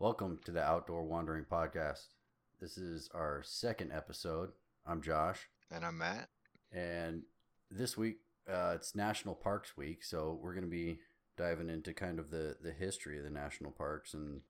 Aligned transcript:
Welcome 0.00 0.40
to 0.46 0.50
the 0.50 0.62
Outdoor 0.62 1.04
Wandering 1.04 1.44
Podcast. 1.44 2.06
This 2.58 2.78
is 2.78 3.10
our 3.14 3.42
second 3.44 3.92
episode. 3.92 4.48
I'm 4.86 5.02
Josh, 5.02 5.48
And 5.70 5.84
I'm 5.84 5.98
Matt. 5.98 6.30
and 6.72 7.22
this 7.70 7.96
week 7.98 8.16
uh, 8.50 8.72
it's 8.76 8.96
National 8.96 9.34
Parks 9.34 9.76
Week, 9.76 10.02
so 10.02 10.38
we're 10.42 10.54
going 10.54 10.64
to 10.64 10.70
be 10.70 10.98
diving 11.36 11.68
into 11.68 11.92
kind 11.92 12.18
of 12.18 12.30
the, 12.30 12.56
the 12.62 12.72
history 12.72 13.18
of 13.18 13.24
the 13.24 13.30
national 13.30 13.70
parks 13.72 14.14
and 14.14 14.40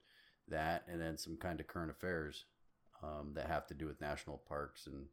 that, 0.48 0.84
and 0.88 1.00
then 1.02 1.18
some 1.18 1.36
kind 1.36 1.58
of 1.60 1.66
current 1.66 1.90
affairs 1.90 2.44
um, 3.02 3.32
that 3.34 3.48
have 3.48 3.66
to 3.66 3.74
do 3.74 3.86
with 3.86 4.00
national 4.00 4.38
parks 4.48 4.86
and 4.86 5.06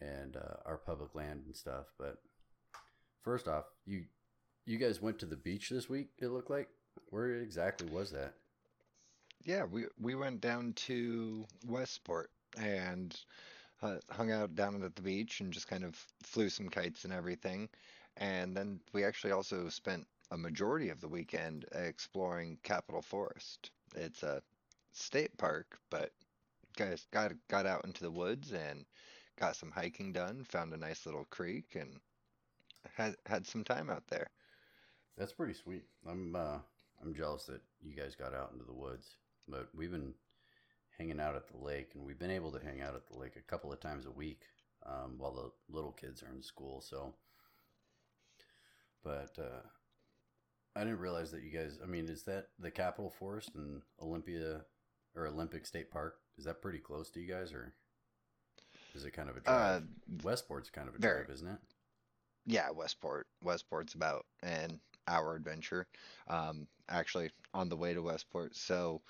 and 0.00 0.36
uh, 0.36 0.56
our 0.64 0.78
public 0.78 1.14
land 1.14 1.42
and 1.44 1.54
stuff. 1.54 1.92
But 1.98 2.16
first 3.22 3.46
off, 3.46 3.66
you 3.84 4.04
you 4.64 4.78
guys 4.78 5.02
went 5.02 5.18
to 5.18 5.26
the 5.26 5.36
beach 5.36 5.68
this 5.68 5.88
week. 5.90 6.08
It 6.18 6.28
looked 6.28 6.50
like. 6.50 6.68
Where 7.10 7.36
exactly 7.36 7.88
was 7.88 8.10
that? 8.12 8.34
Yeah, 9.44 9.64
we 9.64 9.86
we 10.00 10.14
went 10.14 10.40
down 10.40 10.72
to 10.74 11.46
Westport 11.66 12.30
and 12.56 13.16
uh, 13.82 13.96
hung 14.10 14.30
out 14.30 14.54
down 14.54 14.82
at 14.82 14.94
the 14.94 15.02
beach 15.02 15.40
and 15.40 15.52
just 15.52 15.68
kind 15.68 15.84
of 15.84 15.94
flew 16.22 16.48
some 16.48 16.68
kites 16.68 17.04
and 17.04 17.12
everything. 17.12 17.68
And 18.16 18.56
then 18.56 18.80
we 18.92 19.04
actually 19.04 19.32
also 19.32 19.68
spent 19.68 20.06
a 20.30 20.36
majority 20.36 20.90
of 20.90 21.00
the 21.00 21.08
weekend 21.08 21.66
exploring 21.72 22.58
Capitol 22.62 23.02
Forest. 23.02 23.70
It's 23.96 24.22
a 24.22 24.42
state 24.92 25.36
park, 25.38 25.78
but 25.90 26.12
guys 26.76 27.06
got 27.10 27.32
got 27.48 27.66
out 27.66 27.84
into 27.84 28.02
the 28.02 28.10
woods 28.10 28.52
and 28.52 28.84
got 29.38 29.56
some 29.56 29.70
hiking 29.70 30.12
done, 30.12 30.44
found 30.44 30.72
a 30.72 30.76
nice 30.76 31.04
little 31.06 31.24
creek 31.30 31.74
and 31.74 32.00
had 32.94 33.16
had 33.26 33.46
some 33.46 33.64
time 33.64 33.90
out 33.90 34.06
there. 34.08 34.28
That's 35.16 35.32
pretty 35.32 35.54
sweet. 35.54 35.84
I'm 36.08 36.36
uh, 36.36 36.58
I'm 37.02 37.14
jealous 37.14 37.44
that 37.46 37.60
you 37.82 37.94
guys 37.94 38.14
got 38.14 38.34
out 38.34 38.52
into 38.52 38.64
the 38.64 38.72
woods, 38.72 39.16
but 39.48 39.68
we've 39.74 39.90
been 39.90 40.14
hanging 40.98 41.20
out 41.20 41.36
at 41.36 41.48
the 41.48 41.58
lake, 41.58 41.92
and 41.94 42.04
we've 42.04 42.18
been 42.18 42.30
able 42.30 42.52
to 42.52 42.64
hang 42.64 42.80
out 42.80 42.94
at 42.94 43.06
the 43.08 43.18
lake 43.18 43.36
a 43.36 43.50
couple 43.50 43.72
of 43.72 43.80
times 43.80 44.06
a 44.06 44.10
week 44.10 44.42
um, 44.86 45.14
while 45.18 45.32
the 45.32 45.50
little 45.74 45.92
kids 45.92 46.22
are 46.22 46.34
in 46.34 46.42
school. 46.42 46.80
So, 46.80 47.14
but 49.02 49.36
uh, 49.38 49.66
I 50.76 50.80
didn't 50.80 51.00
realize 51.00 51.30
that 51.32 51.42
you 51.42 51.50
guys. 51.50 51.78
I 51.82 51.86
mean, 51.86 52.08
is 52.08 52.22
that 52.24 52.48
the 52.58 52.70
Capitol 52.70 53.10
Forest 53.10 53.50
and 53.54 53.82
Olympia 54.00 54.62
or 55.14 55.26
Olympic 55.26 55.66
State 55.66 55.90
Park? 55.90 56.16
Is 56.38 56.44
that 56.44 56.62
pretty 56.62 56.78
close 56.78 57.10
to 57.10 57.20
you 57.20 57.32
guys, 57.32 57.52
or 57.52 57.74
is 58.94 59.04
it 59.04 59.12
kind 59.12 59.28
of 59.28 59.36
a 59.36 59.40
drive? 59.40 59.82
Uh, 59.82 59.84
Westport's 60.22 60.70
kind 60.70 60.88
of 60.88 60.94
a 60.94 60.98
very. 60.98 61.24
drive, 61.24 61.34
isn't 61.34 61.48
it? 61.48 61.58
Yeah, 62.46 62.70
Westport. 62.70 63.26
Westport's 63.42 63.94
about 63.94 64.26
an 64.42 64.80
hour 65.08 65.34
adventure. 65.34 65.86
Um, 66.28 66.66
actually, 66.88 67.30
on 67.54 67.68
the 67.68 67.76
way 67.76 67.94
to 67.94 68.02
Westport. 68.02 68.56
So 68.56 69.02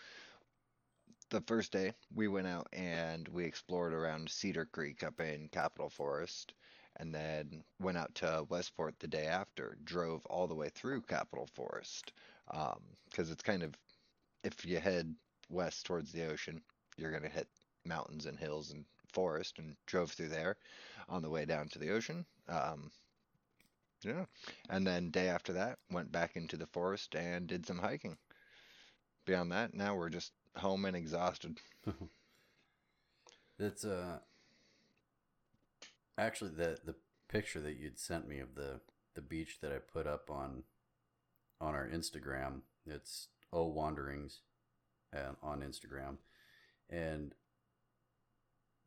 the 1.31 1.41
first 1.43 1.73
day 1.73 1.93
we 2.15 2.29
went 2.29 2.47
out 2.47 2.69
and 2.73 3.27
we 3.29 3.45
explored 3.45 3.95
around 3.95 4.29
Cedar 4.29 4.67
Creek 4.67 5.03
up 5.03 5.21
in 5.21 5.49
Capitol 5.49 5.89
Forest, 5.89 6.53
and 6.97 7.15
then 7.15 7.65
went 7.81 7.97
out 7.97 8.15
to 8.17 8.45
Westport 8.49 8.95
the 8.99 9.09
day 9.09 9.27
after. 9.27 9.79
Drove 9.85 10.25
all 10.27 10.47
the 10.47 10.55
way 10.55 10.69
through 10.69 11.01
Capitol 11.03 11.49
Forest 11.55 12.13
because 13.11 13.31
it's 13.31 13.43
kind 13.43 13.63
of 13.63 13.75
if 14.45 14.65
you 14.65 14.79
head 14.79 15.15
west 15.49 15.87
towards 15.87 16.13
the 16.13 16.27
ocean, 16.31 16.61
you're 16.97 17.13
gonna 17.13 17.29
hit 17.29 17.49
mountains 17.85 18.27
and 18.27 18.39
hills 18.39 18.71
and 18.71 18.85
forest, 19.13 19.59
and 19.59 19.77
drove 19.87 20.11
through 20.13 20.29
there 20.29 20.57
on 21.09 21.23
the 21.23 21.31
way 21.31 21.45
down 21.45 21.69
to 21.69 21.79
the 21.79 21.91
ocean. 21.91 22.25
Um, 22.49 22.91
yeah. 24.05 24.25
And 24.69 24.87
then 24.87 25.11
day 25.11 25.29
after 25.29 25.53
that, 25.55 25.79
went 25.91 26.13
back 26.13 26.37
into 26.37 26.57
the 26.57 26.67
forest 26.67 27.15
and 27.15 27.47
did 27.47 27.67
some 27.67 27.79
hiking. 27.79 28.17
Beyond 29.27 29.53
that, 29.53 29.75
now 29.75 29.95
we're 29.95 30.11
just 30.11 30.33
home 30.57 30.85
and 30.85 30.97
exhausted. 30.97 31.59
That's 33.59 33.85
uh 33.85 34.19
actually 36.19 36.51
the 36.51 36.79
the 36.85 36.95
picture 37.29 37.61
that 37.61 37.77
you'd 37.77 37.99
sent 37.99 38.29
me 38.29 38.41
of 38.41 38.55
the 38.55 38.81
the 39.15 39.23
beach 39.23 39.59
that 39.61 39.73
I 39.73 39.79
put 39.79 40.07
up 40.07 40.31
on 40.31 40.65
on 41.61 41.75
our 41.75 41.87
Instagram. 41.87 42.63
It's 42.87 43.29
O 43.53 43.67
Wanderings 43.67 44.41
and 45.13 45.37
on 45.43 45.61
Instagram. 45.61 46.17
And 46.91 47.35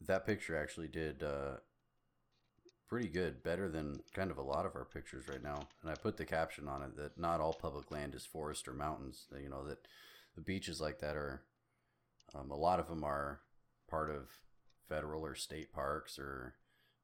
that 0.01 0.25
picture 0.25 0.57
actually 0.57 0.87
did 0.89 1.23
uh 1.23 1.57
pretty 2.87 3.07
good, 3.07 3.43
better 3.43 3.69
than 3.69 4.01
kind 4.13 4.31
of 4.31 4.37
a 4.37 4.43
lot 4.43 4.65
of 4.65 4.75
our 4.75 4.85
pictures 4.85 5.27
right 5.27 5.43
now. 5.43 5.67
And 5.81 5.91
I 5.91 5.95
put 5.95 6.17
the 6.17 6.25
caption 6.25 6.67
on 6.67 6.81
it 6.83 6.95
that 6.97 7.17
not 7.17 7.41
all 7.41 7.53
public 7.53 7.91
land 7.91 8.15
is 8.15 8.25
forest 8.25 8.67
or 8.67 8.73
mountains. 8.73 9.25
You 9.41 9.49
know 9.49 9.65
that 9.67 9.79
the 10.35 10.41
beaches 10.41 10.79
like 10.79 10.99
that 10.99 11.15
are 11.15 11.41
um, 12.33 12.51
a 12.51 12.55
lot 12.55 12.79
of 12.79 12.87
them 12.87 13.03
are 13.03 13.41
part 13.89 14.09
of 14.09 14.29
federal 14.87 15.25
or 15.25 15.35
state 15.35 15.73
parks 15.73 16.19
or 16.19 16.55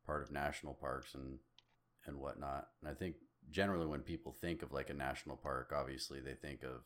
part 0.06 0.22
of 0.22 0.32
national 0.32 0.74
parks 0.74 1.14
and 1.14 1.40
and 2.06 2.18
whatnot. 2.18 2.68
And 2.82 2.90
I 2.90 2.94
think 2.94 3.16
generally 3.50 3.86
when 3.86 4.02
people 4.02 4.32
think 4.32 4.62
of 4.62 4.72
like 4.72 4.90
a 4.90 4.94
national 4.94 5.38
park, 5.38 5.72
obviously 5.76 6.20
they 6.20 6.34
think 6.34 6.64
of 6.64 6.84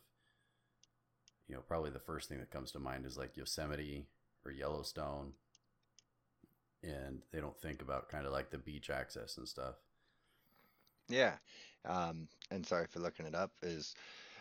you 1.48 1.54
know 1.54 1.60
probably 1.60 1.90
the 1.90 1.98
first 1.98 2.28
thing 2.28 2.38
that 2.38 2.50
comes 2.50 2.72
to 2.72 2.78
mind 2.78 3.04
is 3.04 3.18
like 3.18 3.36
Yosemite 3.36 4.06
or 4.44 4.52
Yellowstone, 4.52 5.32
and 6.82 7.20
they 7.32 7.40
don't 7.40 7.58
think 7.58 7.82
about 7.82 8.08
kind 8.08 8.26
of 8.26 8.32
like 8.32 8.50
the 8.50 8.58
beach 8.58 8.90
access 8.90 9.38
and 9.38 9.48
stuff. 9.48 9.74
Yeah. 11.08 11.34
Um, 11.84 12.28
and 12.50 12.66
sorry 12.66 12.86
for 12.88 13.00
looking 13.00 13.26
it 13.26 13.34
up. 13.34 13.52
Is 13.62 13.94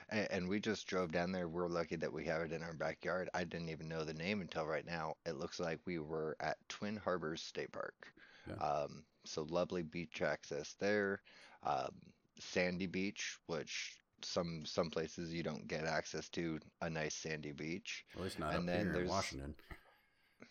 and, 0.09 0.27
and 0.31 0.49
we 0.49 0.59
just 0.59 0.87
drove 0.87 1.11
down 1.11 1.31
there. 1.31 1.47
We're 1.47 1.67
lucky 1.67 1.95
that 1.97 2.13
we 2.13 2.25
have 2.25 2.41
it 2.41 2.51
in 2.51 2.63
our 2.63 2.73
backyard. 2.73 3.29
I 3.33 3.43
didn't 3.43 3.69
even 3.69 3.87
know 3.87 4.03
the 4.03 4.13
name 4.13 4.41
until 4.41 4.65
right 4.65 4.85
now. 4.85 5.15
It 5.25 5.37
looks 5.37 5.59
like 5.59 5.79
we 5.85 5.99
were 5.99 6.35
at 6.39 6.57
Twin 6.69 6.97
Harbors 6.97 7.41
State 7.41 7.71
Park. 7.71 8.13
Yeah. 8.47 8.55
Um, 8.55 9.03
so 9.25 9.43
lovely 9.49 9.83
beach 9.83 10.21
access 10.21 10.75
there. 10.79 11.21
Um, 11.63 11.91
sandy 12.39 12.85
beach, 12.87 13.37
which 13.47 13.97
some 14.21 14.63
some 14.65 14.89
places 14.89 15.33
you 15.33 15.43
don't 15.43 15.67
get 15.67 15.85
access 15.85 16.29
to 16.29 16.59
a 16.81 16.89
nice 16.89 17.15
sandy 17.15 17.51
beach. 17.51 18.05
At 18.15 18.23
least 18.23 18.39
not 18.39 18.53
And 18.53 18.69
up 18.69 18.75
then 18.75 18.85
here 18.85 19.01
in 19.01 19.07
Washington. 19.07 19.55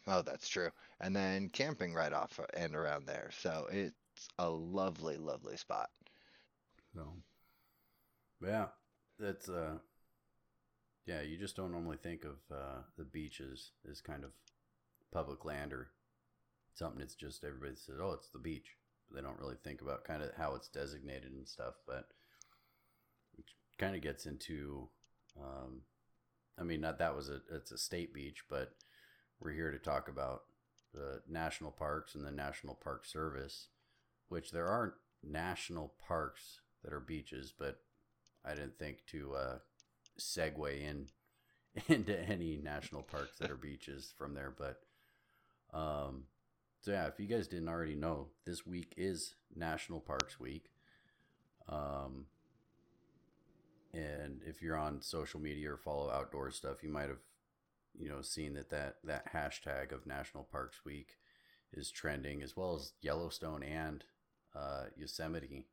Oh, 0.07 0.23
that's 0.23 0.49
true. 0.49 0.71
And 1.01 1.15
then 1.15 1.49
camping 1.49 1.95
right 1.95 2.13
off 2.13 2.39
and 2.55 2.75
around 2.75 3.07
there. 3.07 3.31
So 3.39 3.67
it's 3.71 4.29
a 4.39 4.49
lovely, 4.49 5.17
lovely 5.17 5.57
spot. 5.57 5.91
So, 6.95 7.15
yeah, 8.45 8.67
that's 9.19 9.49
uh, 9.49 9.79
yeah. 11.07 11.23
You 11.23 11.37
just 11.37 11.57
don't 11.57 11.73
normally 11.73 11.97
think 11.97 12.25
of 12.25 12.37
uh, 12.53 12.83
the 12.97 13.05
beaches 13.05 13.73
as 13.91 14.01
kind 14.01 14.25
of 14.25 14.31
public 15.13 15.45
land 15.45 15.73
or 15.73 15.89
something. 16.75 17.01
It's 17.01 17.15
just 17.15 17.45
everybody 17.45 17.75
says, 17.77 17.97
"Oh, 18.01 18.13
it's 18.13 18.29
the 18.29 18.39
beach." 18.39 18.77
But 19.09 19.17
they 19.17 19.27
don't 19.27 19.41
really 19.41 19.57
think 19.65 19.81
about 19.81 20.05
kind 20.05 20.23
of 20.23 20.31
how 20.37 20.55
it's 20.55 20.69
designated 20.69 21.33
and 21.33 21.49
stuff. 21.49 21.75
But 21.87 22.09
which 23.37 23.49
kind 23.79 23.97
of 23.97 24.03
gets 24.03 24.27
into, 24.27 24.89
um, 25.41 25.81
I 26.59 26.63
mean, 26.63 26.81
not 26.81 26.99
that 26.99 27.17
was 27.17 27.29
a 27.29 27.41
it's 27.51 27.73
a 27.73 27.79
state 27.79 28.15
beach, 28.15 28.45
but 28.49 28.73
we're 29.45 29.53
here 29.53 29.71
to 29.71 29.79
talk 29.79 30.09
about 30.09 30.45
the 30.95 31.21
national 31.29 31.71
parks 31.71 32.15
and 32.15 32.25
the 32.25 32.31
National 32.31 32.75
Park 32.75 33.05
Service, 33.05 33.69
which 34.29 34.51
there 34.51 34.67
aren't 34.67 34.95
national 35.23 35.93
parks 36.09 36.61
that 36.83 36.93
are 36.93 37.01
beaches, 37.01 37.53
but 37.57 37.81
I 38.45 38.55
didn't 38.55 38.79
think 38.79 39.05
to 39.09 39.35
uh, 39.35 39.59
segue 40.19 40.81
in 40.81 41.09
into 41.95 42.19
any 42.19 42.59
national 42.63 43.03
parks 43.03 43.39
that 43.39 43.51
are 43.51 43.57
beaches 43.57 44.15
from 44.17 44.35
there. 44.35 44.55
But 44.57 44.81
um, 45.77 46.25
so 46.81 46.93
yeah, 46.93 47.07
if 47.07 47.19
you 47.19 47.27
guys 47.27 47.49
didn't 47.49 47.69
already 47.69 47.97
know, 47.97 48.29
this 48.47 48.67
week 48.67 48.95
is 48.97 49.35
National 49.55 50.01
Parks 50.01 50.41
Week. 50.41 50.71
Um, 51.69 52.27
and 53.93 54.41
if 54.47 54.63
you're 54.63 54.77
on 54.77 55.03
social 55.03 55.41
media 55.41 55.73
or 55.73 55.77
follow 55.77 56.11
outdoor 56.11 56.51
stuff, 56.51 56.83
you 56.83 56.89
might 56.89 57.09
have 57.09 57.23
you 57.99 58.09
know 58.09 58.23
seeing 58.23 58.55
that 58.55 58.71
that 58.71 58.97
that 59.05 59.33
hashtag 59.33 59.93
of 59.93 60.07
National 60.07 60.45
Parks 60.45 60.85
Week 60.85 61.17
is 61.73 61.91
trending 61.91 62.43
as 62.43 62.57
well 62.57 62.75
as 62.75 62.93
Yellowstone 63.01 63.63
and 63.63 64.05
uh, 64.55 64.85
Yosemite. 64.97 65.67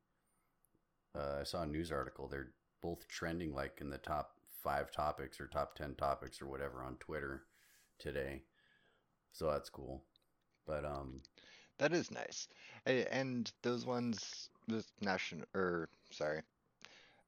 Uh, 1.14 1.38
I 1.40 1.44
saw 1.44 1.62
a 1.62 1.66
news 1.66 1.92
article. 1.92 2.28
They're 2.28 2.50
both 2.80 3.06
trending 3.08 3.54
like 3.54 3.78
in 3.80 3.90
the 3.90 3.98
top 3.98 4.32
five 4.62 4.90
topics 4.90 5.40
or 5.40 5.46
top 5.46 5.74
10 5.76 5.94
topics 5.94 6.40
or 6.40 6.46
whatever 6.46 6.82
on 6.82 6.96
Twitter 6.96 7.42
today. 7.98 8.42
So 9.32 9.50
that's 9.50 9.70
cool. 9.70 10.02
But, 10.66 10.84
um, 10.84 11.22
That 11.78 11.92
is 11.92 12.10
nice. 12.10 12.48
And 12.86 13.50
those 13.62 13.84
ones, 13.84 14.48
the 14.68 14.84
national, 15.00 15.46
or 15.54 15.88
sorry, 16.10 16.42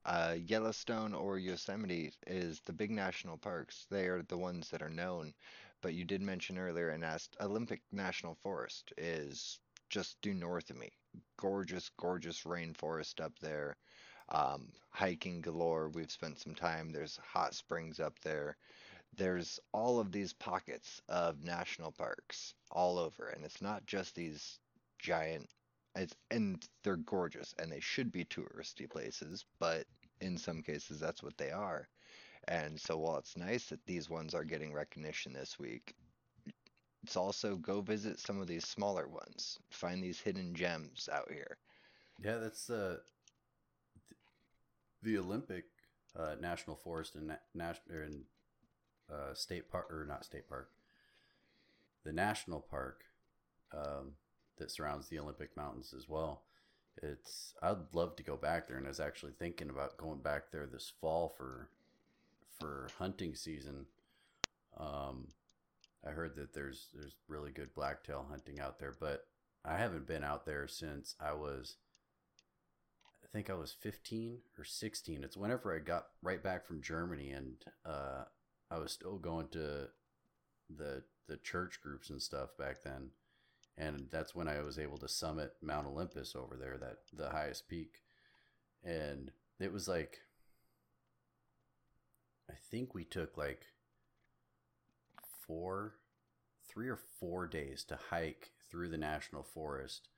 uh, 0.05 0.35
Yellowstone 0.45 1.13
or 1.13 1.37
Yosemite 1.39 2.13
is 2.27 2.61
the 2.65 2.73
big 2.73 2.91
national 2.91 3.37
parks. 3.37 3.87
They 3.89 4.07
are 4.07 4.21
the 4.23 4.37
ones 4.37 4.69
that 4.69 4.81
are 4.81 4.89
known. 4.89 5.33
But 5.81 5.93
you 5.93 6.05
did 6.05 6.21
mention 6.21 6.57
earlier 6.57 6.89
and 6.89 7.03
asked 7.05 7.35
Olympic 7.41 7.81
National 7.91 8.35
Forest 8.35 8.93
is 8.97 9.59
just 9.89 10.21
due 10.21 10.33
north 10.33 10.69
of 10.69 10.77
me. 10.77 10.91
Gorgeous, 11.37 11.89
gorgeous 11.97 12.43
rainforest 12.43 13.21
up 13.23 13.37
there. 13.39 13.77
Um, 14.29 14.71
hiking 14.91 15.41
galore. 15.41 15.89
We've 15.89 16.11
spent 16.11 16.39
some 16.39 16.55
time. 16.55 16.91
There's 16.91 17.17
hot 17.17 17.53
springs 17.55 17.99
up 17.99 18.19
there. 18.21 18.57
there's 19.17 19.59
all 19.71 19.99
of 19.99 20.11
these 20.11 20.33
pockets 20.33 21.01
of 21.09 21.43
national 21.43 21.91
parks 21.91 22.53
all 22.71 22.97
over, 22.99 23.27
and 23.29 23.45
it's 23.45 23.61
not 23.61 23.85
just 23.85 24.15
these 24.15 24.59
giant. 24.99 25.49
It's 25.95 26.15
and 26.31 26.63
they're 26.83 26.97
gorgeous, 26.97 27.53
and 27.59 27.71
they 27.71 27.79
should 27.79 28.11
be 28.11 28.25
touristy 28.25 28.89
places, 28.89 29.45
but 29.59 29.85
in 30.21 30.37
some 30.37 30.61
cases 30.61 30.99
that's 30.99 31.23
what 31.23 31.37
they 31.37 31.51
are. 31.51 31.87
And 32.47 32.79
so 32.79 32.97
while 32.97 33.17
it's 33.17 33.37
nice 33.37 33.67
that 33.67 33.85
these 33.85 34.09
ones 34.09 34.33
are 34.33 34.43
getting 34.43 34.73
recognition 34.73 35.33
this 35.33 35.57
week, 35.57 35.95
it's 37.03 37.15
also 37.15 37.55
go 37.55 37.81
visit 37.81 38.19
some 38.19 38.39
of 38.39 38.47
these 38.47 38.65
smaller 38.67 39.07
ones. 39.07 39.59
Find 39.71 40.03
these 40.03 40.19
hidden 40.19 40.53
gems 40.53 41.09
out 41.11 41.31
here. 41.31 41.57
Yeah, 42.23 42.37
that's 42.37 42.69
uh, 42.69 42.97
the 45.03 45.17
Olympic 45.17 45.65
uh, 46.17 46.35
National 46.39 46.75
Forest 46.75 47.15
and 47.15 47.37
national 47.53 47.97
in 47.97 48.21
uh, 49.11 49.33
state 49.33 49.69
park 49.69 49.87
or 49.91 50.05
not 50.07 50.25
state 50.25 50.47
park, 50.49 50.69
the 52.03 52.11
national 52.11 52.61
park 52.61 53.03
um, 53.73 54.13
that 54.57 54.71
surrounds 54.71 55.07
the 55.07 55.19
Olympic 55.19 55.55
Mountains 55.55 55.93
as 55.95 56.07
well. 56.07 56.43
It's 57.01 57.53
I'd 57.61 57.93
love 57.93 58.15
to 58.15 58.23
go 58.23 58.37
back 58.37 58.67
there, 58.67 58.77
and 58.77 58.85
I 58.85 58.89
was 58.89 58.99
actually 58.99 59.33
thinking 59.37 59.69
about 59.69 59.97
going 59.97 60.19
back 60.19 60.51
there 60.51 60.65
this 60.65 60.91
fall 61.01 61.33
for 61.37 61.69
for 62.59 62.87
hunting 62.97 63.35
season. 63.35 63.85
Um, 64.77 65.27
I 66.05 66.11
heard 66.11 66.35
that 66.35 66.53
there's 66.53 66.87
there's 66.93 67.15
really 67.27 67.51
good 67.51 67.73
blacktail 67.73 68.25
hunting 68.29 68.59
out 68.59 68.79
there, 68.79 68.93
but 68.99 69.27
I 69.63 69.77
haven't 69.77 70.07
been 70.07 70.23
out 70.23 70.45
there 70.45 70.67
since 70.67 71.15
I 71.19 71.33
was 71.33 71.77
I 73.23 73.27
think 73.33 73.49
I 73.49 73.55
was 73.55 73.73
15 73.73 74.37
or 74.57 74.63
16. 74.63 75.23
It's 75.23 75.35
whenever 75.35 75.75
I 75.75 75.79
got 75.79 76.07
right 76.21 76.41
back 76.41 76.65
from 76.65 76.81
Germany 76.81 77.31
and 77.31 77.55
uh, 77.85 78.23
I 78.71 78.77
was 78.77 78.91
still 78.91 79.17
going 79.17 79.47
to 79.49 79.89
the 80.69 81.03
the 81.27 81.37
church 81.37 81.81
groups 81.81 82.09
and 82.09 82.21
stuff 82.21 82.55
back 82.57 82.83
then. 82.83 83.09
And 83.77 84.07
that's 84.09 84.33
when 84.33 84.47
I 84.47 84.61
was 84.61 84.79
able 84.79 84.97
to 84.99 85.07
summit 85.07 85.53
Mount 85.61 85.87
Olympus 85.87 86.35
over 86.35 86.55
there, 86.55 86.77
that 86.77 86.99
the 87.13 87.29
highest 87.29 87.67
peak. 87.67 88.03
And 88.83 89.31
it 89.59 89.73
was 89.73 89.87
like 89.87 90.19
I 92.49 92.53
think 92.71 92.93
we 92.93 93.03
took 93.03 93.37
like 93.37 93.65
four, 95.45 95.95
three 96.67 96.89
or 96.89 96.99
four 97.19 97.47
days 97.47 97.83
to 97.85 97.99
hike 98.09 98.51
through 98.69 98.89
the 98.89 98.97
national 98.97 99.43
forest 99.43 100.09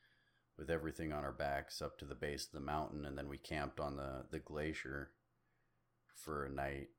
with 0.57 0.69
everything 0.69 1.13
on 1.13 1.23
our 1.23 1.31
backs 1.31 1.81
up 1.81 1.97
to 1.99 2.05
the 2.05 2.15
base 2.15 2.45
of 2.45 2.51
the 2.51 2.59
mountain. 2.59 3.05
And 3.05 3.17
then 3.17 3.27
we 3.27 3.37
camped 3.37 3.79
on 3.79 3.95
the, 3.95 4.25
the 4.31 4.39
glacier 4.39 5.11
for 6.15 6.45
a 6.45 6.49
night 6.49 6.89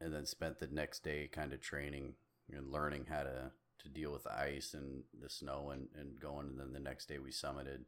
and 0.00 0.12
then 0.12 0.26
spent 0.26 0.58
the 0.58 0.66
next 0.66 1.04
day 1.04 1.28
kind 1.30 1.52
of 1.52 1.60
training 1.60 2.14
and 2.50 2.72
learning 2.72 3.06
how 3.08 3.22
to, 3.22 3.50
to 3.86 4.00
deal 4.00 4.12
with 4.12 4.24
the 4.24 4.36
ice 4.38 4.74
and 4.74 5.04
the 5.20 5.30
snow 5.30 5.70
and, 5.70 5.88
and 5.98 6.20
going. 6.20 6.48
And 6.48 6.58
then 6.60 6.72
the 6.72 6.80
next 6.80 7.06
day 7.06 7.18
we 7.18 7.30
summited. 7.30 7.84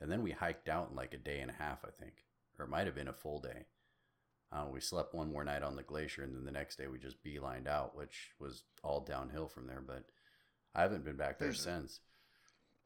And 0.00 0.10
then 0.10 0.22
we 0.22 0.32
hiked 0.32 0.68
out 0.68 0.90
in 0.90 0.96
like 0.96 1.14
a 1.14 1.18
day 1.18 1.40
and 1.40 1.50
a 1.50 1.54
half, 1.54 1.84
I 1.84 1.90
think, 1.90 2.14
or 2.58 2.64
it 2.64 2.70
might 2.70 2.86
have 2.86 2.94
been 2.94 3.08
a 3.08 3.12
full 3.12 3.40
day. 3.40 3.66
Uh, 4.52 4.64
we 4.72 4.80
slept 4.80 5.14
one 5.14 5.30
more 5.32 5.44
night 5.44 5.62
on 5.62 5.76
the 5.76 5.82
glacier, 5.82 6.22
and 6.22 6.34
then 6.34 6.44
the 6.44 6.50
next 6.52 6.76
day 6.76 6.86
we 6.86 6.98
just 6.98 7.22
beelined 7.22 7.66
out, 7.68 7.94
which 7.96 8.30
was 8.40 8.62
all 8.82 9.00
downhill 9.00 9.46
from 9.48 9.66
there. 9.66 9.82
But 9.86 10.04
I 10.74 10.82
haven't 10.82 11.04
been 11.04 11.16
back 11.16 11.38
there 11.38 11.48
There's- 11.48 11.60
since. 11.62 12.00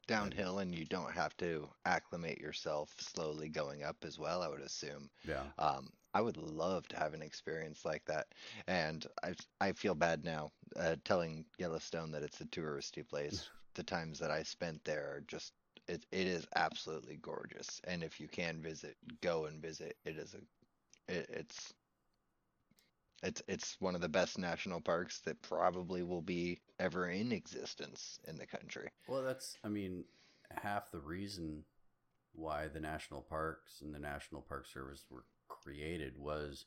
Downhill, 0.09 0.59
and 0.59 0.75
you 0.75 0.85
don't 0.85 1.13
have 1.13 1.37
to 1.37 1.69
acclimate 1.85 2.39
yourself 2.41 2.93
slowly 2.99 3.49
going 3.49 3.85
up 3.85 3.99
as 4.05 4.19
well, 4.19 4.43
I 4.43 4.49
would 4.49 4.61
assume. 4.61 5.09
Yeah, 5.25 5.45
Um, 5.59 5.93
I 6.15 6.21
would 6.21 6.37
love 6.37 6.87
to 6.89 6.97
have 6.97 7.15
an 7.15 7.23
experience 7.23 7.85
like 7.85 8.05
that, 8.07 8.27
and 8.67 9.07
I 9.23 9.35
I 9.61 9.73
feel 9.73 9.95
bad 9.95 10.25
now 10.25 10.51
uh, 10.77 10.97
telling 11.05 11.45
Yellowstone 11.59 12.13
that 12.13 12.23
it's 12.23 12.41
a 12.41 12.47
touristy 12.47 13.07
place. 13.07 13.49
the 13.75 13.83
times 13.83 14.19
that 14.19 14.31
I 14.31 14.43
spent 14.43 14.85
there 14.85 15.11
are 15.15 15.23
just 15.27 15.53
it 15.89 16.05
it 16.13 16.27
is 16.27 16.47
absolutely 16.55 17.17
gorgeous, 17.17 17.81
and 17.85 18.03
if 18.03 18.21
you 18.21 18.29
can 18.29 18.61
visit, 18.63 18.97
go 19.21 19.47
and 19.47 19.61
visit. 19.61 19.97
It 20.05 20.17
is 20.17 20.35
a 20.35 21.13
it, 21.13 21.27
it's 21.31 21.73
it's 23.23 23.43
it's 23.49 23.77
one 23.81 23.95
of 23.95 24.01
the 24.01 24.09
best 24.09 24.39
national 24.39 24.81
parks 24.81 25.21
that 25.21 25.41
probably 25.43 26.03
will 26.03 26.23
be 26.23 26.61
ever 26.79 27.09
in 27.09 27.33
existence 27.33 28.19
in 28.29 28.37
the 28.37 28.47
country. 28.47 28.89
well, 29.09 29.23
that's 29.23 29.57
I 29.65 29.69
mean 29.69 30.05
half 30.63 30.91
the 30.91 31.01
reason 31.01 31.65
why 32.35 32.69
the 32.69 32.81
national 32.81 33.21
parks 33.21 33.81
and 33.83 33.95
the 33.95 33.99
National 33.99 34.41
Park 34.41 34.67
Service 34.67 35.05
were 35.11 35.25
created 35.63 36.19
was 36.19 36.67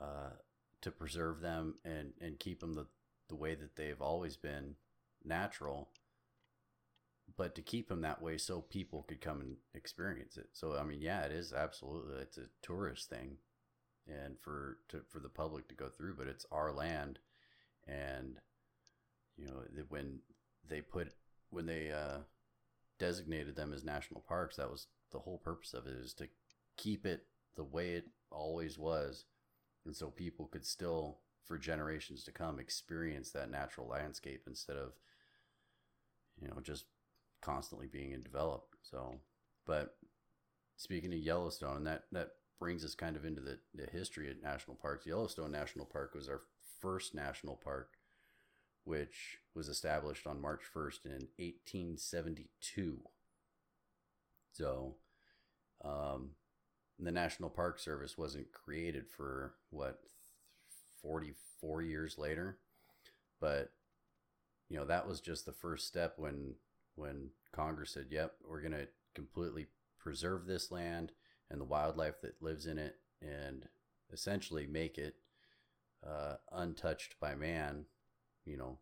uh, 0.00 0.36
to 0.82 0.90
preserve 0.90 1.40
them 1.40 1.74
and 1.84 2.12
and 2.20 2.38
keep 2.38 2.60
them 2.60 2.74
the 2.74 2.86
the 3.28 3.34
way 3.34 3.54
that 3.54 3.76
they've 3.76 4.00
always 4.00 4.36
been 4.36 4.76
natural 5.24 5.88
but 7.36 7.54
to 7.56 7.62
keep 7.62 7.88
them 7.88 8.02
that 8.02 8.22
way 8.22 8.38
so 8.38 8.60
people 8.60 9.02
could 9.02 9.20
come 9.20 9.40
and 9.40 9.56
experience 9.74 10.36
it. 10.36 10.48
So 10.52 10.76
i 10.76 10.84
mean 10.84 11.00
yeah 11.00 11.22
it 11.22 11.32
is 11.32 11.52
absolutely 11.52 12.20
it's 12.20 12.38
a 12.38 12.48
tourist 12.62 13.08
thing 13.08 13.38
and 14.06 14.38
for 14.38 14.78
to, 14.90 15.00
for 15.08 15.18
the 15.18 15.28
public 15.28 15.68
to 15.68 15.74
go 15.74 15.88
through 15.88 16.14
but 16.16 16.28
it's 16.28 16.46
our 16.52 16.72
land. 16.72 17.18
And 17.88 18.38
you 19.36 19.46
know 19.46 19.62
when 19.88 20.20
they 20.68 20.80
put 20.80 21.12
when 21.50 21.66
they 21.66 21.90
uh, 21.90 22.18
designated 22.98 23.56
them 23.56 23.72
as 23.72 23.84
national 23.84 24.20
parks 24.20 24.56
that 24.56 24.70
was 24.70 24.86
the 25.12 25.20
whole 25.20 25.38
purpose 25.38 25.74
of 25.74 25.86
it 25.86 25.94
is 25.94 26.12
to 26.14 26.28
keep 26.76 27.06
it 27.06 27.26
the 27.56 27.64
way 27.64 27.90
it 27.90 28.06
always 28.30 28.78
was. 28.78 29.24
And 29.84 29.94
so 29.94 30.08
people 30.08 30.46
could 30.46 30.66
still 30.66 31.18
for 31.46 31.56
generations 31.58 32.24
to 32.24 32.32
come 32.32 32.58
experience 32.58 33.30
that 33.30 33.50
natural 33.50 33.86
landscape 33.86 34.42
instead 34.46 34.76
of 34.76 34.92
you 36.40 36.48
know 36.48 36.56
just 36.62 36.84
constantly 37.40 37.86
being 37.86 38.20
developed 38.20 38.74
so 38.82 39.14
but 39.64 39.96
speaking 40.76 41.12
of 41.12 41.18
yellowstone 41.18 41.84
that 41.84 42.04
that 42.10 42.30
brings 42.58 42.84
us 42.84 42.94
kind 42.94 43.16
of 43.16 43.24
into 43.24 43.42
the, 43.42 43.58
the 43.74 43.84
history 43.90 44.30
of 44.30 44.42
national 44.42 44.74
parks. 44.76 45.04
Yellowstone 45.04 45.52
national 45.52 45.84
park 45.84 46.14
was 46.14 46.26
our 46.26 46.40
first 46.80 47.14
national 47.14 47.56
park 47.56 47.90
which 48.84 49.38
was 49.54 49.68
established 49.68 50.26
on 50.26 50.40
march 50.40 50.62
1st 50.74 51.06
in 51.06 51.28
1872 51.38 53.00
so 54.52 54.94
um, 55.84 56.30
the 56.98 57.12
National 57.12 57.50
Park 57.50 57.78
Service 57.78 58.16
wasn't 58.16 58.52
created 58.52 59.06
for 59.08 59.54
what 59.70 60.00
44 61.02 61.82
years 61.82 62.18
later, 62.18 62.58
but 63.40 63.72
you 64.68 64.76
know 64.76 64.84
that 64.86 65.06
was 65.06 65.20
just 65.20 65.46
the 65.46 65.52
first 65.52 65.86
step 65.86 66.14
when 66.16 66.54
when 66.94 67.30
Congress 67.52 67.90
said, 67.90 68.06
"Yep, 68.10 68.36
we're 68.48 68.60
going 68.62 68.72
to 68.72 68.88
completely 69.14 69.66
preserve 69.98 70.46
this 70.46 70.70
land 70.70 71.12
and 71.50 71.60
the 71.60 71.64
wildlife 71.64 72.20
that 72.22 72.42
lives 72.42 72.66
in 72.66 72.78
it, 72.78 72.96
and 73.20 73.68
essentially 74.12 74.66
make 74.66 74.98
it 74.98 75.16
uh, 76.06 76.36
untouched 76.50 77.20
by 77.20 77.34
man." 77.34 77.84
You 78.44 78.56
know, 78.56 78.78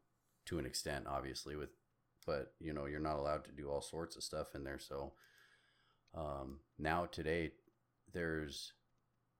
to 0.46 0.58
an 0.58 0.66
extent, 0.66 1.06
obviously, 1.08 1.56
with 1.56 1.70
but 2.24 2.54
you 2.60 2.72
know 2.72 2.86
you're 2.86 3.00
not 3.00 3.18
allowed 3.18 3.44
to 3.46 3.52
do 3.52 3.68
all 3.68 3.82
sorts 3.82 4.16
of 4.16 4.22
stuff 4.22 4.54
in 4.54 4.64
there, 4.64 4.78
so. 4.78 5.12
Um, 6.16 6.60
now 6.78 7.06
today, 7.06 7.50
there's 8.14 8.72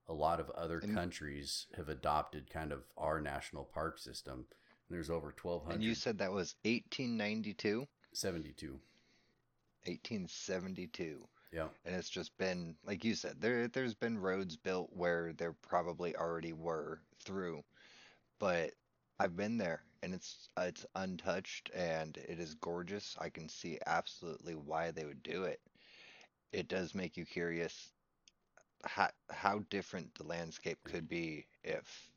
a 0.09 0.13
lot 0.13 0.39
of 0.41 0.51
other 0.51 0.81
And- 0.81 0.95
countries 0.95 1.67
have 1.77 1.89
adopted 1.89 2.51
kind 2.51 2.73
of 2.73 2.83
our 2.99 3.21
national 3.21 3.65
park 3.65 3.99
system. 3.99 4.47
There's 4.91 5.09
over 5.09 5.29
1,200. 5.41 5.75
And 5.77 5.83
you 5.83 5.95
said 5.95 6.19
that 6.19 6.31
was 6.33 6.57
1892, 6.65 7.89
72. 8.13 8.79
1872. 9.87 11.27
Yeah. 11.53 11.69
and 11.85 11.95
it's 11.95 12.11
just 12.11 12.37
been 12.37 12.75
like 12.85 13.05
you 13.05 13.15
said 13.15 13.41
there 13.41 13.69
there's 13.69 13.95
been 13.95 14.19
roads 14.19 14.57
built 14.57 14.91
where 14.93 15.33
there 15.35 15.53
probably 15.53 16.17
already 16.17 16.53
were 16.53 17.01
through 17.21 17.63
but 18.41 18.73
I've 19.21 19.37
been 19.37 19.57
there 19.57 19.85
and 20.03 20.13
it's 20.13 20.49
it's 20.59 20.85
untouched 20.97 21.71
and 21.73 22.17
it 22.17 22.41
is 22.41 22.55
gorgeous 22.55 23.17
I 23.21 23.29
can 23.29 23.49
see 23.49 23.79
absolutely 23.87 24.57
why 24.57 24.91
they 24.91 25.05
would 25.05 25.23
do 25.23 25.45
it 25.45 25.61
it 26.51 26.67
does 26.67 26.93
make 26.93 27.17
you 27.17 27.25
curious 27.25 27.93
how 28.85 29.09
how 29.31 29.61
different 29.71 30.15
the 30.15 30.27
landscape 30.27 30.79
could 30.85 31.09
be 31.09 31.47
if 31.63 32.11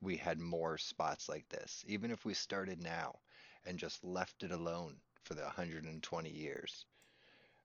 we 0.00 0.16
had 0.16 0.38
more 0.38 0.78
spots 0.78 1.28
like 1.28 1.48
this 1.48 1.84
even 1.86 2.10
if 2.10 2.24
we 2.24 2.34
started 2.34 2.82
now 2.82 3.14
and 3.66 3.78
just 3.78 4.04
left 4.04 4.42
it 4.42 4.52
alone 4.52 4.96
for 5.24 5.34
the 5.34 5.42
120 5.42 6.30
years 6.30 6.86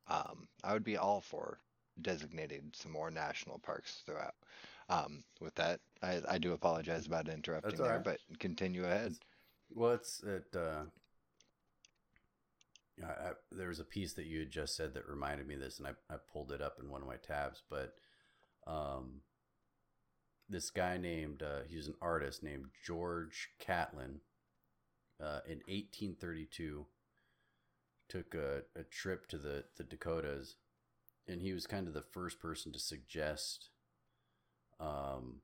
um, 0.08 0.48
I 0.64 0.74
would 0.74 0.84
be 0.84 0.98
all 0.98 1.22
for 1.22 1.60
designating 2.02 2.72
some 2.74 2.92
more 2.92 3.12
national 3.12 3.60
parks 3.60 4.04
throughout. 4.06 4.36
Um, 4.90 5.24
with 5.42 5.56
that, 5.56 5.80
I, 6.04 6.22
I 6.28 6.38
do 6.38 6.54
apologize 6.54 7.08
about 7.08 7.28
interrupting 7.28 7.78
there, 7.78 7.96
right. 7.96 8.04
but 8.04 8.20
continue 8.40 8.86
ahead. 8.86 9.16
Well, 9.74 9.94
it's 9.94 10.22
it. 10.24 10.46
Uh, 10.56 10.84
I, 13.04 13.08
I, 13.08 13.32
there 13.52 13.70
was 13.70 13.80
a 13.80 13.86
piece 13.86 14.14
that 14.14 14.28
you 14.28 14.40
had 14.40 14.52
just 14.52 14.76
said 14.76 14.94
that 14.94 15.10
reminded 15.10 15.48
me 15.48 15.56
of 15.56 15.62
this, 15.62 15.80
and 15.80 15.88
I, 15.88 16.14
I 16.14 16.18
pulled 16.32 16.52
it 16.52 16.62
up 16.62 16.78
in 16.80 16.90
one 16.90 17.02
of 17.02 17.08
my 17.08 17.16
tabs. 17.16 17.64
But 17.70 17.96
um, 18.68 19.22
this 20.50 20.70
guy 20.70 20.98
named 20.98 21.42
uh, 21.42 21.62
he's 21.68 21.88
an 21.88 21.96
artist 22.02 22.44
named 22.44 22.66
George 22.86 23.50
Catlin 23.60 24.22
uh, 25.22 25.40
in 25.46 25.60
1832 25.68 26.86
took 28.08 28.36
a, 28.36 28.62
a 28.80 28.84
trip 28.84 29.28
to 29.28 29.38
the, 29.38 29.64
the 29.78 29.84
Dakotas 29.84 30.56
and 31.28 31.42
he 31.42 31.54
was 31.54 31.66
kind 31.66 31.88
of 31.88 31.94
the 31.94 32.02
first 32.02 32.40
person 32.40 32.72
to 32.72 32.80
suggest 32.80 33.70
um, 34.80 35.42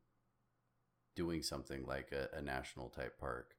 doing 1.16 1.42
something 1.42 1.86
like 1.86 2.12
a, 2.12 2.38
a 2.38 2.42
national 2.42 2.90
type 2.90 3.20
park 3.20 3.56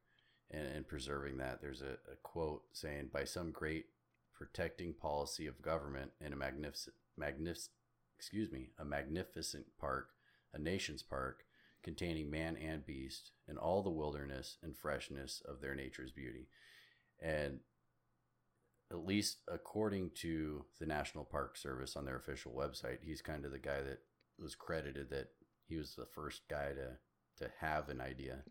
and, 0.51 0.65
and 0.67 0.87
preserving 0.87 1.37
that. 1.37 1.61
There's 1.61 1.81
a, 1.81 1.97
a, 2.11 2.15
quote 2.21 2.63
saying, 2.71 3.09
"By 3.11 3.25
some 3.25 3.51
great 3.51 3.85
protecting 4.33 4.93
policy 4.93 5.47
of 5.47 5.61
government 5.61 6.11
and 6.21 6.33
a 6.33 6.37
magnificent, 6.37 6.95
magnificent, 7.17 7.73
excuse 8.17 8.51
me, 8.51 8.71
a 8.77 8.85
magnificent 8.85 9.65
park, 9.77 10.09
a 10.53 10.59
nation's 10.59 11.03
park." 11.03 11.45
Containing 11.83 12.31
man 12.31 12.55
and 12.55 12.85
beast 12.85 13.31
and 13.45 13.57
all 13.57 13.83
the 13.83 13.89
wilderness 13.89 14.57
and 14.63 14.73
freshness 14.73 15.41
of 15.41 15.59
their 15.59 15.75
nature's 15.75 16.13
beauty. 16.13 16.47
And 17.21 17.59
at 18.89 19.05
least 19.05 19.39
according 19.49 20.11
to 20.21 20.65
the 20.79 20.85
National 20.85 21.25
Park 21.25 21.57
Service 21.57 21.97
on 21.97 22.05
their 22.05 22.15
official 22.15 22.53
website, 22.53 22.99
he's 23.01 23.21
kind 23.21 23.43
of 23.43 23.51
the 23.51 23.59
guy 23.59 23.81
that 23.81 23.99
was 24.39 24.55
credited 24.55 25.09
that 25.09 25.31
he 25.67 25.75
was 25.75 25.95
the 25.95 26.05
first 26.05 26.47
guy 26.47 26.71
to 26.73 26.99
to 27.37 27.51
have 27.59 27.89
an 27.89 27.99
idea. 27.99 28.43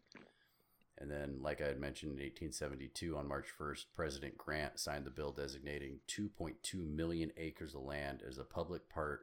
And 0.98 1.10
then, 1.10 1.38
like 1.40 1.60
I 1.60 1.66
had 1.66 1.80
mentioned 1.80 2.12
in 2.12 2.18
1872, 2.18 3.16
on 3.16 3.26
March 3.26 3.46
1st, 3.58 3.86
President 3.94 4.36
Grant 4.36 4.78
signed 4.78 5.06
the 5.06 5.10
bill 5.10 5.32
designating 5.32 6.00
2.2 6.06 6.74
million 6.74 7.32
acres 7.36 7.74
of 7.74 7.82
land 7.82 8.22
as 8.26 8.38
a 8.38 8.44
public 8.44 8.88
park, 8.88 9.22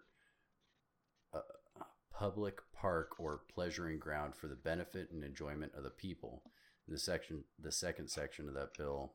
public 2.19 2.59
park 2.73 3.11
or 3.17 3.43
pleasuring 3.53 3.97
ground 3.97 4.35
for 4.35 4.47
the 4.47 4.55
benefit 4.55 5.09
and 5.09 5.23
enjoyment 5.23 5.71
of 5.73 5.83
the 5.83 5.89
people. 5.89 6.43
The 6.85 6.99
section, 6.99 7.45
the 7.57 7.71
second 7.71 8.09
section 8.09 8.49
of 8.49 8.55
that 8.55 8.77
bill 8.77 9.13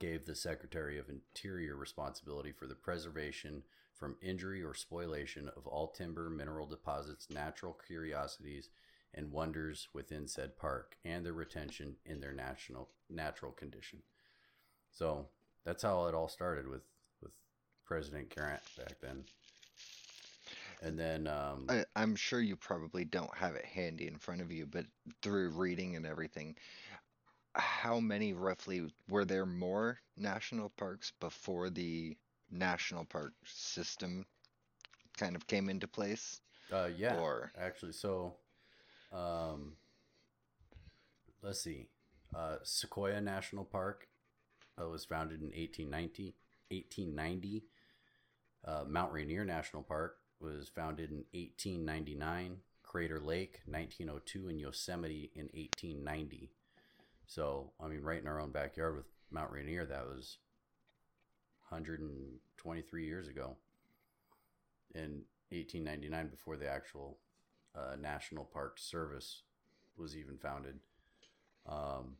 gave 0.00 0.24
the 0.24 0.34
Secretary 0.34 0.98
of 0.98 1.10
Interior 1.10 1.76
responsibility 1.76 2.50
for 2.50 2.66
the 2.66 2.74
preservation 2.74 3.62
from 3.94 4.16
injury 4.22 4.62
or 4.62 4.72
spoliation 4.72 5.50
of 5.54 5.66
all 5.66 5.88
timber, 5.88 6.30
mineral 6.30 6.66
deposits, 6.66 7.28
natural 7.28 7.76
curiosities, 7.86 8.70
and 9.12 9.30
wonders 9.30 9.88
within 9.92 10.26
said 10.26 10.56
park, 10.56 10.96
and 11.04 11.26
their 11.26 11.32
retention 11.34 11.96
in 12.06 12.20
their 12.20 12.32
national 12.32 12.88
natural 13.10 13.52
condition. 13.52 13.98
So 14.92 15.26
that's 15.62 15.82
how 15.82 16.06
it 16.06 16.14
all 16.14 16.28
started 16.28 16.68
with 16.68 16.82
with 17.20 17.32
President 17.84 18.34
Grant 18.34 18.62
back 18.78 18.94
then. 19.02 19.24
And 20.82 20.98
then 20.98 21.26
um, 21.26 21.66
I, 21.68 21.84
I'm 21.96 22.14
sure 22.14 22.40
you 22.40 22.56
probably 22.56 23.04
don't 23.04 23.34
have 23.34 23.56
it 23.56 23.64
handy 23.64 24.06
in 24.06 24.16
front 24.16 24.40
of 24.40 24.52
you, 24.52 24.66
but 24.66 24.86
through 25.22 25.50
reading 25.50 25.96
and 25.96 26.06
everything, 26.06 26.56
how 27.54 27.98
many 27.98 28.32
roughly 28.32 28.92
were 29.08 29.24
there 29.24 29.46
more 29.46 29.98
national 30.16 30.70
parks 30.70 31.12
before 31.18 31.70
the 31.70 32.16
national 32.50 33.04
park 33.04 33.32
system 33.44 34.24
kind 35.16 35.34
of 35.34 35.46
came 35.46 35.68
into 35.68 35.88
place? 35.88 36.40
Uh, 36.72 36.88
yeah, 36.96 37.16
Or 37.16 37.50
actually, 37.58 37.92
so 37.92 38.34
um, 39.12 39.72
let's 41.42 41.60
see. 41.60 41.88
Uh, 42.34 42.56
Sequoia 42.62 43.20
National 43.20 43.64
Park 43.64 44.06
uh, 44.80 44.86
was 44.88 45.04
founded 45.04 45.40
in 45.40 45.46
1890. 45.46 46.34
1890. 46.70 47.64
Uh, 48.64 48.84
Mount 48.86 49.12
Rainier 49.12 49.44
National 49.44 49.82
Park 49.82 50.18
was 50.40 50.68
founded 50.68 51.10
in 51.10 51.24
1899. 51.32 52.58
Crater 52.82 53.20
Lake, 53.20 53.60
1902, 53.66 54.48
and 54.48 54.60
Yosemite 54.60 55.30
in 55.34 55.44
1890. 55.52 56.50
So, 57.26 57.72
I 57.78 57.88
mean, 57.88 58.00
right 58.00 58.20
in 58.20 58.26
our 58.26 58.40
own 58.40 58.50
backyard 58.50 58.96
with 58.96 59.04
Mount 59.30 59.52
Rainier, 59.52 59.84
that 59.84 60.06
was 60.06 60.38
123 61.68 63.04
years 63.04 63.28
ago 63.28 63.56
in 64.94 65.24
1899 65.50 66.28
before 66.28 66.56
the 66.56 66.68
actual 66.68 67.18
uh, 67.76 67.96
National 68.00 68.44
Park 68.44 68.78
Service 68.78 69.42
was 69.98 70.16
even 70.16 70.38
founded. 70.38 70.78
Um, 71.66 72.16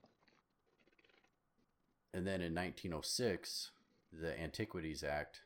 and 2.13 2.27
then 2.27 2.43
in 2.43 2.55
1906, 2.55 3.71
the 4.13 4.39
Antiquities 4.39 5.03
Act 5.03 5.41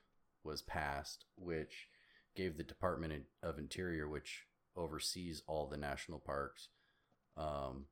was 0.45 0.63
passed, 0.63 1.25
which 1.37 1.89
gave 2.35 2.57
the 2.57 2.63
Department 2.63 3.25
of 3.43 3.59
Interior, 3.59 4.09
which 4.09 4.47
oversees 4.77 5.43
all 5.47 5.67
the 5.67 5.77
national 5.77 6.19
parks, 6.19 6.69
um, 7.37 7.87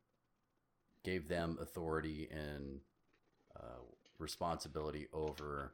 gave 1.05 1.29
them 1.29 1.59
authority 1.61 2.29
and 2.31 2.81
uh, 3.57 3.81
responsibility 4.19 5.09
over 5.13 5.73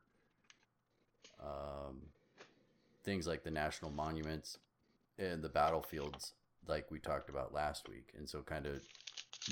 um, 1.40 2.02
things 3.04 3.26
like 3.26 3.44
the 3.44 3.50
national 3.50 3.90
monuments 3.90 4.58
and 5.18 5.42
the 5.42 5.48
battlefields, 5.48 6.32
like 6.66 6.90
we 6.90 6.98
talked 6.98 7.30
about 7.30 7.54
last 7.54 7.88
week, 7.88 8.12
and 8.16 8.28
so 8.28 8.42
kind 8.42 8.66
of 8.66 8.80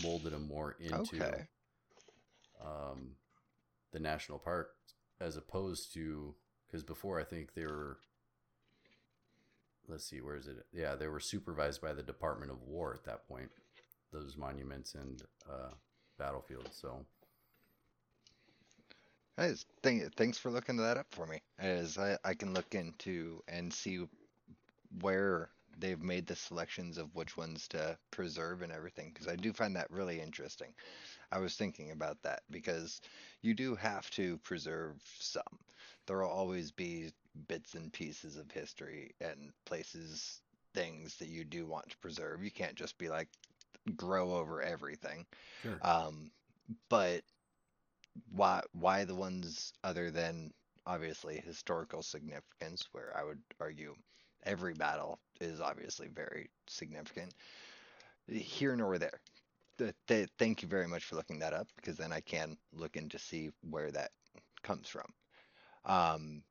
molded 0.02 0.32
them 0.32 0.48
more 0.48 0.76
into 0.80 1.22
Okay. 1.22 1.44
um, 2.62 3.10
the 3.92 3.98
national 4.00 4.38
park 4.38 4.74
as 5.20 5.36
opposed 5.36 5.92
to 5.94 6.34
because 6.66 6.82
before 6.82 7.20
I 7.20 7.24
think 7.24 7.54
they 7.54 7.64
were. 7.66 7.98
Let's 9.88 10.04
see, 10.04 10.20
where 10.20 10.36
is 10.36 10.48
it? 10.48 10.64
Yeah, 10.72 10.94
they 10.94 11.08
were 11.08 11.20
supervised 11.20 11.82
by 11.82 11.92
the 11.92 12.02
Department 12.02 12.50
of 12.50 12.62
War 12.62 12.94
at 12.94 13.04
that 13.04 13.28
point. 13.28 13.50
Those 14.12 14.36
monuments 14.36 14.94
and 14.94 15.22
uh, 15.50 15.74
battlefields. 16.18 16.76
So 16.80 17.04
thanks 19.82 20.38
for 20.38 20.50
looking 20.50 20.76
that 20.76 20.96
up 20.96 21.06
for 21.10 21.26
me. 21.26 21.42
As 21.58 21.98
I, 21.98 22.16
I 22.24 22.34
can 22.34 22.54
look 22.54 22.74
into 22.74 23.42
and 23.48 23.72
see 23.72 24.06
where 25.00 25.50
they've 25.78 26.00
made 26.00 26.26
the 26.26 26.36
selections 26.36 26.98
of 26.98 27.14
which 27.14 27.36
ones 27.36 27.66
to 27.68 27.98
preserve 28.12 28.62
and 28.62 28.72
everything, 28.72 29.10
because 29.12 29.28
I 29.28 29.36
do 29.36 29.52
find 29.52 29.74
that 29.74 29.90
really 29.90 30.20
interesting. 30.20 30.72
I 31.32 31.38
was 31.38 31.56
thinking 31.56 31.90
about 31.90 32.22
that 32.22 32.42
because 32.50 33.00
you 33.42 33.54
do 33.54 33.74
have 33.74 34.08
to 34.12 34.38
preserve 34.38 34.94
some. 35.18 35.42
There 36.06 36.18
will 36.18 36.28
always 36.28 36.70
be 36.70 37.10
bits 37.48 37.74
and 37.74 37.92
pieces 37.92 38.36
of 38.36 38.50
history 38.50 39.14
and 39.20 39.52
places, 39.64 40.40
things 40.74 41.16
that 41.16 41.28
you 41.28 41.44
do 41.44 41.66
want 41.66 41.90
to 41.90 41.98
preserve. 41.98 42.44
You 42.44 42.50
can't 42.50 42.74
just 42.74 42.98
be 42.98 43.08
like 43.08 43.28
grow 43.96 44.34
over 44.34 44.62
everything. 44.62 45.26
sure. 45.62 45.78
Um, 45.82 46.30
but 46.88 47.22
why 48.34 48.62
why 48.72 49.04
the 49.04 49.14
ones 49.14 49.72
other 49.82 50.10
than 50.10 50.52
obviously 50.86 51.42
historical 51.44 52.02
significance, 52.02 52.88
where 52.92 53.16
I 53.16 53.24
would 53.24 53.40
argue 53.60 53.94
every 54.44 54.74
battle 54.74 55.18
is 55.40 55.60
obviously 55.60 56.08
very 56.08 56.50
significant. 56.66 57.34
Here 58.28 58.76
nor 58.76 58.98
there. 58.98 59.20
Th- 59.78 59.94
th- 60.06 60.28
thank 60.38 60.62
you 60.62 60.68
very 60.68 60.86
much 60.86 61.04
for 61.04 61.16
looking 61.16 61.40
that 61.40 61.52
up 61.52 61.66
because 61.76 61.96
then 61.96 62.12
I 62.12 62.20
can 62.20 62.56
look 62.72 62.96
into 62.96 63.18
see 63.18 63.50
where 63.68 63.90
that 63.90 64.10
comes 64.62 64.88
from. 64.88 65.12
Um, 65.84 66.42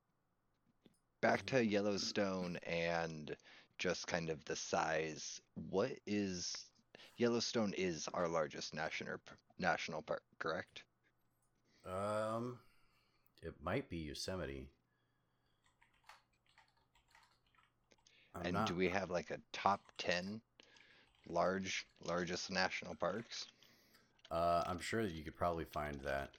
back 1.24 1.46
to 1.46 1.64
Yellowstone 1.64 2.58
and 2.68 3.34
just 3.78 4.08
kind 4.08 4.30
of 4.30 4.44
the 4.44 4.58
size. 4.58 5.40
What 5.70 5.92
is 6.06 6.54
Yellowstone 7.16 7.74
is 7.78 8.10
our 8.14 8.28
largest 8.28 8.74
national 8.74 9.20
national 9.58 10.02
park, 10.02 10.22
correct? 10.38 10.84
Um, 11.86 12.60
it 13.42 13.54
might 13.64 13.90
be 13.90 14.00
Yosemite. 14.00 14.68
I'm 18.36 18.46
and 18.46 18.54
not- 18.56 18.68
do 18.68 18.76
we 18.76 18.90
have 18.90 19.10
like 19.10 19.32
a 19.32 19.40
top 19.54 19.80
10 20.00 20.42
large 21.30 21.88
largest 22.02 22.52
national 22.52 22.96
parks? 22.96 23.46
Uh, 24.30 24.62
I'm 24.66 24.80
sure 24.80 25.04
that 25.04 25.14
you 25.14 25.24
could 25.24 25.38
probably 25.38 25.66
find 25.66 26.02
that. 26.02 26.32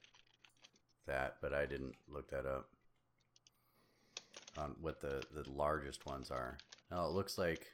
That, 1.07 1.37
but 1.41 1.55
I 1.55 1.65
didn't 1.65 1.95
look 2.07 2.29
that 2.31 2.45
up. 2.45 2.69
On 4.57 4.77
what 4.81 5.01
the 5.01 5.23
the 5.35 5.49
largest 5.51 6.07
ones 6.07 6.31
are. 6.31 6.59
Now 6.91 7.07
it 7.07 7.13
looks 7.13 7.37
like 7.39 7.67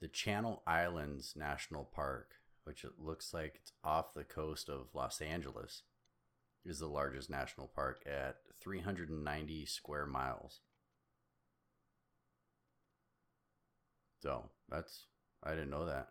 the 0.00 0.08
Channel 0.08 0.62
Islands 0.66 1.34
National 1.36 1.84
Park, 1.84 2.34
which 2.64 2.82
it 2.84 2.92
looks 2.98 3.32
like 3.32 3.56
it's 3.60 3.72
off 3.84 4.14
the 4.14 4.24
coast 4.24 4.68
of 4.68 4.94
Los 4.94 5.20
Angeles, 5.20 5.82
is 6.64 6.78
the 6.78 6.88
largest 6.88 7.30
national 7.30 7.68
park 7.68 8.02
at 8.06 8.36
390 8.60 9.66
square 9.66 10.06
miles. 10.06 10.60
So 14.22 14.50
that's 14.68 15.06
I 15.42 15.50
didn't 15.50 15.70
know 15.70 15.86
that. 15.86 16.08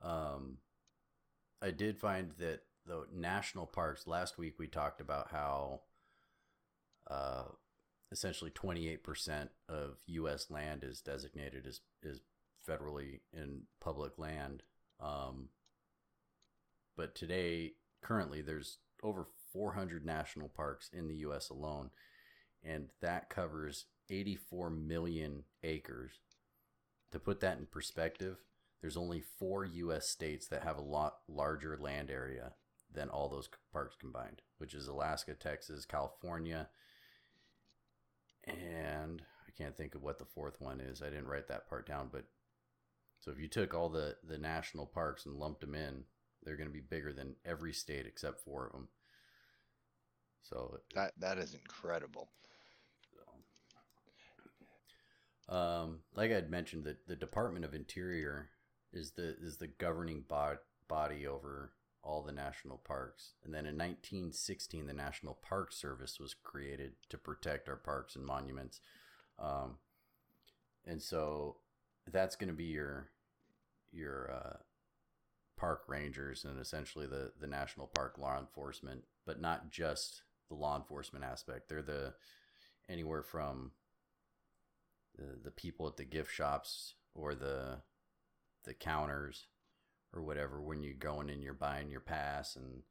Um, 0.00 0.58
I 1.60 1.70
did 1.70 1.98
find 1.98 2.32
that 2.38 2.60
the 2.86 3.06
national 3.14 3.66
parks 3.66 4.06
last 4.06 4.38
week 4.38 4.54
we 4.58 4.66
talked 4.66 5.00
about 5.00 5.28
how 5.30 5.80
uh, 7.10 7.44
essentially 8.10 8.50
28% 8.50 9.48
of 9.68 9.96
U.S. 10.06 10.50
land 10.50 10.84
is 10.84 11.00
designated 11.00 11.66
as, 11.66 11.80
as 12.08 12.20
federally 12.68 13.20
in 13.32 13.62
public 13.80 14.18
land. 14.18 14.62
Um, 15.00 15.48
but 16.96 17.14
today, 17.14 17.72
currently, 18.02 18.40
there's 18.42 18.78
over 19.02 19.26
400 19.52 20.04
national 20.04 20.48
parks 20.48 20.90
in 20.92 21.08
the 21.08 21.16
U.S. 21.16 21.48
alone, 21.50 21.90
and 22.64 22.88
that 23.00 23.30
covers 23.30 23.86
84 24.10 24.70
million 24.70 25.44
acres. 25.62 26.12
To 27.12 27.18
put 27.18 27.40
that 27.40 27.58
in 27.58 27.66
perspective, 27.66 28.38
there's 28.80 28.96
only 28.96 29.20
four 29.20 29.64
U.S. 29.64 30.08
states 30.08 30.46
that 30.48 30.62
have 30.62 30.78
a 30.78 30.82
lot 30.82 31.18
larger 31.28 31.76
land 31.80 32.10
area 32.10 32.52
than 32.92 33.08
all 33.08 33.28
those 33.28 33.48
parks 33.72 33.96
combined, 33.98 34.42
which 34.58 34.74
is 34.74 34.86
Alaska, 34.86 35.34
Texas, 35.34 35.84
California, 35.84 36.68
and 38.48 39.22
I 39.46 39.50
can't 39.56 39.76
think 39.76 39.94
of 39.94 40.02
what 40.02 40.18
the 40.18 40.24
fourth 40.24 40.60
one 40.60 40.80
is. 40.80 41.02
I 41.02 41.10
didn't 41.10 41.28
write 41.28 41.48
that 41.48 41.68
part 41.68 41.86
down, 41.86 42.08
but 42.12 42.24
so 43.20 43.30
if 43.30 43.38
you 43.38 43.48
took 43.48 43.74
all 43.74 43.88
the 43.88 44.16
the 44.26 44.38
national 44.38 44.86
parks 44.86 45.26
and 45.26 45.36
lumped 45.36 45.60
them 45.60 45.74
in, 45.74 46.04
they're 46.42 46.56
going 46.56 46.68
to 46.68 46.72
be 46.72 46.80
bigger 46.80 47.12
than 47.12 47.36
every 47.44 47.72
state 47.72 48.06
except 48.06 48.40
four 48.40 48.66
of 48.66 48.72
them. 48.72 48.88
So 50.42 50.78
That 50.94 51.12
that 51.18 51.38
is 51.38 51.54
incredible. 51.54 52.30
Um, 55.48 56.00
like 56.14 56.30
I 56.30 56.34
had 56.34 56.50
mentioned, 56.50 56.84
that 56.84 57.06
the 57.06 57.16
Department 57.16 57.64
of 57.64 57.74
Interior 57.74 58.50
is 58.92 59.12
the 59.12 59.36
is 59.40 59.56
the 59.56 59.66
governing 59.66 60.24
bod, 60.28 60.58
body 60.88 61.26
over 61.26 61.72
all 62.02 62.22
the 62.22 62.32
national 62.32 62.78
parks. 62.78 63.34
And 63.44 63.52
then 63.52 63.66
in 63.66 63.76
1916, 63.76 64.86
the 64.86 64.92
National 64.92 65.38
Park 65.46 65.72
Service 65.72 66.18
was 66.18 66.34
created 66.34 66.92
to 67.10 67.18
protect 67.18 67.68
our 67.68 67.76
parks 67.76 68.16
and 68.16 68.24
monuments. 68.24 68.80
Um, 69.38 69.76
and 70.86 71.02
so 71.02 71.56
that's 72.10 72.36
going 72.36 72.48
to 72.48 72.56
be 72.56 72.64
your 72.64 73.10
your 73.92 74.30
uh, 74.30 74.56
park 75.56 75.82
rangers 75.88 76.44
and 76.44 76.58
essentially 76.60 77.06
the 77.06 77.32
the 77.40 77.46
national 77.46 77.86
park 77.88 78.16
law 78.18 78.38
enforcement, 78.38 79.04
but 79.26 79.40
not 79.40 79.70
just 79.70 80.22
the 80.48 80.54
law 80.54 80.76
enforcement 80.76 81.24
aspect. 81.24 81.68
They're 81.68 81.82
the 81.82 82.14
anywhere 82.88 83.22
from 83.22 83.72
the, 85.16 85.38
the 85.44 85.50
people 85.50 85.86
at 85.86 85.96
the 85.96 86.04
gift 86.04 86.32
shops 86.32 86.94
or 87.14 87.34
the 87.34 87.78
the 88.64 88.74
counters 88.74 89.46
or 90.14 90.22
whatever 90.22 90.60
when 90.60 90.82
you're 90.82 90.94
going 90.94 91.30
and 91.30 91.42
you're 91.42 91.54
buying 91.54 91.90
your 91.90 92.00
pass 92.00 92.56
and 92.56 92.82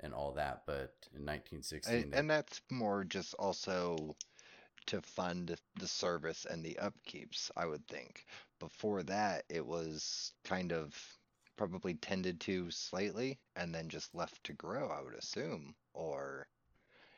and 0.00 0.12
all 0.12 0.32
that. 0.32 0.62
But 0.66 0.94
in 1.14 1.24
1916, 1.24 1.94
And, 1.94 2.14
and 2.14 2.30
that's 2.30 2.60
more 2.70 3.04
just 3.04 3.34
also 3.34 4.16
to 4.86 5.00
fund 5.00 5.56
the 5.78 5.88
service 5.88 6.46
and 6.48 6.64
the 6.64 6.78
upkeeps, 6.80 7.50
I 7.56 7.66
would 7.66 7.86
think. 7.88 8.26
Before 8.58 9.02
that, 9.04 9.44
it 9.48 9.64
was 9.64 10.32
kind 10.44 10.72
of 10.72 10.94
probably 11.56 11.94
tended 11.94 12.40
to 12.40 12.70
slightly 12.70 13.38
and 13.56 13.74
then 13.74 13.88
just 13.88 14.14
left 14.14 14.42
to 14.44 14.52
grow, 14.52 14.88
I 14.88 15.02
would 15.02 15.14
assume. 15.14 15.74
Or 15.94 16.46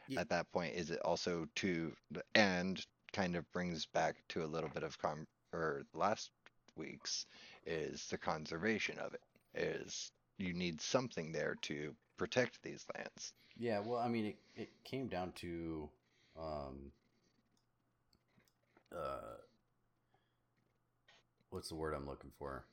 Ye- 0.06 0.18
at 0.18 0.28
that 0.28 0.50
point, 0.52 0.75
is 0.75 0.90
it 0.90 1.00
also 1.00 1.47
to 1.56 1.92
and 2.35 2.85
kind 3.12 3.35
of 3.35 3.50
brings 3.52 3.87
back 3.87 4.16
to 4.28 4.45
a 4.45 4.47
little 4.47 4.71
bit 4.71 4.83
of 4.83 4.99
com 4.99 5.26
or 5.52 5.85
last 5.95 6.30
week's 6.76 7.26
is 7.64 8.06
the 8.09 8.18
conservation 8.18 8.99
of 8.99 9.14
it. 9.14 9.21
Is 9.54 10.12
you 10.38 10.52
need 10.52 10.80
something 10.80 11.33
there 11.33 11.56
to 11.62 11.95
protect 12.16 12.62
these 12.62 12.87
lands. 12.95 13.33
Yeah, 13.59 13.80
well, 13.80 13.99
I 13.99 14.09
mean, 14.09 14.26
it, 14.26 14.37
it 14.54 14.71
came 14.85 15.09
down 15.09 15.33
to, 15.37 15.88
um, 16.38 16.92
uh, 18.95 19.38
what's 21.50 21.68
the 21.68 21.75
word 21.75 21.95
I'm 21.95 22.06
looking 22.06 22.33
for? 22.38 22.64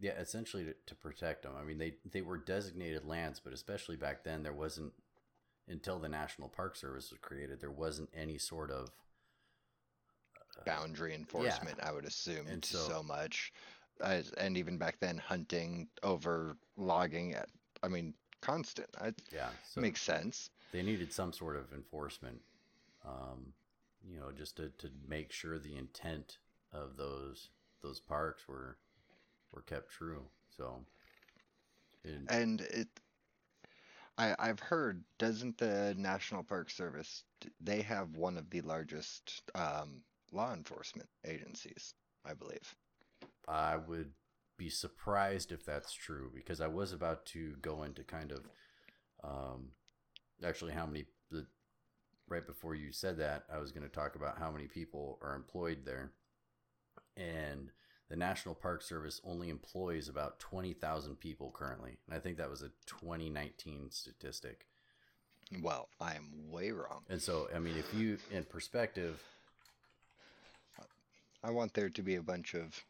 Yeah, 0.00 0.12
essentially 0.12 0.64
to, 0.64 0.74
to 0.86 0.94
protect 0.94 1.42
them. 1.42 1.52
I 1.60 1.62
mean, 1.62 1.78
they 1.78 1.94
they 2.10 2.22
were 2.22 2.38
designated 2.38 3.04
lands, 3.04 3.38
but 3.38 3.52
especially 3.52 3.96
back 3.96 4.24
then, 4.24 4.42
there 4.42 4.52
wasn't 4.52 4.94
until 5.68 5.98
the 5.98 6.08
National 6.08 6.48
Park 6.48 6.74
Service 6.74 7.10
was 7.10 7.20
created, 7.20 7.60
there 7.60 7.70
wasn't 7.70 8.08
any 8.14 8.38
sort 8.38 8.70
of 8.70 8.90
boundary 10.64 11.14
enforcement, 11.14 11.78
I 11.82 11.92
would 11.92 12.04
assume, 12.04 12.46
And 12.48 12.64
so, 12.64 12.78
so- 12.78 13.02
much. 13.02 13.52
As, 14.02 14.30
and 14.32 14.56
even 14.56 14.78
back 14.78 14.98
then, 14.98 15.18
hunting 15.18 15.86
over 16.02 16.56
logging, 16.78 17.34
at, 17.34 17.50
I 17.82 17.88
mean, 17.88 18.14
constant. 18.40 18.88
It 19.04 19.20
yeah. 19.30 19.50
So 19.68 19.82
makes 19.82 20.00
sense. 20.00 20.48
they 20.72 20.82
needed 20.82 21.12
some 21.12 21.34
sort 21.34 21.56
of 21.56 21.70
enforcement, 21.74 22.40
um, 23.06 23.52
you 24.02 24.18
know, 24.18 24.32
just 24.32 24.56
to, 24.56 24.70
to 24.78 24.88
make 25.06 25.32
sure 25.32 25.58
the 25.58 25.76
intent 25.76 26.38
of 26.72 26.96
those 26.96 27.50
those 27.82 28.00
parks 28.00 28.48
were 28.48 28.78
were 29.52 29.62
kept 29.62 29.90
true. 29.90 30.22
So, 30.56 30.80
and, 32.04 32.30
And 32.30 32.60
it, 32.62 32.88
I, 34.16 34.34
I've 34.38 34.60
heard, 34.60 35.02
doesn't 35.18 35.58
the 35.58 35.94
National 35.98 36.42
Park 36.42 36.70
Service, 36.70 37.24
they 37.60 37.82
have 37.82 38.16
one 38.16 38.36
of 38.36 38.48
the 38.50 38.60
largest 38.62 39.42
um, 39.54 40.02
law 40.32 40.52
enforcement 40.52 41.08
agencies, 41.26 41.94
I 42.24 42.34
believe. 42.34 42.74
I 43.48 43.76
would 43.76 44.12
be 44.56 44.68
surprised 44.68 45.52
if 45.52 45.64
that's 45.64 45.92
true 45.92 46.30
because 46.34 46.60
I 46.60 46.66
was 46.66 46.92
about 46.92 47.24
to 47.26 47.54
go 47.62 47.82
into 47.82 48.04
kind 48.04 48.32
of 48.32 48.40
um, 49.24 49.68
actually 50.44 50.72
how 50.72 50.86
many 50.86 51.06
the 51.30 51.46
right 52.28 52.46
before 52.46 52.74
you 52.74 52.92
said 52.92 53.18
that 53.18 53.44
I 53.52 53.58
was 53.58 53.72
going 53.72 53.88
to 53.88 53.92
talk 53.92 54.14
about 54.14 54.38
how 54.38 54.50
many 54.50 54.66
people 54.66 55.18
are 55.22 55.34
employed 55.34 55.78
there, 55.84 56.12
and 57.16 57.70
the 58.08 58.16
National 58.16 58.54
Park 58.54 58.82
Service 58.82 59.20
only 59.24 59.48
employs 59.48 60.08
about 60.08 60.38
twenty 60.38 60.72
thousand 60.72 61.16
people 61.20 61.50
currently, 61.54 61.98
and 62.06 62.16
I 62.16 62.20
think 62.20 62.36
that 62.36 62.50
was 62.50 62.62
a 62.62 62.70
2019 62.86 63.90
statistic. 63.90 64.66
Well, 65.62 65.88
I 66.00 66.14
am 66.14 66.50
way 66.50 66.70
wrong. 66.70 67.02
And 67.08 67.20
so, 67.20 67.48
I 67.54 67.58
mean, 67.58 67.76
if 67.76 67.92
you 67.92 68.18
in 68.30 68.44
perspective, 68.44 69.20
I 71.42 71.50
want 71.50 71.74
there 71.74 71.88
to 71.88 72.02
be 72.02 72.16
a 72.16 72.22
bunch 72.22 72.54
of 72.54 72.84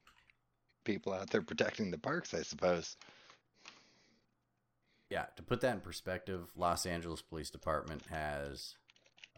people 0.85 1.13
out 1.13 1.31
there 1.31 1.43
protecting 1.43 1.91
the 1.91 1.99
parks, 1.99 2.35
I 2.35 2.43
suppose. 2.43 2.97
Yeah, 5.09 5.27
to 5.37 5.43
put 5.43 5.61
that 5.61 5.75
in 5.75 5.81
perspective, 5.81 6.49
Los 6.57 6.87
Angeles 6.87 7.23
Police 7.23 7.51
Department 7.51 8.03
has 8.11 8.75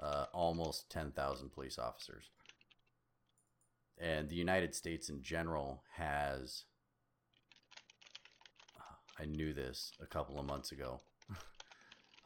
uh, 0.01 0.27
almost 0.33 0.91
10,000 0.91 1.51
police 1.51 1.79
officers. 1.79 2.25
And 3.99 4.29
the 4.29 4.37
United 4.37 4.75
States 4.75 5.09
in 5.09 5.23
general 5.23 5.83
has, 5.97 6.65
I 9.19 9.25
knew 9.25 9.53
this 9.53 9.93
a 10.01 10.07
couple 10.07 10.39
of 10.39 10.47
months 10.47 10.73
ago. 10.73 11.01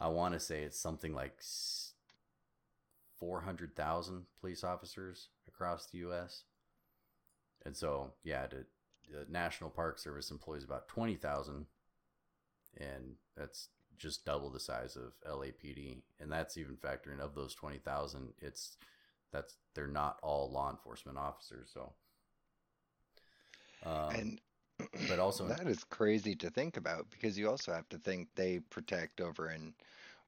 I 0.00 0.08
want 0.08 0.34
to 0.34 0.40
say 0.40 0.62
it's 0.62 0.78
something 0.78 1.14
like 1.14 1.40
400,000 3.18 4.24
police 4.40 4.64
officers 4.64 5.28
across 5.46 5.86
the 5.86 5.98
U.S. 5.98 6.44
And 7.66 7.76
so, 7.76 8.12
yeah, 8.24 8.46
the, 8.46 8.64
the 9.10 9.30
National 9.30 9.68
Park 9.68 9.98
Service 9.98 10.30
employs 10.30 10.64
about 10.64 10.88
20,000 10.88 11.66
and 12.78 13.16
that's 13.36 13.68
just 13.98 14.24
double 14.24 14.50
the 14.50 14.60
size 14.60 14.96
of 14.96 15.12
LAPD, 15.28 16.02
and 16.20 16.30
that's 16.30 16.56
even 16.56 16.76
factoring 16.76 17.20
of 17.20 17.34
those 17.34 17.54
twenty 17.54 17.78
thousand. 17.78 18.32
It's 18.40 18.76
that's 19.32 19.56
they're 19.74 19.86
not 19.86 20.18
all 20.22 20.50
law 20.50 20.70
enforcement 20.70 21.18
officers, 21.18 21.70
so. 21.72 21.92
Um, 23.84 24.14
and 24.14 24.40
but 25.08 25.18
also- 25.18 25.46
that 25.48 25.66
is 25.66 25.84
crazy 25.84 26.34
to 26.36 26.50
think 26.50 26.76
about 26.76 27.06
because 27.10 27.38
you 27.38 27.48
also 27.48 27.72
have 27.72 27.88
to 27.90 27.98
think 27.98 28.28
they 28.34 28.60
protect 28.70 29.20
over 29.20 29.50
in 29.50 29.72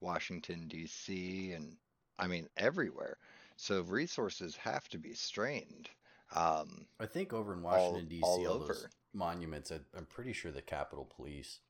Washington 0.01 0.67
D.C. 0.69 1.53
and 1.53 1.77
I 2.19 2.27
mean 2.27 2.49
everywhere. 2.57 3.19
So 3.57 3.83
resources 3.83 4.57
have 4.57 4.89
to 4.91 4.99
be 4.99 5.13
strained. 5.15 5.91
Um, 6.35 6.87
I 7.01 7.07
think 7.07 7.33
over 7.33 7.55
in 7.55 7.63
Washington 7.63 8.07
D.C., 8.09 8.23
all 8.23 8.47
all, 8.47 8.59
those 8.59 8.71
over. 8.71 8.91
monuments, 9.15 9.73
I, 9.73 9.81
I'm 9.97 10.07
pretty 10.07 10.33
sure 10.33 10.53
the 10.53 10.63
Capitol 10.63 11.09
Police 11.17 11.61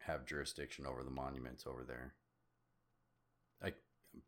have 0.00 0.26
jurisdiction 0.26 0.86
over 0.86 1.04
the 1.04 1.10
monuments 1.10 1.66
over 1.66 1.84
there. 1.84 2.14
I, 3.62 3.68
I'm 3.68 4.22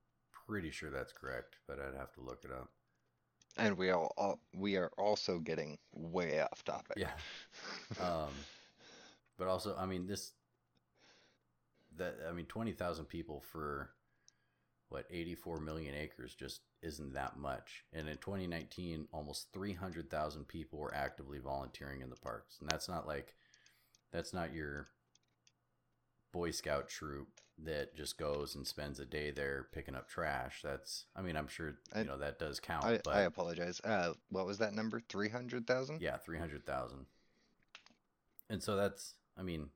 pretty 0.47 0.71
sure 0.71 0.91
that's 0.91 1.13
correct, 1.13 1.57
but 1.67 1.79
I'd 1.81 1.99
have 1.99 2.13
to 2.15 2.21
look 2.21 2.45
it 2.45 2.53
up. 2.53 2.71
and 3.57 3.77
we 3.77 3.91
all, 3.91 4.13
all 4.17 4.41
we 4.55 4.77
are 4.77 4.93
also 4.97 5.39
getting 5.39 5.79
way 5.93 6.41
off 6.41 6.65
topic. 6.65 6.97
Yeah. 6.97 7.11
um, 8.01 8.31
but 9.37 9.49
also, 9.49 9.75
I 9.77 9.87
mean, 9.87 10.07
this 10.07 10.33
that 11.97 12.19
I 12.29 12.33
mean, 12.33 12.47
twenty 12.47 12.73
thousand 12.73 13.07
people 13.07 13.43
for 13.53 13.91
what 14.93 15.07
eighty 15.11 15.35
four 15.35 15.59
million 15.59 15.95
acres 15.95 16.35
just 16.35 16.61
isn't 16.83 17.15
that 17.15 17.39
much. 17.39 17.85
And 17.93 18.09
in 18.09 18.17
2019, 18.19 19.09
almost 19.13 19.49
three 19.53 19.73
hundred 19.73 20.11
thousand 20.11 20.49
people 20.49 20.79
were 20.79 20.95
actively 20.95 21.39
volunteering 21.39 22.01
in 22.03 22.11
the 22.11 22.17
parks, 22.17 22.59
and 22.61 22.69
that's 22.69 22.89
not 22.89 23.07
like 23.07 23.35
that's 24.13 24.35
not 24.35 24.55
your 24.55 24.89
Boy 26.33 26.51
Scout 26.51 26.89
troop 26.89 27.29
that 27.65 27.95
just 27.95 28.19
goes 28.19 28.55
and 28.55 28.67
spends 28.67 28.99
a 28.99 29.05
day 29.05 29.31
there 29.31 29.67
picking 29.73 29.95
up 29.95 30.09
trash. 30.09 30.61
That's, 30.65 31.05
I 31.15 31.21
mean, 31.23 31.37
I'm 31.37 31.47
sure 31.49 31.75
I- 31.95 32.01
you 32.01 32.07
know 32.07 32.19
that 32.19 32.39
does 32.39 32.59
count, 32.61 32.85
I, 32.85 33.01
but 33.05 33.15
I 33.15 33.23
apologize. 33.23 33.81
Uh, 33.85 34.13
what 34.31 34.47
was 34.47 34.59
that 34.59 34.75
number? 34.75 35.01
Three 35.09 35.29
hundred 35.29 35.67
thousand. 35.67 36.01
yeah, 36.03 36.17
three 36.17 36.39
hundred 36.39 36.67
thousand. 36.67 37.07
And 38.51 38.63
so 38.63 38.77
that's, 38.77 39.15
I 39.39 39.43
mean, 39.43 39.69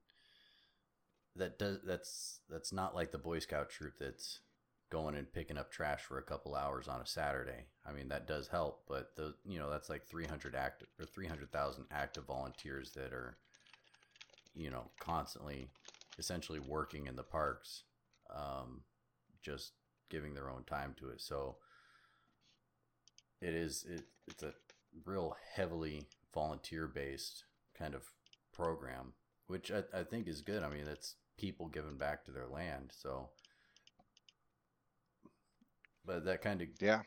that 1.37 1.59
does 1.59 1.79
that's 1.87 2.41
that's 2.51 2.73
not 2.73 2.95
like 2.95 3.13
the 3.13 3.19
Boy 3.19 3.39
Scout 3.39 3.69
troop 3.71 3.95
that's 4.01 4.41
going 4.91 5.17
and 5.17 5.33
picking 5.33 5.59
up 5.59 5.71
trash 5.71 6.03
for 6.03 6.19
a 6.19 6.23
couple 6.23 6.55
hours 6.55 6.89
on 6.89 7.01
a 7.01 7.07
Saturday. 7.07 7.67
I 7.85 7.93
mean, 7.93 8.09
that 8.09 8.27
does 8.27 8.49
help, 8.49 8.83
but 8.89 9.17
the 9.17 9.35
you 9.45 9.59
know 9.59 9.71
that's 9.71 9.89
like 9.89 10.07
three 10.07 10.27
hundred 10.27 10.55
active 10.55 10.89
or 10.99 11.07
three 11.07 11.27
hundred 11.27 11.51
thousand 11.53 11.87
active 11.91 12.25
volunteers 12.25 12.93
that 12.93 13.13
are, 13.13 13.37
you 14.55 14.71
know, 14.71 14.91
constantly, 15.01 15.69
essentially 16.19 16.61
working 16.61 17.07
in 17.07 17.17
the 17.17 17.23
parks, 17.23 17.83
um, 18.35 18.83
just 19.43 19.73
giving 20.09 20.35
their 20.35 20.51
own 20.51 20.65
time 20.65 20.95
to 20.99 21.11
it. 21.11 21.21
So 21.21 21.57
it 23.41 23.55
is 23.55 23.85
it, 23.89 24.03
it's 24.29 24.43
a 24.43 24.55
real 25.05 25.37
heavily 25.55 26.07
volunteer 26.33 26.87
based 26.87 27.45
kind 27.79 27.95
of 27.95 28.05
program, 28.53 29.13
which 29.47 29.71
I, 29.71 29.83
I 29.99 30.05
think 30.05 30.29
is 30.29 30.41
good. 30.41 30.63
I 30.63 30.69
mean, 30.69 30.87
it's 30.87 31.17
people 31.37 31.67
giving 31.69 31.99
back 31.99 32.25
to 32.25 32.31
their 32.31 32.47
land. 32.47 32.93
So, 32.97 33.29
but 36.07 36.25
that 36.25 36.43
kind 36.43 36.63
of 36.63 36.69
Yeah. 36.81 37.03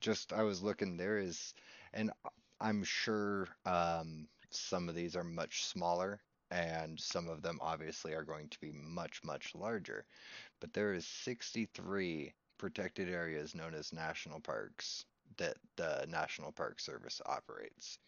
Just 0.00 0.32
I 0.32 0.42
was 0.44 0.62
looking. 0.62 0.96
There 0.96 1.18
is, 1.18 1.54
and 1.94 2.12
I'm 2.60 2.84
sure 2.84 3.48
um, 3.66 4.28
some 4.50 4.88
of 4.88 4.94
these 4.96 5.16
are 5.16 5.24
much 5.24 5.64
smaller, 5.66 6.20
and 6.50 7.00
some 7.00 7.28
of 7.28 7.42
them 7.42 7.58
obviously 7.62 8.14
are 8.14 8.24
going 8.24 8.48
to 8.50 8.60
be 8.60 8.72
much 8.72 9.22
much 9.24 9.54
larger. 9.54 10.06
But 10.60 10.72
there 10.74 10.94
is 10.94 11.06
63 11.06 12.34
protected 12.58 13.08
areas 13.10 13.54
known 13.54 13.74
as 13.74 13.92
national 13.92 14.40
parks 14.40 15.04
that 15.38 15.56
the 15.76 16.06
National 16.08 16.52
Park 16.52 16.80
Service 16.80 17.20
operates. 17.26 17.98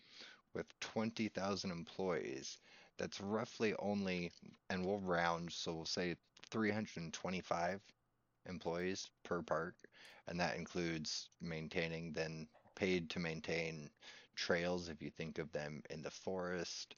With 0.55 0.67
20,000 0.81 1.71
employees, 1.71 2.59
that's 2.99 3.21
roughly 3.21 3.75
only, 3.79 4.33
and 4.71 4.85
we'll 4.87 5.01
round, 5.01 5.53
so 5.53 5.75
we'll 5.75 5.87
say 5.87 6.17
325 6.51 7.81
employees 8.47 9.11
per 9.25 9.43
park, 9.43 9.75
and 10.27 10.41
that 10.41 10.57
includes 10.57 11.29
maintaining, 11.41 12.13
then 12.13 12.49
paid 12.75 13.11
to 13.11 13.19
maintain 13.21 13.91
trails 14.35 14.89
if 14.89 15.03
you 15.03 15.11
think 15.11 15.39
of 15.39 15.53
them 15.53 15.83
in 15.91 16.03
the 16.03 16.11
forest, 16.11 16.95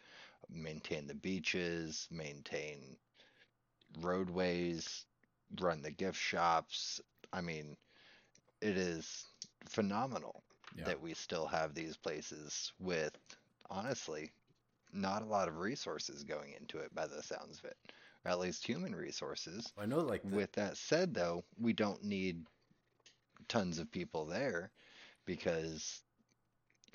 maintain 0.48 1.06
the 1.06 1.14
beaches, 1.14 2.08
maintain 2.10 2.96
roadways, 4.00 5.06
run 5.60 5.82
the 5.82 5.90
gift 5.90 6.18
shops. 6.18 7.00
I 7.32 7.40
mean, 7.40 7.76
it 8.60 8.76
is 8.76 9.26
phenomenal 9.68 10.42
Yeah. 10.76 10.84
that 10.84 11.00
we 11.00 11.14
still 11.14 11.46
have 11.46 11.74
these 11.74 11.96
places 11.96 12.72
with, 12.78 13.16
honestly, 13.70 14.32
not 14.92 15.22
a 15.22 15.26
lot 15.26 15.48
of 15.48 15.58
resources 15.58 16.24
going 16.24 16.52
into 16.58 16.78
it 16.78 16.94
by 16.94 17.06
the 17.06 17.22
sounds 17.22 17.58
of 17.58 17.64
it. 17.66 17.76
Or 18.24 18.30
at 18.30 18.40
least 18.40 18.66
human 18.66 18.94
resources. 18.94 19.72
I 19.78 19.86
know 19.86 20.00
like 20.00 20.22
the, 20.22 20.36
With 20.36 20.52
that 20.52 20.76
said, 20.76 21.14
though, 21.14 21.44
we 21.58 21.72
don't 21.72 22.02
need 22.04 22.46
tons 23.48 23.78
of 23.78 23.90
people 23.90 24.24
there 24.24 24.70
because 25.26 26.02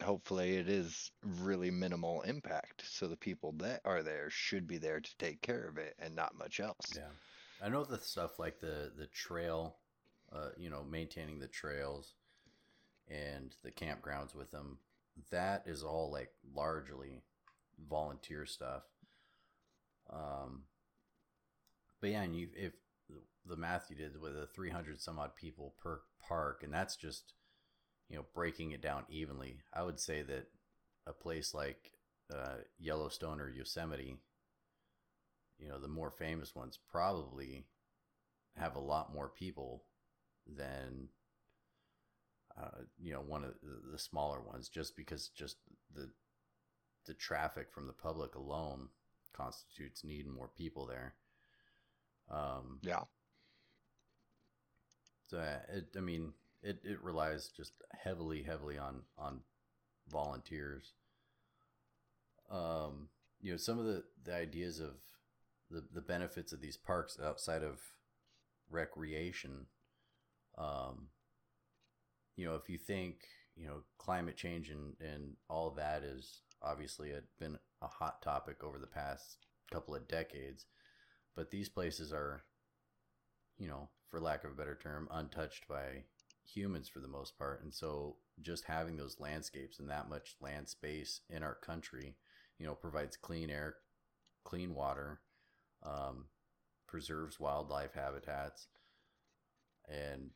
hopefully 0.01 0.55
it 0.55 0.69
is 0.69 1.11
really 1.41 1.71
minimal 1.71 2.21
impact. 2.21 2.83
So 2.87 3.07
the 3.07 3.17
people 3.17 3.53
that 3.59 3.81
are 3.85 4.03
there 4.03 4.29
should 4.29 4.67
be 4.67 4.77
there 4.77 4.99
to 4.99 5.17
take 5.17 5.41
care 5.41 5.67
of 5.67 5.77
it 5.77 5.95
and 5.99 6.15
not 6.15 6.37
much 6.37 6.59
else. 6.59 6.93
Yeah, 6.95 7.11
I 7.63 7.69
know 7.69 7.83
the 7.83 7.99
stuff 7.99 8.39
like 8.39 8.59
the 8.59 8.91
the 8.97 9.07
trail, 9.07 9.75
uh, 10.33 10.49
you 10.57 10.69
know, 10.69 10.83
maintaining 10.83 11.39
the 11.39 11.47
trails 11.47 12.13
and 13.07 13.53
the 13.63 13.71
campgrounds 13.71 14.35
with 14.35 14.51
them. 14.51 14.77
That 15.31 15.63
is 15.65 15.83
all 15.83 16.11
like 16.11 16.31
largely 16.55 17.21
volunteer 17.89 18.45
stuff. 18.45 18.83
Um, 20.11 20.63
but 22.01 22.09
yeah, 22.11 22.23
and 22.23 22.35
you 22.35 22.49
if 22.55 22.73
the 23.45 23.57
math 23.57 23.87
you 23.89 23.95
did 23.95 24.21
with 24.21 24.33
three 24.53 24.69
hundred 24.69 25.01
some 25.01 25.19
odd 25.19 25.35
people 25.35 25.73
per 25.81 26.01
park, 26.27 26.61
and 26.63 26.73
that's 26.73 26.95
just 26.95 27.33
you 28.09 28.17
know 28.17 28.25
breaking 28.33 28.71
it 28.71 28.81
down 28.81 29.03
evenly. 29.09 29.61
I 29.73 29.83
would 29.83 29.99
say 29.99 30.21
that 30.23 30.47
a 31.07 31.13
place 31.13 31.53
like 31.53 31.93
uh, 32.33 32.57
Yellowstone 32.79 33.41
or 33.41 33.49
Yosemite 33.49 34.17
you 35.59 35.67
know 35.67 35.79
the 35.79 35.87
more 35.87 36.11
famous 36.11 36.55
ones 36.55 36.79
probably 36.91 37.65
have 38.57 38.75
a 38.75 38.79
lot 38.79 39.13
more 39.13 39.29
people 39.29 39.83
than 40.47 41.09
uh, 42.57 42.83
you 42.99 43.13
know 43.13 43.21
one 43.21 43.43
of 43.43 43.53
the, 43.61 43.91
the 43.91 43.99
smaller 43.99 44.41
ones 44.41 44.69
just 44.69 44.95
because 44.95 45.27
just 45.29 45.57
the 45.93 46.09
the 47.05 47.13
traffic 47.13 47.71
from 47.71 47.87
the 47.87 47.93
public 47.93 48.35
alone 48.35 48.87
constitutes 49.33 50.03
needing 50.03 50.33
more 50.33 50.49
people 50.55 50.85
there 50.85 51.13
um 52.29 52.79
Yeah. 52.81 53.03
so 55.27 55.37
uh, 55.37 55.59
it 55.73 55.85
i 55.97 55.99
mean 55.99 56.33
it, 56.61 56.79
it 56.83 57.01
relies 57.03 57.49
just 57.55 57.73
heavily 58.03 58.43
heavily 58.43 58.77
on 58.77 59.01
on 59.17 59.39
volunteers 60.09 60.93
um 62.51 63.09
you 63.41 63.51
know 63.51 63.57
some 63.57 63.79
of 63.79 63.85
the 63.85 64.03
the 64.23 64.33
ideas 64.33 64.79
of 64.79 64.95
the 65.69 65.83
the 65.93 66.01
benefits 66.01 66.51
of 66.51 66.61
these 66.61 66.77
parks 66.77 67.17
outside 67.23 67.63
of 67.63 67.79
recreation 68.69 69.65
um 70.57 71.07
you 72.35 72.45
know 72.45 72.55
if 72.55 72.69
you 72.69 72.77
think 72.77 73.15
you 73.55 73.67
know 73.67 73.81
climate 73.97 74.35
change 74.37 74.69
and 74.69 74.93
and 74.99 75.35
all 75.49 75.69
that 75.71 76.03
is 76.03 76.41
obviously 76.61 77.09
had 77.11 77.23
been 77.39 77.57
a 77.81 77.87
hot 77.87 78.21
topic 78.21 78.63
over 78.63 78.77
the 78.77 78.87
past 78.87 79.37
couple 79.71 79.95
of 79.95 80.07
decades 80.07 80.65
but 81.35 81.51
these 81.51 81.69
places 81.69 82.11
are 82.13 82.43
you 83.57 83.67
know 83.67 83.89
for 84.07 84.19
lack 84.19 84.43
of 84.43 84.51
a 84.51 84.55
better 84.55 84.77
term 84.81 85.07
untouched 85.11 85.67
by 85.67 86.03
humans 86.43 86.89
for 86.89 86.99
the 86.99 87.07
most 87.07 87.37
part. 87.37 87.61
And 87.63 87.71
so 87.71 88.15
just 88.41 88.63
having 88.65 88.97
those 88.97 89.19
landscapes 89.19 89.79
and 89.79 89.89
that 89.89 90.09
much 90.09 90.35
land 90.41 90.67
space 90.67 91.21
in 91.29 91.43
our 91.43 91.53
country 91.55 92.15
you 92.57 92.65
know 92.65 92.73
provides 92.73 93.15
clean 93.17 93.49
air 93.49 93.75
clean 94.43 94.73
water 94.73 95.19
um, 95.83 96.25
preserves 96.87 97.39
wildlife 97.39 97.93
habitats, 97.93 98.67
and 99.87 100.31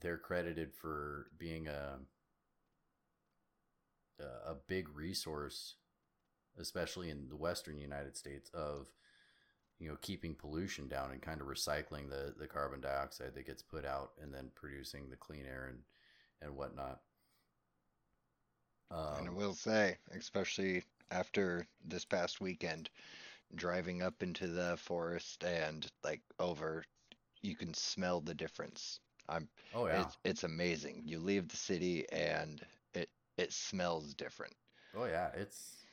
they're 0.00 0.18
credited 0.18 0.72
for 0.74 1.26
being 1.38 1.68
a 1.68 1.98
a 4.46 4.54
big 4.68 4.88
resource, 4.94 5.74
especially 6.56 7.10
in 7.10 7.28
the 7.28 7.36
western 7.36 7.76
United 7.76 8.16
States, 8.16 8.50
of 8.54 8.86
you 9.82 9.90
know 9.90 9.98
keeping 10.02 10.34
pollution 10.36 10.88
down 10.88 11.12
and 11.12 11.22
kind 11.22 11.42
of 11.42 11.48
recycling 11.48 12.08
the 12.10 12.34
the 12.38 12.48
carbon 12.48 12.80
dioxide 12.80 13.34
that 13.34 13.46
gets 13.46 13.62
put 13.62 13.86
out, 13.86 14.12
and 14.22 14.34
then 14.34 14.50
producing 14.56 15.10
the 15.10 15.16
clean 15.16 15.46
air 15.46 15.68
and 15.70 15.80
and 16.42 16.56
whatnot. 16.56 17.00
and 19.16 19.26
I 19.26 19.30
Um, 19.30 19.32
will 19.32 19.54
say, 19.54 19.96
especially 20.10 20.84
after 21.10 21.66
this 21.82 22.04
past 22.04 22.42
weekend, 22.42 22.90
driving 23.54 24.02
up 24.02 24.22
into 24.22 24.48
the 24.48 24.76
forest 24.78 25.44
and 25.44 25.90
like 26.04 26.22
over, 26.38 26.84
you 27.42 27.56
can 27.56 27.74
smell 27.74 28.20
the 28.20 28.34
difference. 28.34 29.00
I'm 29.28 29.48
oh 29.72 29.86
yeah, 29.86 30.08
it's 30.08 30.18
it's 30.24 30.44
amazing. 30.44 31.02
You 31.06 31.20
leave 31.20 31.48
the 31.48 31.56
city 31.58 32.10
and 32.12 32.64
it 32.94 33.10
it 33.38 33.52
smells 33.52 34.14
different. 34.14 34.54
Oh 34.94 35.04
yeah, 35.06 35.30
it's 35.34 35.84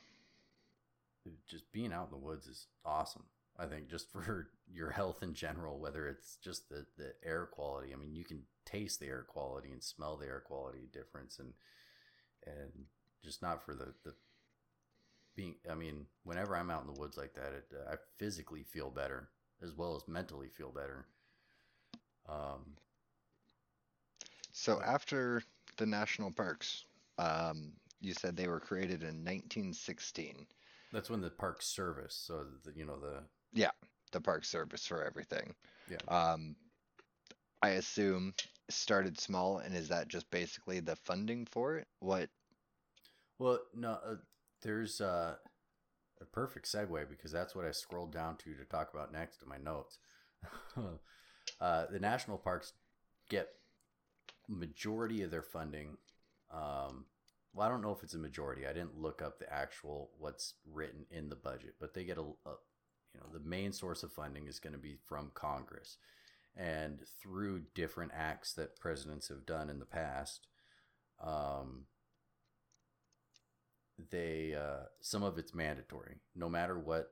just 1.48 1.72
being 1.72 1.94
out 1.94 2.06
in 2.06 2.12
the 2.12 2.18
woods 2.18 2.48
is 2.48 2.68
awesome. 2.86 3.24
I 3.60 3.66
think 3.66 3.90
just 3.90 4.12
for 4.14 4.50
your 4.72 4.92
health 4.92 5.24
in 5.24 5.34
general, 5.34 5.80
whether 5.80 6.08
it's 6.08 6.38
just 6.38 6.70
the 6.70 6.86
the 6.98 7.14
air 7.24 7.48
quality. 7.52 7.94
I 7.94 7.98
mean, 7.98 8.16
you 8.16 8.24
can 8.26 8.44
taste 8.66 9.00
the 9.00 9.08
air 9.08 9.26
quality 9.28 9.72
and 9.72 9.84
smell 9.84 10.18
the 10.18 10.28
air 10.28 10.44
quality 10.46 10.90
difference, 10.92 11.40
and 11.40 11.54
and 12.46 12.86
just 13.24 13.42
not 13.42 13.64
for 13.66 13.76
the 13.76 13.94
the 14.04 14.16
being. 15.36 15.56
I 15.70 15.76
mean, 15.76 16.06
whenever 16.24 16.56
I'm 16.56 16.70
out 16.70 16.82
in 16.82 16.88
the 16.88 16.94
woods 17.00 17.18
like 17.18 17.34
that, 17.36 17.54
it, 17.54 17.66
I 17.90 17.96
physically 18.18 18.64
feel 18.64 18.90
better 18.90 19.30
as 19.62 19.74
well 19.74 19.96
as 19.96 20.08
mentally 20.08 20.50
feel 20.50 20.72
better. 20.72 21.08
Um, 22.28 22.78
So 24.52 24.80
after 24.82 25.42
the 25.78 25.86
national 25.88 26.32
parks, 26.32 26.86
um, 27.18 27.74
you 28.00 28.14
said 28.14 28.36
they 28.38 28.48
were 28.48 28.60
created 28.60 29.02
in 29.04 29.24
1916. 29.24 30.48
that's 30.92 31.10
when 31.10 31.22
the 31.22 31.30
park 31.30 31.62
service, 31.62 32.16
so 32.16 32.46
the, 32.64 32.72
you 32.76 32.86
know 32.86 33.00
the 33.00 33.24
Yeah, 33.54 33.72
the 34.12 34.22
Park 34.22 34.46
Service 34.46 34.86
for 34.86 35.04
everything. 35.04 35.54
Yeah. 35.90 35.98
Um, 36.08 36.56
I 37.62 37.70
assume 37.70 38.34
started 38.70 39.20
small, 39.20 39.60
and 39.60 39.76
is 39.76 39.90
that 39.90 40.08
just 40.08 40.30
basically 40.32 40.80
the 40.80 40.96
funding 40.96 41.46
for 41.46 41.78
it? 41.78 41.88
What? 42.00 42.30
Well, 43.38 43.60
no, 43.76 43.92
uh, 43.92 44.16
there's 44.62 45.02
uh, 45.02 45.36
a 46.22 46.26
perfect 46.26 46.68
segue 46.68 47.10
because 47.10 47.32
that's 47.32 47.56
what 47.56 47.66
I 47.66 47.72
scrolled 47.72 48.14
down 48.14 48.38
to 48.38 48.54
to 48.54 48.66
talk 48.66 48.94
about 48.94 49.12
next 49.12 49.42
in 49.42 49.50
my 49.50 49.58
notes. 49.58 49.98
uh, 51.62 51.86
the 51.92 52.00
national 52.00 52.38
parks 52.38 52.74
get 53.30 53.50
majority 54.48 55.22
of 55.22 55.32
their 55.32 55.44
funding. 55.44 55.98
Um, 56.52 57.06
well, 57.54 57.68
I 57.68 57.70
don't 57.70 57.82
know 57.82 57.92
if 57.92 58.04
it's 58.04 58.14
a 58.14 58.20
majority. 58.20 58.68
I 58.68 58.74
didn't 58.74 59.00
look 59.00 59.22
up 59.22 59.40
the 59.40 59.52
actual 59.52 60.12
what's 60.18 60.56
written 60.72 61.06
in 61.12 61.30
the 61.30 61.36
budget, 61.36 61.76
but 61.80 61.94
they 61.94 62.04
get 62.04 62.18
a, 62.18 62.22
a 62.22 62.54
you 63.14 63.20
know, 63.20 63.28
the 63.32 63.48
main 63.48 63.72
source 63.72 64.04
of 64.04 64.12
funding 64.12 64.48
is 64.48 64.60
going 64.60 64.74
to 64.74 64.80
be 64.80 64.96
from 65.06 65.32
Congress, 65.34 65.98
and 66.56 67.00
through 67.22 67.64
different 67.74 68.12
acts 68.16 68.54
that 68.54 68.80
presidents 68.80 69.28
have 69.30 69.46
done 69.46 69.70
in 69.70 69.80
the 69.80 69.86
past. 69.86 70.48
Um, 71.24 71.86
they 74.12 74.56
uh, 74.56 74.86
some 75.02 75.24
of 75.24 75.38
it's 75.38 75.54
mandatory, 75.54 76.18
no 76.36 76.50
matter 76.50 76.78
what. 76.78 77.12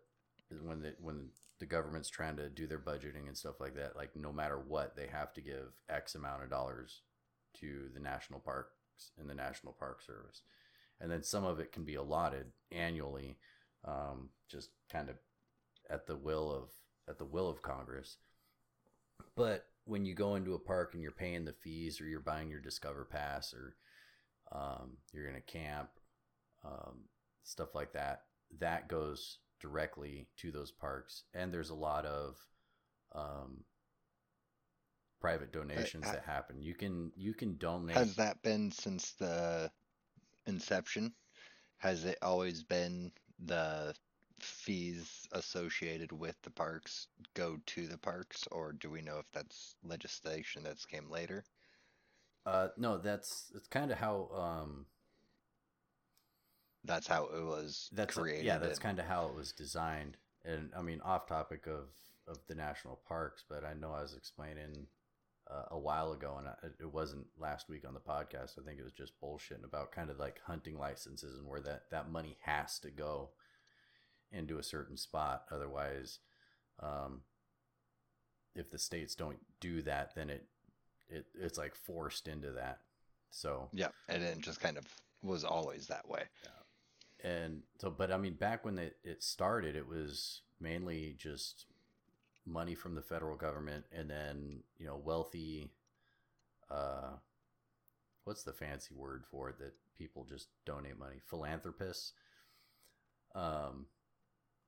When 0.64 0.82
the 0.82 0.94
when 1.02 1.30
the 1.60 1.66
government's 1.66 2.10
trying 2.10 2.38
to 2.38 2.48
do 2.48 2.68
their 2.68 2.80
budgeting 2.80 3.28
and 3.28 3.38
stuff 3.38 3.60
like 3.60 3.76
that, 3.76 3.98
like 3.98 4.16
no 4.16 4.32
matter 4.32 4.58
what, 4.58 4.96
they 4.96 5.08
have 5.08 5.34
to 5.34 5.42
give 5.42 5.74
X 5.90 6.16
amount 6.16 6.44
of 6.44 6.50
dollars 6.50 7.02
to 7.60 7.90
the 7.94 8.00
national 8.00 8.40
parks 8.40 8.72
and 9.20 9.30
the 9.30 9.36
National 9.36 9.74
Park 9.74 10.02
Service, 10.02 10.44
and 11.02 11.12
then 11.12 11.24
some 11.24 11.44
of 11.44 11.60
it 11.60 11.74
can 11.74 11.84
be 11.84 11.96
allotted 11.96 12.48
annually, 12.72 13.38
um, 13.84 14.30
just 14.50 14.70
kind 14.90 15.10
of 15.10 15.18
at 15.90 16.08
the 16.08 16.16
will 16.16 16.52
of 16.52 16.70
at 17.10 17.18
the 17.18 17.26
will 17.26 17.50
of 17.50 17.62
Congress. 17.62 18.18
But 19.36 19.66
when 19.86 20.06
you 20.06 20.14
go 20.14 20.36
into 20.36 20.54
a 20.54 20.60
park 20.60 20.94
and 20.94 21.02
you're 21.02 21.12
paying 21.12 21.46
the 21.46 21.54
fees, 21.54 22.02
or 22.02 22.06
you're 22.06 22.20
buying 22.20 22.50
your 22.50 22.60
Discover 22.60 23.06
Pass, 23.06 23.54
or 23.54 23.76
um, 24.52 24.98
you're 25.14 25.30
in 25.30 25.36
a 25.36 25.42
camp, 25.42 25.90
um, 26.66 27.06
stuff 27.44 27.74
like 27.74 27.94
that, 27.94 28.24
that 28.60 28.90
goes 28.90 29.40
directly 29.62 30.28
to 30.38 30.52
those 30.52 30.72
parks. 30.72 31.24
And 31.34 31.54
there's 31.54 31.70
a 31.70 31.76
lot 31.76 32.06
of 32.06 32.38
um, 33.16 33.64
private 35.22 35.52
donations 35.52 36.06
ha- 36.06 36.14
that 36.14 36.24
happen. 36.24 36.62
You 36.62 36.76
can 36.76 37.12
you 37.16 37.34
can 37.34 37.58
donate. 37.58 37.96
Has 37.96 38.16
that 38.18 38.42
been 38.42 38.72
since 38.72 39.14
the 39.14 39.72
inception? 40.46 41.14
Has 41.78 42.06
it 42.06 42.18
always 42.22 42.64
been 42.64 43.12
the 43.40 43.94
fees 44.40 45.28
associated 45.32 46.12
with 46.12 46.36
the 46.44 46.52
parks 46.52 47.08
go 47.34 47.58
to 47.68 47.88
the 47.88 47.98
parks, 47.98 48.48
or 48.52 48.74
do 48.74 48.90
we 48.90 49.02
know 49.02 49.20
if 49.20 49.26
that's 49.34 49.76
legislation 49.84 50.64
that's 50.64 50.86
came 50.86 51.10
later? 51.10 51.44
Uh, 52.46 52.70
no, 52.78 52.98
that's 52.98 53.52
it's 53.56 53.68
kind 53.68 53.92
of 53.92 53.98
how 53.98 54.30
um, 54.34 54.86
That's 56.84 57.08
how 57.08 57.26
it 57.26 57.44
was 57.44 57.90
that's 57.92 58.16
created. 58.16 58.46
yeah, 58.46 58.58
that's 58.58 58.80
kind 58.80 59.00
of 59.00 59.06
how 59.06 59.28
it 59.28 59.36
was 59.36 59.52
designed. 59.52 60.18
And 60.46 60.72
I 60.78 60.82
mean, 60.82 61.02
off 61.02 61.28
topic 61.28 61.68
of 61.68 61.90
of 62.28 62.40
the 62.48 62.56
national 62.56 63.00
parks, 63.08 63.44
but 63.50 63.64
I 63.66 63.74
know 63.74 63.92
I 63.92 64.02
was 64.02 64.16
explaining 64.16 64.88
uh, 65.50 65.64
a 65.72 65.80
while 65.80 66.14
ago, 66.14 66.36
and 66.38 66.48
I, 66.48 66.54
it 66.80 66.92
wasn't 66.94 67.26
last 67.38 67.70
week 67.70 67.86
on 67.88 67.94
the 67.94 68.00
podcast. 68.00 68.58
I 68.60 68.64
think 68.66 68.80
it 68.80 68.84
was 68.84 68.94
just 68.94 69.20
bullshitting 69.22 69.66
about 69.66 69.92
kind 69.92 70.10
of 70.10 70.20
like 70.20 70.40
hunting 70.46 70.78
licenses 70.78 71.38
and 71.38 71.48
where 71.48 71.62
that 71.62 71.84
that 71.92 72.10
money 72.12 72.38
has 72.44 72.80
to 72.80 72.90
go 72.90 73.32
into 74.32 74.58
a 74.58 74.64
certain 74.64 74.98
spot. 74.98 75.44
Otherwise, 75.52 76.20
um, 76.82 77.22
if 78.56 78.70
the 78.70 78.80
states 78.80 79.16
don't 79.16 79.40
do 79.60 79.82
that, 79.84 80.16
then 80.16 80.30
it 80.30 80.46
it 81.10 81.26
it's 81.40 81.58
like 81.58 81.76
forced 81.76 82.28
into 82.28 82.52
that. 82.52 82.80
So 83.32 83.70
Yeah, 83.74 83.90
and 84.08 84.24
it 84.24 84.40
just 84.40 84.60
kind 84.60 84.78
of 84.78 84.86
was 85.24 85.44
always 85.44 85.88
that 85.88 86.08
way. 86.08 86.24
and 87.24 87.64
so 87.80 87.90
but 87.90 88.12
i 88.12 88.18
mean 88.18 88.36
back 88.36 88.64
when 88.64 88.78
it, 88.78 88.98
it 89.04 89.24
started 89.24 89.76
it 89.76 89.88
was 89.88 90.42
mainly 90.60 91.16
just 91.18 91.66
money 92.46 92.76
from 92.76 92.94
the 92.96 93.02
federal 93.02 93.36
government 93.36 93.84
and 93.92 94.10
then 94.10 94.62
you 94.78 94.86
know 94.86 94.96
wealthy 95.04 95.72
uh 96.70 97.10
what's 98.26 98.44
the 98.44 98.54
fancy 98.54 98.94
word 98.94 99.24
for 99.32 99.50
it 99.50 99.58
that 99.58 99.74
people 99.98 100.24
just 100.30 100.50
donate 100.66 100.98
money 101.00 101.18
philanthropists 101.28 102.14
um 103.36 103.88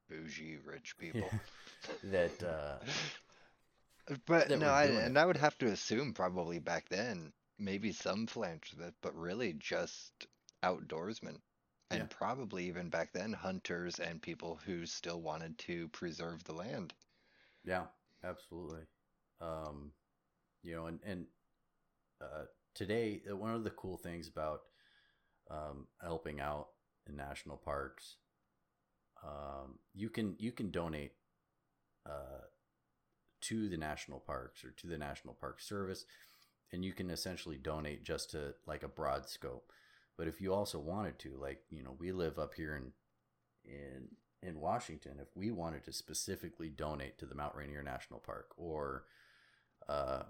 Bougie 0.09 0.57
rich 0.57 0.97
people. 0.99 1.35
that 2.03 2.43
uh 2.43 2.79
But 4.25 4.49
that 4.49 4.59
no, 4.59 4.67
I, 4.67 4.85
it. 4.85 4.95
and 5.05 5.17
I 5.17 5.25
would 5.25 5.37
have 5.37 5.57
to 5.59 5.67
assume 5.67 6.13
probably 6.13 6.59
back 6.59 6.89
then, 6.89 7.33
maybe 7.57 7.93
some 7.93 8.27
philanthropists, 8.27 8.97
but 9.01 9.15
really 9.15 9.53
just 9.53 10.27
outdoorsmen. 10.63 11.41
And 11.89 12.07
Yeah. 12.07 12.07
probably 12.09 12.67
even 12.67 12.89
back 12.89 13.13
then, 13.13 13.33
hunters 13.33 13.99
and 13.99 14.21
people 14.21 14.57
who 14.65 14.85
still 14.85 15.21
wanted 15.21 15.57
to 15.59 15.87
preserve 15.89 16.43
the 16.43 16.53
land. 16.53 16.93
Yeah, 17.63 17.85
absolutely. 18.23 18.83
Um, 19.41 19.91
you 20.63 20.75
know, 20.75 20.87
and 20.87 20.99
and 21.05 21.25
uh, 22.21 22.45
today 22.73 23.21
uh, 23.29 23.35
one 23.35 23.53
of 23.53 23.63
the 23.63 23.71
cool 23.71 23.97
things 23.97 24.27
about 24.27 24.61
um, 25.49 25.87
helping 26.01 26.39
out 26.41 26.69
in 27.07 27.15
national 27.15 27.57
parks, 27.57 28.17
um, 29.23 29.79
you 29.93 30.09
can 30.09 30.35
you 30.39 30.51
can 30.51 30.71
donate 30.71 31.13
uh, 32.05 32.45
to 33.41 33.69
the 33.69 33.77
national 33.77 34.19
parks 34.19 34.63
or 34.63 34.71
to 34.71 34.87
the 34.87 34.97
National 34.97 35.33
Park 35.33 35.61
Service, 35.61 36.05
and 36.71 36.83
you 36.83 36.93
can 36.93 37.09
essentially 37.09 37.57
donate 37.57 38.03
just 38.03 38.31
to 38.31 38.53
like 38.65 38.83
a 38.83 38.87
broad 38.87 39.29
scope. 39.29 39.71
But 40.17 40.27
if 40.27 40.41
you 40.41 40.53
also 40.53 40.79
wanted 40.79 41.19
to, 41.19 41.37
like 41.39 41.61
you 41.69 41.83
know, 41.83 41.95
we 41.97 42.11
live 42.11 42.39
up 42.39 42.53
here 42.55 42.75
in 42.75 42.91
in 43.65 44.09
in 44.41 44.59
Washington, 44.59 45.17
if 45.19 45.35
we 45.35 45.51
wanted 45.51 45.83
to 45.85 45.93
specifically 45.93 46.69
donate 46.69 47.17
to 47.19 47.25
the 47.25 47.35
Mount 47.35 47.55
Rainier 47.55 47.83
National 47.83 48.19
Park 48.19 48.51
or 48.57 49.03
uh, 49.87 50.23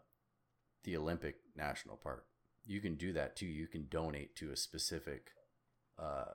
the 0.83 0.97
Olympic 0.97 1.35
National 1.55 1.95
Park, 1.95 2.25
you 2.65 2.81
can 2.81 2.95
do 2.95 3.13
that 3.13 3.35
too. 3.35 3.45
You 3.45 3.67
can 3.67 3.87
donate 3.89 4.35
to 4.37 4.51
a 4.51 4.57
specific 4.57 5.31
uh, 5.97 6.33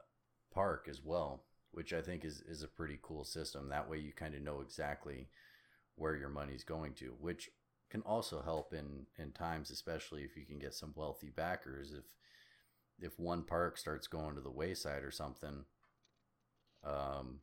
park 0.52 0.86
as 0.88 1.00
well, 1.02 1.44
which 1.74 1.92
I 1.92 2.00
think 2.00 2.24
is 2.24 2.42
is 2.48 2.62
a 2.62 2.68
pretty 2.68 2.98
cool 3.02 3.24
system. 3.24 3.68
That 3.68 3.88
way, 3.88 3.98
you 3.98 4.12
kind 4.12 4.34
of 4.34 4.42
know 4.42 4.60
exactly 4.60 5.28
where 5.96 6.16
your 6.16 6.28
money's 6.28 6.64
going 6.64 6.94
to, 6.94 7.14
which 7.20 7.50
can 7.90 8.02
also 8.02 8.42
help 8.42 8.72
in 8.72 9.06
in 9.18 9.32
times, 9.32 9.70
especially 9.70 10.22
if 10.22 10.36
you 10.36 10.44
can 10.44 10.58
get 10.58 10.74
some 10.74 10.92
wealthy 10.96 11.30
backers. 11.30 11.92
If 11.92 12.04
if 13.00 13.18
one 13.18 13.42
park 13.42 13.76
starts 13.76 14.06
going 14.06 14.34
to 14.36 14.40
the 14.40 14.50
wayside 14.50 15.02
or 15.02 15.10
something, 15.10 15.64
um, 16.84 17.40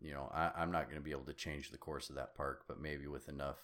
you 0.00 0.12
know, 0.12 0.30
I, 0.34 0.50
I'm 0.56 0.72
not 0.72 0.86
going 0.86 1.00
to 1.00 1.04
be 1.04 1.12
able 1.12 1.24
to 1.26 1.32
change 1.32 1.70
the 1.70 1.78
course 1.78 2.10
of 2.10 2.16
that 2.16 2.34
park, 2.34 2.64
but 2.66 2.80
maybe 2.80 3.06
with 3.06 3.28
enough 3.28 3.58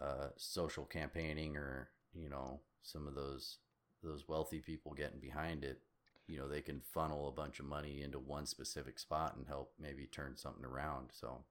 uh, 0.00 0.28
social 0.36 0.84
campaigning 0.84 1.56
or 1.56 1.88
you 2.14 2.28
know 2.28 2.60
some 2.82 3.06
of 3.06 3.14
those 3.14 3.58
those 4.02 4.28
wealthy 4.28 4.60
people 4.60 4.92
getting 4.94 5.20
behind 5.20 5.64
it, 5.64 5.80
you 6.30 6.38
know, 6.38 6.48
they 6.48 6.62
can 6.62 6.80
funnel 6.80 7.28
a 7.28 7.32
bunch 7.32 7.58
of 7.60 7.66
money 7.66 8.02
into 8.02 8.18
one 8.18 8.46
specific 8.46 8.98
spot 8.98 9.36
and 9.36 9.46
help 9.48 9.72
maybe 9.80 10.06
turn 10.06 10.36
something 10.36 10.64
around. 10.64 11.10
So, 11.12 11.44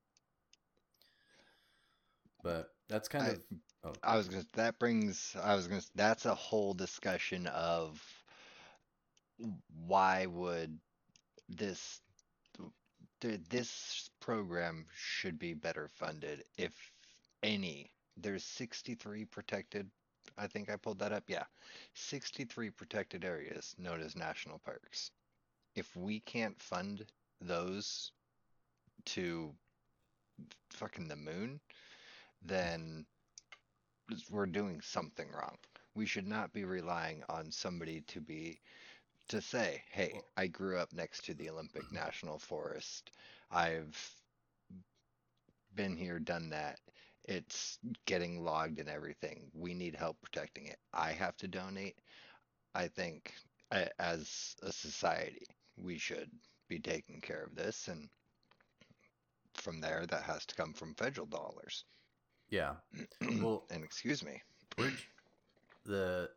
but 2.44 2.74
that's 2.88 3.08
kind 3.10 3.26
I- 3.26 3.32
of 3.32 3.44
oh, 3.84 3.94
I 4.04 4.18
was 4.18 4.28
gonna, 4.30 4.46
that 4.54 4.80
brings, 4.80 5.36
I 5.42 5.56
was 5.56 5.68
gonna, 5.68 5.82
that's 5.96 6.26
a 6.26 6.36
whole 6.36 6.74
discussion 6.74 7.48
of 7.48 8.02
why 9.88 10.26
would 10.28 10.80
this, 11.50 12.02
this 13.22 14.10
program 14.20 14.86
should 14.96 15.40
be 15.40 15.54
better 15.54 15.88
funded, 15.88 16.44
if 16.58 16.74
any. 17.44 17.92
There's 18.18 18.44
63 18.44 19.26
protected, 19.26 19.90
I 20.40 20.48
think 20.48 20.70
I 20.70 20.78
pulled 20.78 21.00
that 21.00 21.12
up, 21.12 21.26
yeah. 21.28 21.44
63 21.94 22.70
protected 22.70 23.26
areas 23.26 23.76
known 23.78 24.02
as 24.02 24.16
national 24.16 24.60
parks. 24.60 25.12
If 25.76 25.96
we 25.96 26.22
can't 26.22 26.60
fund 26.62 27.06
those 27.42 28.12
to 29.06 29.54
fucking 30.72 31.08
the 31.08 31.16
moon, 31.16 31.60
then 32.42 33.06
we're 34.30 34.46
doing 34.46 34.82
something 34.82 35.30
wrong. 35.32 35.58
We 35.94 36.06
should 36.06 36.28
not 36.28 36.54
be 36.54 36.64
relying 36.64 37.24
on 37.30 37.52
somebody 37.52 38.02
to 38.08 38.22
be 38.22 38.60
to 39.28 39.42
say, 39.42 39.84
"Hey, 39.92 40.22
I 40.38 40.48
grew 40.48 40.78
up 40.78 40.94
next 40.94 41.26
to 41.26 41.34
the 41.34 41.50
Olympic 41.50 41.92
National 41.92 42.40
Forest. 42.40 43.12
I've 43.52 44.16
been 45.76 45.96
here, 45.96 46.20
done 46.20 46.50
that. 46.50 46.80
It's 47.30 47.78
getting 48.06 48.44
logged 48.44 48.80
and 48.80 48.90
everything. 48.90 49.52
We 49.54 49.74
need 49.76 49.96
help 49.96 50.18
protecting 50.22 50.66
it. 50.68 50.80
I 50.94 51.12
have 51.12 51.38
to 51.38 51.48
donate." 51.48 51.96
I 52.76 52.88
think 52.88 53.34
as 54.00 54.56
a 54.64 54.72
society, 54.72 55.46
we 55.78 55.98
should 55.98 56.30
be 56.68 56.80
taking 56.80 57.22
care 57.22 57.44
of 57.44 57.56
this 57.56 57.88
and 57.88 58.10
from 59.56 59.82
there 59.82 60.06
that 60.08 60.24
has 60.24 60.46
to 60.48 60.56
come 60.56 60.74
from 60.74 60.96
federal 60.96 61.28
dollars. 61.28 61.86
yeah. 62.50 62.76
Well, 63.42 63.66
and 63.70 63.84
excuse 63.84 64.24
me. 64.24 64.42
The 65.86 66.30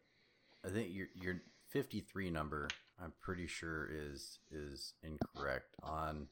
I 0.65 0.69
think 0.69 0.95
your 0.95 1.09
your 1.15 1.43
53 1.69 2.31
number 2.31 2.69
I'm 3.03 3.13
pretty 3.21 3.47
sure 3.47 3.89
is 3.93 4.39
is 4.51 4.95
incorrect 5.03 5.75
on 5.83 6.29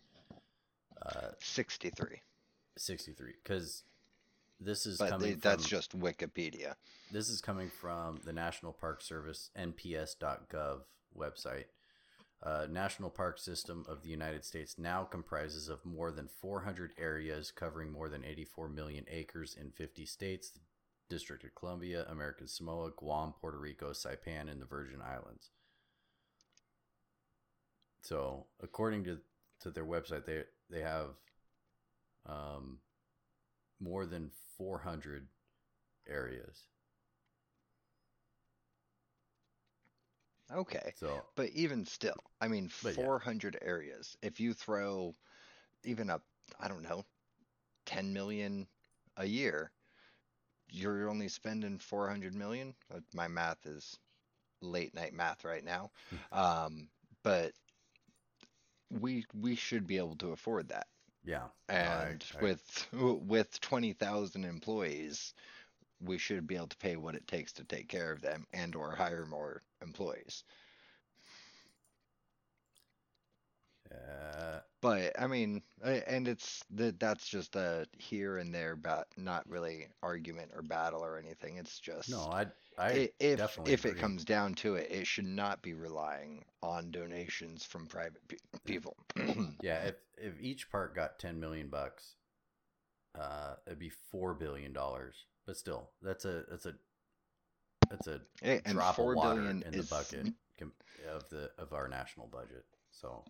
uh 1.06 1.30
63. 1.40 2.20
63 2.76 3.32
because 3.42 3.84
this 4.60 4.86
is 4.86 4.98
But 4.98 5.10
coming 5.10 5.26
they, 5.26 5.32
from, 5.32 5.40
that's 5.40 5.66
just 5.66 5.98
Wikipedia. 5.98 6.74
this 7.10 7.28
is 7.28 7.40
coming 7.40 7.70
from 7.70 8.20
the 8.24 8.32
National 8.32 8.72
Park 8.72 9.02
Service 9.02 9.50
NPS.gov 9.58 10.80
website. 11.16 11.64
Uh, 12.42 12.66
National 12.70 13.10
Park 13.10 13.38
System 13.38 13.84
of 13.88 14.02
the 14.02 14.08
United 14.08 14.44
States 14.46 14.78
now 14.78 15.04
comprises 15.04 15.68
of 15.68 15.84
more 15.84 16.10
than 16.10 16.26
400 16.40 16.92
areas 16.98 17.50
covering 17.50 17.92
more 17.92 18.08
than 18.08 18.24
84 18.24 18.68
million 18.70 19.04
acres 19.10 19.54
in 19.60 19.70
50 19.72 20.06
states, 20.06 20.50
the 20.50 20.60
District 21.10 21.44
of 21.44 21.54
Columbia, 21.54 22.06
American 22.08 22.48
Samoa, 22.48 22.92
Guam, 22.96 23.34
Puerto 23.38 23.58
Rico, 23.58 23.90
Saipan, 23.90 24.50
and 24.50 24.60
the 24.60 24.64
Virgin 24.66 25.00
Islands. 25.02 25.50
So, 28.02 28.46
according 28.62 29.04
to, 29.04 29.18
to 29.60 29.70
their 29.70 29.84
website, 29.84 30.24
they 30.24 30.44
they 30.70 30.80
have 30.80 31.08
um, 32.26 32.78
more 33.80 34.06
than 34.06 34.30
400 34.56 35.28
areas. 36.06 36.68
Okay. 40.52 40.94
So, 40.94 41.26
But 41.36 41.50
even 41.50 41.84
still, 41.86 42.16
I 42.40 42.48
mean, 42.48 42.68
But 42.82 42.96
yeah. 42.96 43.06
400 43.06 43.58
areas. 43.62 44.16
If 44.22 44.40
you 44.40 44.54
throw 44.54 45.14
even 45.84 46.10
a, 46.10 46.20
I 46.60 46.68
don't 46.68 46.82
know, 46.82 47.04
10 47.86 48.12
million 48.12 48.66
a 49.16 49.26
year, 49.26 49.72
you're 50.70 51.08
only 51.08 51.28
spending 51.28 51.78
400 51.78 52.34
million. 52.34 52.74
Uh, 52.94 53.00
My 53.14 53.28
math 53.28 53.66
is 53.66 53.98
late 54.60 54.94
night 54.94 55.12
math 55.14 55.44
right 55.44 55.64
now. 55.64 55.90
Um, 56.32 56.88
but 57.22 57.52
we 58.90 59.24
we 59.34 59.54
should 59.56 59.86
be 59.86 59.96
able 59.98 60.16
to 60.16 60.32
afford 60.32 60.68
that. 60.68 60.86
Yeah. 61.24 61.48
No, 61.78 61.90
I- 61.90 62.16
And 62.16 62.24
I- 62.34 62.40
with 62.40 62.88
with 62.92 63.60
20,000 63.60 64.44
employees, 64.44 65.34
we 66.00 66.18
should 66.18 66.46
be 66.46 66.56
able 66.56 66.68
to 66.68 66.76
pay 66.78 66.96
what 66.96 67.14
it 67.16 67.26
takes 67.26 67.52
to 67.54 67.64
take 67.64 67.88
care 67.88 68.12
of 68.12 68.20
them 68.22 68.46
and 68.52 68.74
or 68.76 68.96
hire 68.96 69.26
more 69.26 69.62
employees. 69.82 70.44
But 74.80 75.12
I 75.20 75.26
mean, 75.26 75.62
and 75.84 76.26
it's 76.26 76.64
that 76.70 76.98
that's 76.98 77.28
just 77.28 77.54
a 77.54 77.86
here 77.98 78.38
and 78.38 78.54
there, 78.54 78.76
but 78.76 79.08
not 79.16 79.46
really 79.48 79.88
argument 80.02 80.52
or 80.54 80.62
battle 80.62 81.04
or 81.04 81.18
anything. 81.18 81.58
It's 81.58 81.78
just 81.78 82.08
no, 82.08 82.30
I 82.32 82.46
I 82.78 83.10
if 83.20 83.38
definitely 83.38 83.74
if 83.74 83.84
it 83.84 83.98
comes 83.98 84.24
down 84.24 84.54
to 84.54 84.76
it, 84.76 84.90
it 84.90 85.06
should 85.06 85.26
not 85.26 85.60
be 85.60 85.74
relying 85.74 86.44
on 86.62 86.90
donations 86.90 87.64
from 87.64 87.86
private 87.86 88.26
pe- 88.26 88.36
people. 88.64 88.96
yeah, 89.60 89.82
if 89.82 89.96
if 90.16 90.40
each 90.40 90.70
part 90.70 90.94
got 90.94 91.18
10 91.18 91.38
million 91.38 91.68
bucks, 91.68 92.14
uh, 93.18 93.56
it'd 93.66 93.78
be 93.78 93.90
four 93.90 94.32
billion 94.32 94.72
dollars. 94.72 95.26
But 95.46 95.58
still, 95.58 95.90
that's 96.00 96.24
a 96.24 96.44
that's 96.48 96.64
a 96.64 96.74
that's 97.90 98.06
a 98.06 98.20
and 98.42 98.64
drop 98.64 98.98
of 98.98 99.14
water 99.14 99.34
billion 99.34 99.62
in 99.62 99.76
the 99.76 99.82
bucket 99.82 100.32
com- 100.58 100.72
of 101.12 101.28
the 101.28 101.50
of 101.58 101.74
our 101.74 101.86
national 101.86 102.28
budget. 102.28 102.64
So, 102.92 103.24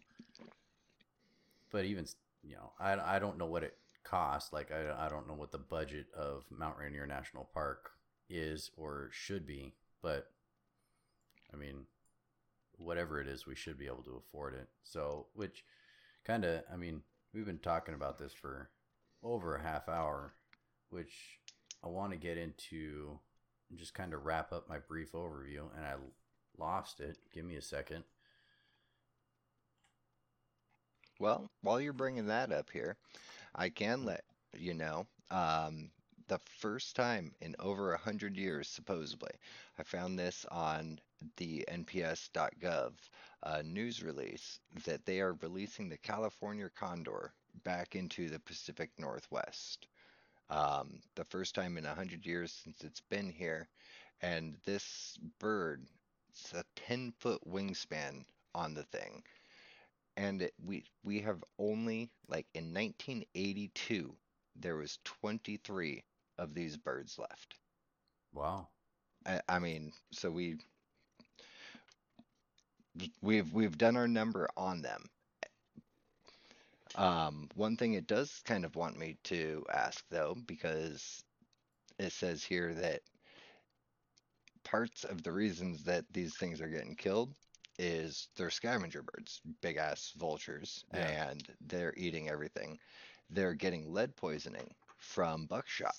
but 1.71 1.85
even 1.85 2.07
you 2.43 2.57
know, 2.57 2.73
I 2.79 3.17
I 3.17 3.19
don't 3.19 3.39
know 3.39 3.47
what 3.47 3.65
it 3.65 3.77
costs. 4.05 4.53
Like 4.53 4.71
I 4.73 5.07
I 5.07 5.09
don't 5.09 5.29
know 5.29 5.35
what 5.35 5.53
the 5.53 5.59
budget 5.59 6.07
of 6.17 6.45
Mount 6.51 6.79
Rainier 6.79 7.07
National 7.07 7.49
Park 7.53 7.91
is 8.29 8.71
or 8.77 9.09
should 9.13 9.47
be. 9.47 9.75
But 10.03 10.31
I 11.53 11.57
mean, 11.57 11.87
whatever 12.77 13.21
it 13.21 13.29
is, 13.29 13.47
we 13.47 13.55
should 13.55 13.79
be 13.79 13.87
able 13.87 14.03
to 14.05 14.17
afford 14.17 14.55
it. 14.55 14.69
So, 14.83 15.27
which 15.35 15.65
kind 16.25 16.45
of, 16.45 16.63
I 16.73 16.77
mean, 16.77 17.03
we've 17.35 17.47
been 17.47 17.59
talking 17.59 17.95
about 17.95 18.19
this 18.19 18.33
for 18.33 18.71
over 19.23 19.55
a 19.57 19.63
half 19.63 19.89
hour, 19.89 20.35
which 20.89 21.39
I 21.85 21.89
want 21.89 22.13
to 22.13 22.19
get 22.19 22.39
into 22.39 23.19
and 23.69 23.79
just 23.79 23.95
kind 23.95 24.15
of 24.15 24.25
wrap 24.25 24.53
up 24.53 24.69
my 24.69 24.79
brief 24.79 25.13
overview, 25.13 25.67
and 25.77 25.85
I 25.85 25.95
lost 26.59 27.01
it. 27.01 27.19
Give 27.33 27.45
me 27.45 27.57
a 27.57 27.63
second. 27.63 28.05
Well, 31.21 31.51
while 31.61 31.83
you're 31.83 31.93
bringing 31.93 32.29
that 32.29 32.51
up 32.51 32.71
here, 32.71 32.97
I 33.55 33.69
can 33.69 34.07
let 34.07 34.25
you 34.55 34.73
know, 34.73 35.07
um, 35.31 35.91
the 36.29 36.39
first 36.39 36.97
time 36.97 37.35
in 37.43 37.55
over 37.59 37.93
a 37.93 37.99
hundred 37.99 38.39
years, 38.39 38.69
supposedly, 38.69 39.33
I 39.79 39.83
found 39.83 40.19
this 40.19 40.47
on 40.47 40.99
the 41.37 41.67
NPS.gov 41.69 42.93
uh, 43.43 43.63
news 43.67 44.03
release 44.03 44.61
that 44.87 45.05
they 45.05 45.21
are 45.21 45.35
releasing 45.35 45.91
the 45.91 45.99
California 45.99 46.71
condor 46.71 47.35
back 47.65 47.97
into 47.97 48.31
the 48.31 48.41
Pacific 48.41 48.91
Northwest. 48.97 49.89
Um, 50.49 51.03
the 51.17 51.25
first 51.27 51.55
time 51.55 51.77
in 51.77 51.85
a 51.85 51.95
hundred 51.95 52.25
years 52.25 52.51
since 52.65 52.83
it's 52.83 53.03
been 53.03 53.29
here, 53.29 53.69
and 54.23 54.57
this 54.65 55.19
bird, 55.39 55.87
it's 56.31 56.55
a 56.55 56.65
10 56.77 57.13
foot 57.19 57.43
wingspan 57.47 58.25
on 58.55 58.73
the 58.73 58.85
thing 58.85 59.23
and 60.21 60.43
it, 60.43 60.55
we 60.65 60.85
we 61.05 61.21
have 61.21 61.43
only 61.59 62.11
like 62.29 62.47
in 62.55 62.75
1982 62.75 64.15
there 64.57 64.77
was 64.77 64.99
23 65.05 66.05
of 66.39 66.55
these 66.55 66.77
birds 66.77 67.19
left 67.19 67.57
Wow. 68.35 68.69
I, 69.27 69.41
I 69.49 69.59
mean 69.59 69.93
so 70.13 70.31
we 70.31 70.59
we've 73.23 73.53
we've 73.53 73.79
done 73.79 73.97
our 73.97 74.09
number 74.09 74.49
on 74.57 74.83
them 74.83 75.11
um 76.97 77.49
one 77.55 77.77
thing 77.77 77.95
it 77.95 78.07
does 78.07 78.41
kind 78.45 78.65
of 78.65 78.77
want 78.77 78.99
me 78.99 79.17
to 79.25 79.65
ask 79.73 80.05
though 80.11 80.37
because 80.47 81.25
it 81.99 82.13
says 82.13 82.45
here 82.45 82.75
that 82.75 83.03
parts 84.65 85.05
of 85.05 85.23
the 85.23 85.33
reasons 85.33 85.85
that 85.85 86.05
these 86.13 86.37
things 86.37 86.61
are 86.61 86.69
getting 86.69 86.97
killed 86.97 87.35
is 87.81 88.29
they're 88.37 88.51
scavenger 88.51 89.03
birds, 89.03 89.41
big 89.63 89.79
ass 89.79 90.13
vultures, 90.19 90.85
Yeah. 90.93 91.15
and 91.17 91.57
they're 91.61 91.95
eating 91.97 92.29
everything. 92.29 92.81
They're 93.31 93.55
getting 93.55 93.93
lead 93.93 94.17
poisoning 94.17 94.75
from 94.99 95.47
buckshot, 95.47 95.97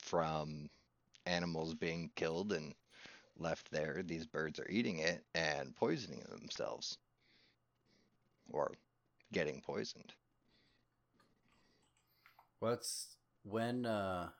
from 0.00 0.70
animals 1.26 1.74
being 1.74 2.10
killed 2.16 2.52
and 2.52 2.74
left 3.36 3.70
there. 3.70 4.02
These 4.04 4.26
birds 4.26 4.58
are 4.60 4.68
eating 4.68 4.98
it 4.98 5.24
and 5.34 5.74
poisoning 5.76 6.24
themselves, 6.30 6.98
or 8.50 8.72
getting 9.32 9.60
poisoned. 9.62 10.14
What's 12.60 13.16
when 13.44 13.86
uh 13.86 14.30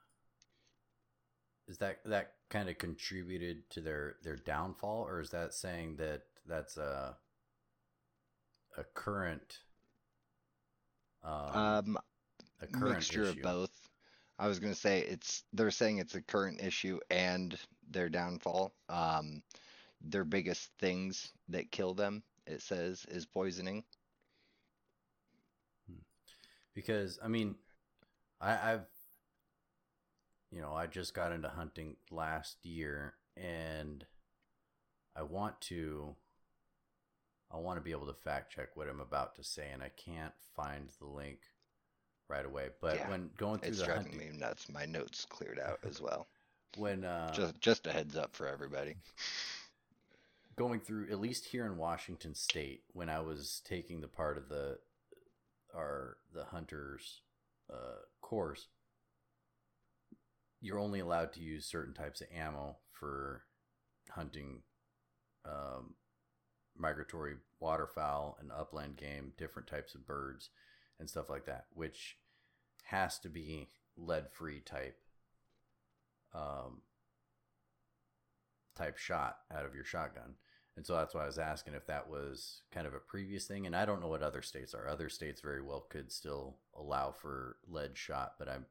is 1.68 1.78
that 1.78 1.98
that 2.04 2.32
kind 2.50 2.68
of 2.68 2.78
contributed 2.78 3.68
to 3.70 3.80
their 3.80 4.16
their 4.22 4.36
downfall 4.36 5.04
or 5.06 5.20
is 5.20 5.30
that 5.30 5.54
saying 5.54 5.96
that 5.96 6.22
that's 6.46 6.76
a 6.76 7.16
a 8.78 8.84
current 8.94 9.58
um, 11.22 11.54
Um, 11.54 11.98
a 12.60 12.66
current 12.66 12.88
mixture 12.98 13.20
issue? 13.20 13.40
of 13.40 13.42
both. 13.42 13.90
I 14.38 14.48
was 14.48 14.58
gonna 14.60 14.74
say 14.74 15.00
it's 15.00 15.44
they're 15.52 15.70
saying 15.70 15.98
it's 15.98 16.14
a 16.14 16.22
current 16.22 16.60
issue 16.62 17.00
and 17.10 17.58
their 17.90 18.08
downfall. 18.08 18.72
Um, 18.88 19.42
their 20.00 20.24
biggest 20.24 20.70
things 20.78 21.32
that 21.48 21.72
kill 21.72 21.94
them, 21.94 22.22
it 22.46 22.62
says, 22.62 23.04
is 23.10 23.26
poisoning. 23.26 23.84
because 26.74 27.18
I 27.22 27.28
mean, 27.28 27.56
I, 28.40 28.72
I've 28.72 28.86
you 30.50 30.60
know 30.60 30.72
I 30.72 30.86
just 30.86 31.14
got 31.14 31.32
into 31.32 31.48
hunting 31.48 31.96
last 32.10 32.64
year, 32.64 33.14
and 33.36 34.04
I 35.16 35.22
want 35.22 35.60
to 35.62 36.14
I 37.52 37.56
want 37.56 37.78
to 37.78 37.82
be 37.82 37.92
able 37.92 38.06
to 38.06 38.14
fact 38.14 38.54
check 38.54 38.76
what 38.76 38.88
I'm 38.88 39.00
about 39.00 39.36
to 39.36 39.44
say, 39.44 39.68
and 39.72 39.82
I 39.82 39.90
can't 39.96 40.34
find 40.54 40.88
the 41.00 41.06
link 41.06 41.38
right 42.28 42.44
away. 42.44 42.68
But 42.80 42.96
Yeah, 42.96 43.10
when 43.10 43.30
going 43.36 43.60
through 43.60 43.70
It's 43.70 43.78
the 43.78 43.86
driving 43.86 44.12
hunting, 44.12 44.32
me 44.32 44.38
nuts. 44.38 44.68
My 44.68 44.84
notes 44.84 45.24
cleared 45.28 45.58
out 45.58 45.78
as 45.86 46.00
well. 46.00 46.28
when 46.76 47.04
uh, 47.04 47.32
Just 47.32 47.60
just 47.60 47.86
a 47.86 47.92
heads 47.92 48.16
up 48.16 48.34
for 48.34 48.46
everybody. 48.46 48.96
going 50.56 50.80
through 50.80 51.08
at 51.10 51.20
least 51.20 51.46
here 51.46 51.64
in 51.66 51.76
Washington 51.76 52.34
State 52.34 52.82
when 52.92 53.08
I 53.08 53.20
was 53.20 53.62
taking 53.64 54.00
the 54.00 54.08
part 54.08 54.36
of 54.36 54.48
the 54.48 54.78
our 55.74 56.16
the 56.34 56.44
hunters 56.44 57.22
uh, 57.72 58.00
course, 58.20 58.68
you're 60.60 60.78
only 60.78 61.00
allowed 61.00 61.32
to 61.32 61.40
use 61.40 61.66
certain 61.66 61.94
types 61.94 62.20
of 62.20 62.28
ammo 62.34 62.76
for 62.92 63.42
hunting 64.10 64.62
um, 65.44 65.94
migratory 66.76 67.34
waterfowl 67.60 68.36
and 68.40 68.50
upland 68.52 68.96
game, 68.96 69.32
different 69.36 69.68
types 69.68 69.94
of 69.94 70.06
birds 70.06 70.50
and 70.98 71.08
stuff 71.08 71.30
like 71.30 71.46
that, 71.46 71.66
which 71.72 72.16
has 72.84 73.18
to 73.20 73.28
be 73.28 73.68
lead 73.96 74.26
free 74.30 74.60
type 74.60 74.98
um, 76.34 76.82
type 78.76 78.96
shot 78.96 79.38
out 79.54 79.64
of 79.64 79.74
your 79.74 79.84
shotgun. 79.84 80.34
And 80.76 80.86
so 80.86 80.94
that's 80.94 81.12
why 81.12 81.24
I 81.24 81.26
was 81.26 81.38
asking 81.38 81.74
if 81.74 81.86
that 81.86 82.08
was 82.08 82.62
kind 82.72 82.86
of 82.86 82.94
a 82.94 83.00
previous 83.00 83.46
thing. 83.46 83.66
And 83.66 83.74
I 83.74 83.84
don't 83.84 84.00
know 84.00 84.06
what 84.06 84.22
other 84.22 84.42
states 84.42 84.74
are. 84.74 84.88
Other 84.88 85.08
states 85.08 85.40
very 85.40 85.60
well 85.60 85.86
could 85.90 86.12
still 86.12 86.58
allow 86.76 87.10
for 87.10 87.56
lead 87.68 87.98
shot, 87.98 88.34
but 88.38 88.48
I'm 88.48 88.66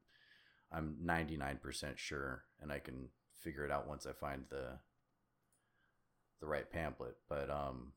I'm 0.72 0.98
99% 1.06 1.98
sure, 1.98 2.44
and 2.62 2.72
I 2.72 2.80
can 2.80 3.10
figure 3.42 3.66
it 3.66 3.72
out 3.72 3.88
once 3.88 4.06
I 4.06 4.14
find 4.14 4.44
the 4.50 4.80
the 6.40 6.48
right 6.48 6.70
pamphlet. 6.70 7.16
But 7.30 7.50
um, 7.50 7.94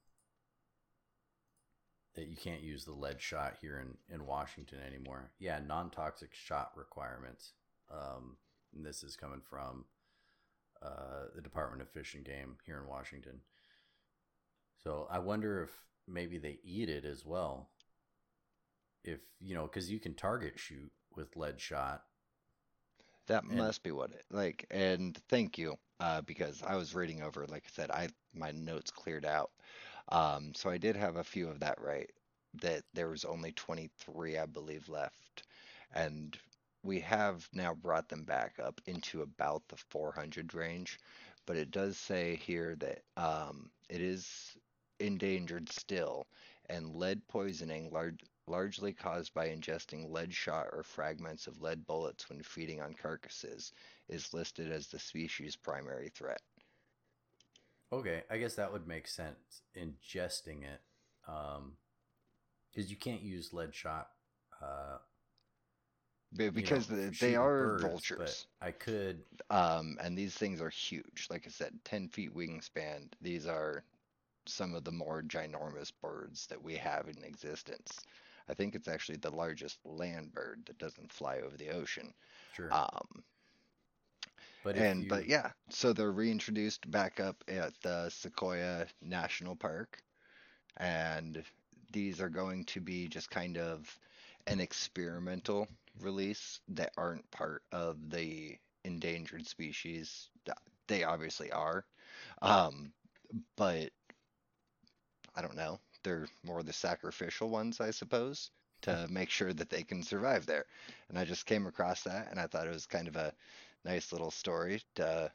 that 2.15 2.29
you 2.29 2.37
can't 2.37 2.63
use 2.63 2.85
the 2.85 2.93
lead 2.93 3.21
shot 3.21 3.57
here 3.61 3.79
in 3.79 4.15
in 4.15 4.27
Washington 4.27 4.79
anymore. 4.87 5.31
Yeah, 5.39 5.61
non 5.67 5.91
toxic 5.91 6.35
shot 6.35 6.73
requirements. 6.77 7.53
Um, 7.91 8.37
this 8.73 9.03
is 9.03 9.17
coming 9.17 9.41
from 9.41 9.85
uh, 10.83 11.27
the 11.35 11.43
Department 11.43 11.83
of 11.83 11.91
Fish 11.91 12.15
and 12.15 12.25
Game 12.25 12.57
here 12.65 12.79
in 12.79 12.89
Washington. 12.89 13.41
So 14.83 15.07
I 15.11 15.19
wonder 15.19 15.63
if 15.63 15.71
maybe 16.09 16.39
they 16.39 16.59
eat 16.65 16.89
it 16.89 17.05
as 17.05 17.25
well. 17.25 17.71
If 19.05 19.21
you 19.41 19.55
know, 19.55 19.63
because 19.63 19.91
you 19.91 19.99
can 19.99 20.15
target 20.15 20.59
shoot 20.59 20.91
with 21.15 21.37
lead 21.37 21.61
shot. 21.61 22.05
That 23.27 23.45
and, 23.51 23.59
must 23.59 23.83
be 23.83 23.91
what 23.93 24.11
it 24.13 24.25
like. 24.31 24.67
And 24.71 25.17
thank 25.29 25.59
you, 25.59 25.77
uh, 26.01 26.21
because 26.23 26.63
I 26.63 26.77
was 26.77 26.95
reading 26.95 27.23
over. 27.23 27.47
Like 27.47 27.65
I 27.67 27.71
said, 27.71 27.91
I 27.91 28.09
my 28.35 28.51
notes 28.53 28.91
cleared 28.91 29.25
out. 29.25 29.51
Um, 30.11 30.55
so 30.55 30.71
I 30.71 30.79
did 30.79 30.97
have 30.97 31.17
a 31.17 31.25
few 31.25 31.49
of 31.49 31.61
that 31.61 31.81
right. 31.81 32.11
That 32.61 32.83
there 32.95 33.09
was 33.09 33.25
only 33.25 33.53
23, 33.53 34.39
I 34.39 34.47
believe, 34.47 34.89
left, 34.89 35.43
and 35.93 36.37
we 36.83 37.01
have 37.01 37.49
now 37.53 37.75
brought 37.75 38.09
them 38.09 38.25
back 38.25 38.59
up 38.59 38.81
into 38.87 39.23
about 39.23 39.63
the 39.69 39.77
400 39.77 40.55
range. 40.55 40.99
But 41.47 41.57
it 41.57 41.71
does 41.71 41.97
say 41.97 42.37
here 42.37 42.77
that 42.77 43.03
um, 43.17 43.71
it 43.89 44.01
is 44.01 44.57
endangered 44.99 45.71
still, 45.71 46.27
and 46.69 46.95
lead 46.97 47.27
poisoning, 47.29 47.91
lar- 47.91 48.13
largely 48.51 48.93
caused 48.93 49.33
by 49.33 49.49
ingesting 49.49 50.11
lead 50.11 50.35
shot 50.35 50.67
or 50.73 50.83
fragments 50.83 51.47
of 51.47 51.63
lead 51.63 51.87
bullets 51.87 52.29
when 52.29 52.43
feeding 52.43 52.83
on 52.83 52.95
carcasses, 52.95 53.73
is 54.09 54.35
listed 54.35 54.71
as 54.71 54.89
the 54.89 54.99
species' 54.99 55.57
primary 55.57 56.09
threat. 56.09 56.43
Okay, 57.93 58.23
I 58.31 58.39
guess 58.39 58.55
that 58.57 58.73
would 58.73 58.87
make 58.87 59.09
sense. 59.09 59.63
Ingesting 59.77 60.63
it, 60.63 60.81
because 61.25 61.57
um, 61.59 61.73
you 62.75 62.97
can't 62.97 63.23
use 63.23 63.53
lead 63.53 63.75
shot. 63.75 64.09
Uh, 64.61 64.99
because 66.37 66.89
you 66.89 66.97
know, 66.97 67.11
they 67.21 67.35
are 67.35 67.79
birds, 67.79 67.83
vultures. 67.83 68.47
I 68.61 68.71
could. 68.71 69.23
Um, 69.51 69.97
and 70.01 70.17
these 70.17 70.35
things 70.35 70.61
are 70.61 70.71
huge. 70.71 71.27
Like 71.31 71.45
I 71.47 71.51
said, 71.51 71.73
ten 71.85 72.09
feet 72.09 72.35
wingspan. 72.35 73.09
These 73.21 73.47
are 73.47 73.83
some 74.47 74.75
of 74.75 74.85
the 74.85 74.93
more 74.93 75.23
ginormous 75.23 75.93
birds 76.01 76.47
that 76.47 76.63
we 76.63 76.77
have 76.77 77.09
in 77.09 77.25
existence. 77.25 78.01
I 78.49 78.55
think 78.55 78.75
it's 78.75 78.89
actually 78.89 79.19
the 79.19 79.31
largest 79.31 79.79
land 79.85 80.33
bird 80.33 80.63
that 80.67 80.79
doesn't 80.79 81.13
fly 81.13 81.39
over 81.39 81.57
the 81.57 81.71
ocean. 81.71 82.13
Sure. 82.55 82.73
Um, 82.73 83.23
but 84.63 84.77
and 84.77 85.05
you... 85.05 85.09
but 85.09 85.27
yeah, 85.27 85.51
so 85.69 85.93
they're 85.93 86.13
reintroduced 86.13 86.91
back 86.91 87.21
up 87.21 87.43
at 87.49 87.73
the 87.83 88.11
Sequoia 88.11 88.87
National 89.03 89.57
Park, 89.57 90.03
and 90.77 91.43
these 91.93 92.21
are 92.21 92.29
going 92.29 92.65
to 92.67 92.81
be 92.81 93.09
just 93.09 93.31
kind 93.31 93.59
of 93.59 93.99
an 94.47 94.61
experimental 94.61 95.69
release 96.01 96.61
that 96.69 96.93
aren't 96.97 97.31
part 97.31 97.63
of 97.73 98.11
the 98.11 98.57
endangered 98.85 99.47
species. 99.47 100.29
They 100.89 101.05
obviously 101.05 101.53
are, 101.53 101.85
um, 102.43 102.93
but 103.57 103.91
I 105.35 105.43
don't 105.43 105.57
know. 105.57 105.79
They're 106.03 106.29
more 106.45 106.63
the 106.63 106.73
sacrificial 106.73 107.51
ones, 107.51 107.81
I 107.81 107.91
suppose, 107.91 108.51
to 108.83 109.07
make 109.11 109.31
sure 109.31 109.53
that 109.53 109.71
they 109.71 109.83
can 109.83 110.03
survive 110.03 110.47
there. 110.47 110.65
And 111.09 111.19
I 111.19 111.25
just 111.25 111.47
came 111.47 111.67
across 111.67 112.03
that, 112.05 112.29
and 112.31 112.41
I 112.41 112.47
thought 112.47 112.67
it 112.67 112.73
was 112.73 112.87
kind 112.87 113.09
of 113.09 113.17
a 113.17 113.33
nice 113.85 114.13
little 114.13 114.31
story 114.31 114.83
to 114.97 115.31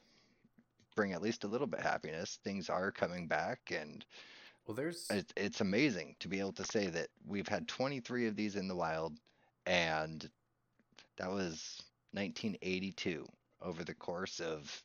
bring 0.95 1.11
at 1.11 1.21
least 1.21 1.43
a 1.43 1.47
little 1.47 1.67
bit 1.67 1.81
happiness. 1.81 2.39
Things 2.43 2.69
are 2.69 2.91
coming 2.91 3.27
back, 3.27 3.71
and 3.75 4.05
well, 4.65 4.75
there's 4.75 5.07
it, 5.11 5.31
it's 5.35 5.61
amazing 5.61 6.15
to 6.19 6.27
be 6.27 6.39
able 6.39 6.53
to 6.53 6.63
say 6.63 6.87
that 6.87 7.09
we've 7.27 7.47
had 7.47 7.67
23 7.67 8.27
of 8.27 8.35
these 8.35 8.55
in 8.55 8.67
the 8.67 8.75
wild, 8.75 9.13
and 9.65 10.29
that 11.17 11.29
was 11.29 11.81
1982. 12.13 13.27
Over 13.61 13.83
the 13.83 13.93
course 13.93 14.39
of 14.39 14.83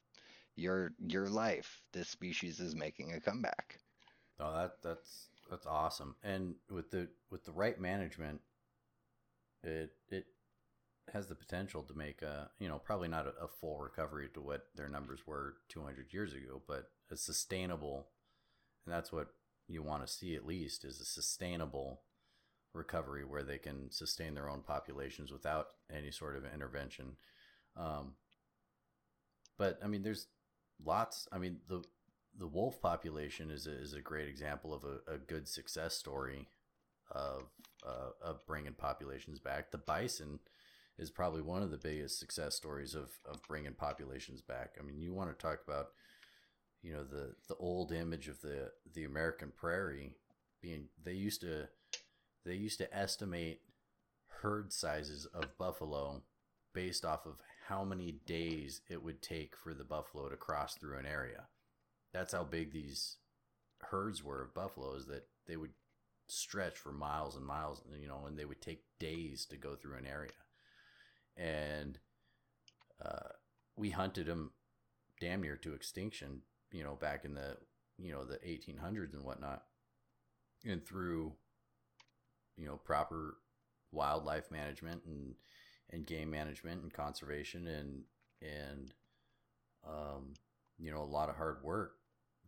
your 0.56 0.92
your 1.06 1.28
life, 1.28 1.82
this 1.92 2.08
species 2.08 2.60
is 2.60 2.74
making 2.74 3.12
a 3.12 3.20
comeback. 3.20 3.78
Oh, 4.38 4.54
that 4.54 4.82
that's 4.82 5.29
that's 5.51 5.66
awesome. 5.66 6.16
And 6.22 6.55
with 6.70 6.90
the 6.90 7.09
with 7.30 7.44
the 7.44 7.53
right 7.53 7.78
management, 7.80 8.40
it 9.62 9.90
it 10.09 10.26
has 11.12 11.26
the 11.26 11.34
potential 11.34 11.82
to 11.82 11.94
make 11.94 12.22
a 12.22 12.51
you 12.59 12.68
know 12.68 12.78
probably 12.78 13.09
not 13.09 13.26
a, 13.26 13.44
a 13.44 13.48
full 13.48 13.78
recovery 13.78 14.28
to 14.34 14.40
what 14.40 14.66
their 14.76 14.88
numbers 14.88 15.26
were 15.26 15.57
200 15.68 16.12
years 16.12 16.32
ago, 16.32 16.62
but 16.66 16.90
a 17.11 17.16
sustainable, 17.16 18.09
and 18.86 18.94
that's 18.94 19.12
what 19.12 19.28
you 19.66 19.82
want 19.82 20.07
to 20.07 20.12
see 20.12 20.34
at 20.34 20.46
least 20.46 20.84
is 20.84 21.01
a 21.01 21.05
sustainable 21.05 22.03
recovery 22.72 23.24
where 23.24 23.42
they 23.42 23.59
can 23.59 23.90
sustain 23.90 24.34
their 24.34 24.48
own 24.48 24.62
populations 24.62 25.32
without 25.32 25.66
any 25.94 26.11
sort 26.11 26.36
of 26.36 26.44
intervention. 26.53 27.16
Um, 27.76 28.14
but 29.59 29.78
I 29.82 29.86
mean, 29.88 30.03
there's 30.03 30.26
lots. 30.84 31.28
I 31.32 31.38
mean, 31.38 31.59
the 31.68 31.82
the 32.38 32.46
wolf 32.46 32.80
population 32.80 33.50
is 33.50 33.66
a, 33.66 33.72
is 33.72 33.92
a 33.92 34.00
great 34.00 34.28
example 34.28 34.72
of 34.72 34.84
a, 34.84 35.14
a 35.14 35.18
good 35.18 35.48
success 35.48 35.94
story 35.94 36.48
of 37.10 37.44
uh, 37.86 38.10
of 38.22 38.46
bringing 38.46 38.74
populations 38.74 39.40
back. 39.40 39.70
The 39.70 39.78
bison 39.78 40.40
is 40.98 41.10
probably 41.10 41.42
one 41.42 41.62
of 41.62 41.70
the 41.70 41.78
biggest 41.78 42.18
success 42.18 42.54
stories 42.54 42.94
of 42.94 43.10
of 43.24 43.42
bringing 43.48 43.74
populations 43.74 44.42
back. 44.42 44.76
I 44.78 44.84
mean, 44.84 45.00
you 45.00 45.12
want 45.12 45.30
to 45.30 45.42
talk 45.42 45.60
about 45.66 45.88
you 46.82 46.92
know 46.92 47.04
the 47.04 47.34
the 47.48 47.56
old 47.56 47.92
image 47.92 48.28
of 48.28 48.40
the 48.40 48.70
the 48.94 49.04
American 49.04 49.52
prairie 49.56 50.14
being 50.62 50.88
they 51.02 51.12
used 51.12 51.40
to 51.42 51.68
they 52.44 52.54
used 52.54 52.78
to 52.78 52.96
estimate 52.96 53.60
herd 54.42 54.72
sizes 54.72 55.26
of 55.26 55.58
buffalo 55.58 56.22
based 56.72 57.04
off 57.04 57.26
of 57.26 57.34
how 57.68 57.84
many 57.84 58.20
days 58.26 58.80
it 58.88 59.02
would 59.02 59.20
take 59.20 59.54
for 59.56 59.74
the 59.74 59.84
buffalo 59.84 60.28
to 60.28 60.36
cross 60.36 60.74
through 60.74 60.98
an 60.98 61.06
area 61.06 61.44
that's 62.12 62.32
how 62.32 62.44
big 62.44 62.72
these 62.72 63.16
herds 63.80 64.22
were 64.24 64.42
of 64.42 64.54
buffaloes 64.54 65.06
that 65.06 65.26
they 65.46 65.56
would 65.56 65.72
stretch 66.28 66.76
for 66.76 66.92
miles 66.92 67.36
and 67.36 67.44
miles, 67.44 67.82
you 68.00 68.08
know, 68.08 68.24
and 68.26 68.38
they 68.38 68.44
would 68.44 68.61
take 68.61 68.84
days 68.98 69.46
to 69.46 69.56
go 69.56 69.74
through 69.74 69.96
an 69.96 70.06
area. 70.06 70.30
And 71.36 71.98
uh, 73.04 73.30
we 73.76 73.90
hunted 73.90 74.26
them 74.26 74.52
damn 75.20 75.42
near 75.42 75.56
to 75.56 75.74
extinction, 75.74 76.42
you 76.72 76.84
know, 76.84 76.94
back 76.94 77.24
in 77.24 77.34
the, 77.34 77.56
you 77.98 78.12
know, 78.12 78.24
the 78.24 78.36
1800s 78.38 79.12
and 79.12 79.24
whatnot. 79.24 79.64
And 80.64 80.84
through, 80.84 81.32
you 82.56 82.66
know, 82.66 82.76
proper 82.76 83.38
wildlife 83.92 84.50
management 84.50 85.02
and, 85.06 85.34
and 85.90 86.06
game 86.06 86.30
management 86.30 86.82
and 86.82 86.92
conservation 86.92 87.66
and, 87.66 88.02
and, 88.42 88.94
um, 89.88 90.34
you 90.78 90.90
know, 90.90 91.02
a 91.02 91.04
lot 91.04 91.28
of 91.28 91.36
hard 91.36 91.58
work, 91.62 91.94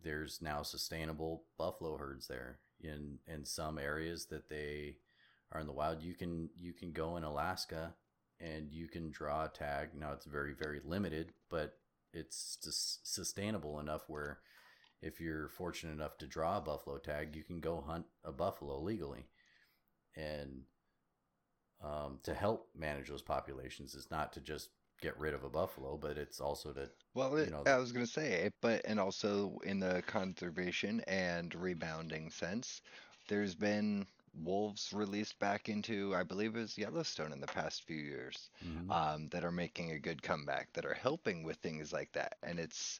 there's 0.03 0.41
now 0.41 0.63
sustainable 0.63 1.43
buffalo 1.57 1.97
herds 1.97 2.27
there 2.27 2.59
in 2.81 3.19
in 3.27 3.45
some 3.45 3.77
areas 3.77 4.27
that 4.27 4.49
they 4.49 4.97
are 5.51 5.61
in 5.61 5.67
the 5.67 5.73
wild. 5.73 6.01
You 6.01 6.13
can 6.13 6.49
you 6.57 6.73
can 6.73 6.91
go 6.91 7.17
in 7.17 7.23
Alaska 7.23 7.93
and 8.39 8.71
you 8.71 8.87
can 8.87 9.11
draw 9.11 9.45
a 9.45 9.49
tag. 9.49 9.89
Now 9.95 10.11
it's 10.13 10.25
very 10.25 10.53
very 10.53 10.81
limited, 10.83 11.33
but 11.49 11.77
it's 12.13 12.57
just 12.63 13.11
sustainable 13.11 13.79
enough 13.79 14.03
where 14.07 14.39
if 15.01 15.19
you're 15.19 15.49
fortunate 15.49 15.93
enough 15.93 16.17
to 16.19 16.27
draw 16.27 16.57
a 16.57 16.61
buffalo 16.61 16.97
tag, 16.97 17.35
you 17.35 17.43
can 17.43 17.59
go 17.59 17.83
hunt 17.85 18.05
a 18.23 18.31
buffalo 18.31 18.79
legally. 18.79 19.27
And 20.15 20.61
um, 21.83 22.19
to 22.23 22.33
help 22.33 22.69
manage 22.75 23.09
those 23.09 23.21
populations 23.21 23.95
is 23.95 24.09
not 24.09 24.31
to 24.33 24.39
just 24.39 24.69
get 25.03 25.19
rid 25.19 25.33
of 25.33 25.43
a 25.43 25.49
buffalo, 25.49 25.97
but 25.97 26.17
it's 26.17 26.39
also 26.39 26.71
to 26.71 26.89
well, 27.13 27.35
it, 27.35 27.49
you 27.49 27.51
know, 27.51 27.63
I 27.65 27.77
was 27.77 27.91
gonna 27.91 28.07
say, 28.07 28.49
but 28.61 28.81
and 28.85 28.99
also 28.99 29.59
in 29.63 29.79
the 29.79 30.01
conservation 30.07 31.01
and 31.01 31.53
rebounding 31.53 32.29
sense, 32.29 32.81
there's 33.27 33.53
been 33.53 34.07
wolves 34.43 34.91
released 34.93 35.37
back 35.37 35.69
into, 35.69 36.15
I 36.15 36.23
believe, 36.23 36.55
it 36.55 36.61
was 36.61 36.77
Yellowstone 36.77 37.33
in 37.33 37.41
the 37.41 37.47
past 37.47 37.83
few 37.83 37.97
years, 37.97 38.49
mm-hmm. 38.65 38.89
um, 38.89 39.27
that 39.29 39.43
are 39.43 39.51
making 39.51 39.91
a 39.91 39.99
good 39.99 40.23
comeback, 40.23 40.71
that 40.73 40.85
are 40.85 40.95
helping 40.95 41.43
with 41.43 41.57
things 41.57 41.91
like 41.91 42.11
that, 42.13 42.37
and 42.41 42.59
it's 42.59 42.99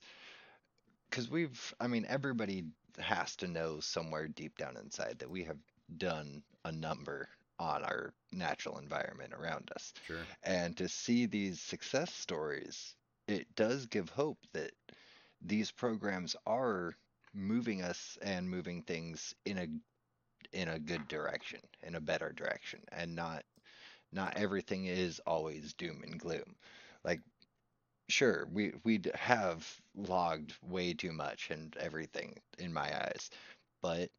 because 1.10 1.30
we've, 1.30 1.74
I 1.80 1.88
mean, 1.88 2.06
everybody 2.10 2.66
has 3.00 3.36
to 3.38 3.48
know 3.48 3.80
somewhere 3.80 4.28
deep 4.28 4.58
down 4.58 4.78
inside 4.78 5.18
that 5.20 5.30
we 5.30 5.44
have 5.46 5.58
done 5.98 6.44
a 6.66 6.72
number 6.72 7.30
on 7.60 7.84
our 7.84 8.14
natural 8.32 8.78
environment 8.80 9.34
around 9.34 9.72
us. 9.76 9.94
Sure. 10.02 10.30
And 10.44 10.78
to 10.78 10.88
see 10.90 11.26
these 11.26 11.60
success 11.62 12.14
stories, 12.14 12.96
it 13.28 13.54
does 13.56 13.86
give 13.88 14.10
hope 14.10 14.40
that 14.54 14.72
these 15.42 15.72
programs 15.72 16.36
are 16.46 16.96
moving 17.34 17.82
us 17.82 18.18
and 18.22 18.50
moving 18.50 18.82
things 18.84 19.36
in 19.46 19.58
a 19.58 19.68
in 20.54 20.70
a 20.70 20.80
good 20.80 21.08
direction, 21.08 21.60
in 21.84 21.96
a 21.96 22.02
better 22.02 22.32
direction, 22.32 22.82
and 22.92 23.16
not 23.16 23.44
not 24.12 24.38
everything 24.38 24.86
is 24.86 25.20
always 25.26 25.74
doom 25.74 26.04
and 26.04 26.20
gloom. 26.20 26.56
Like 27.04 27.22
sure, 28.10 28.48
we 28.52 28.74
we 28.84 29.02
have 29.16 29.82
logged 29.96 30.54
way 30.64 30.94
too 30.94 31.12
much 31.12 31.52
and 31.52 31.76
everything 31.78 32.40
in 32.58 32.74
my 32.74 32.96
eyes, 33.06 33.30
but 33.82 34.10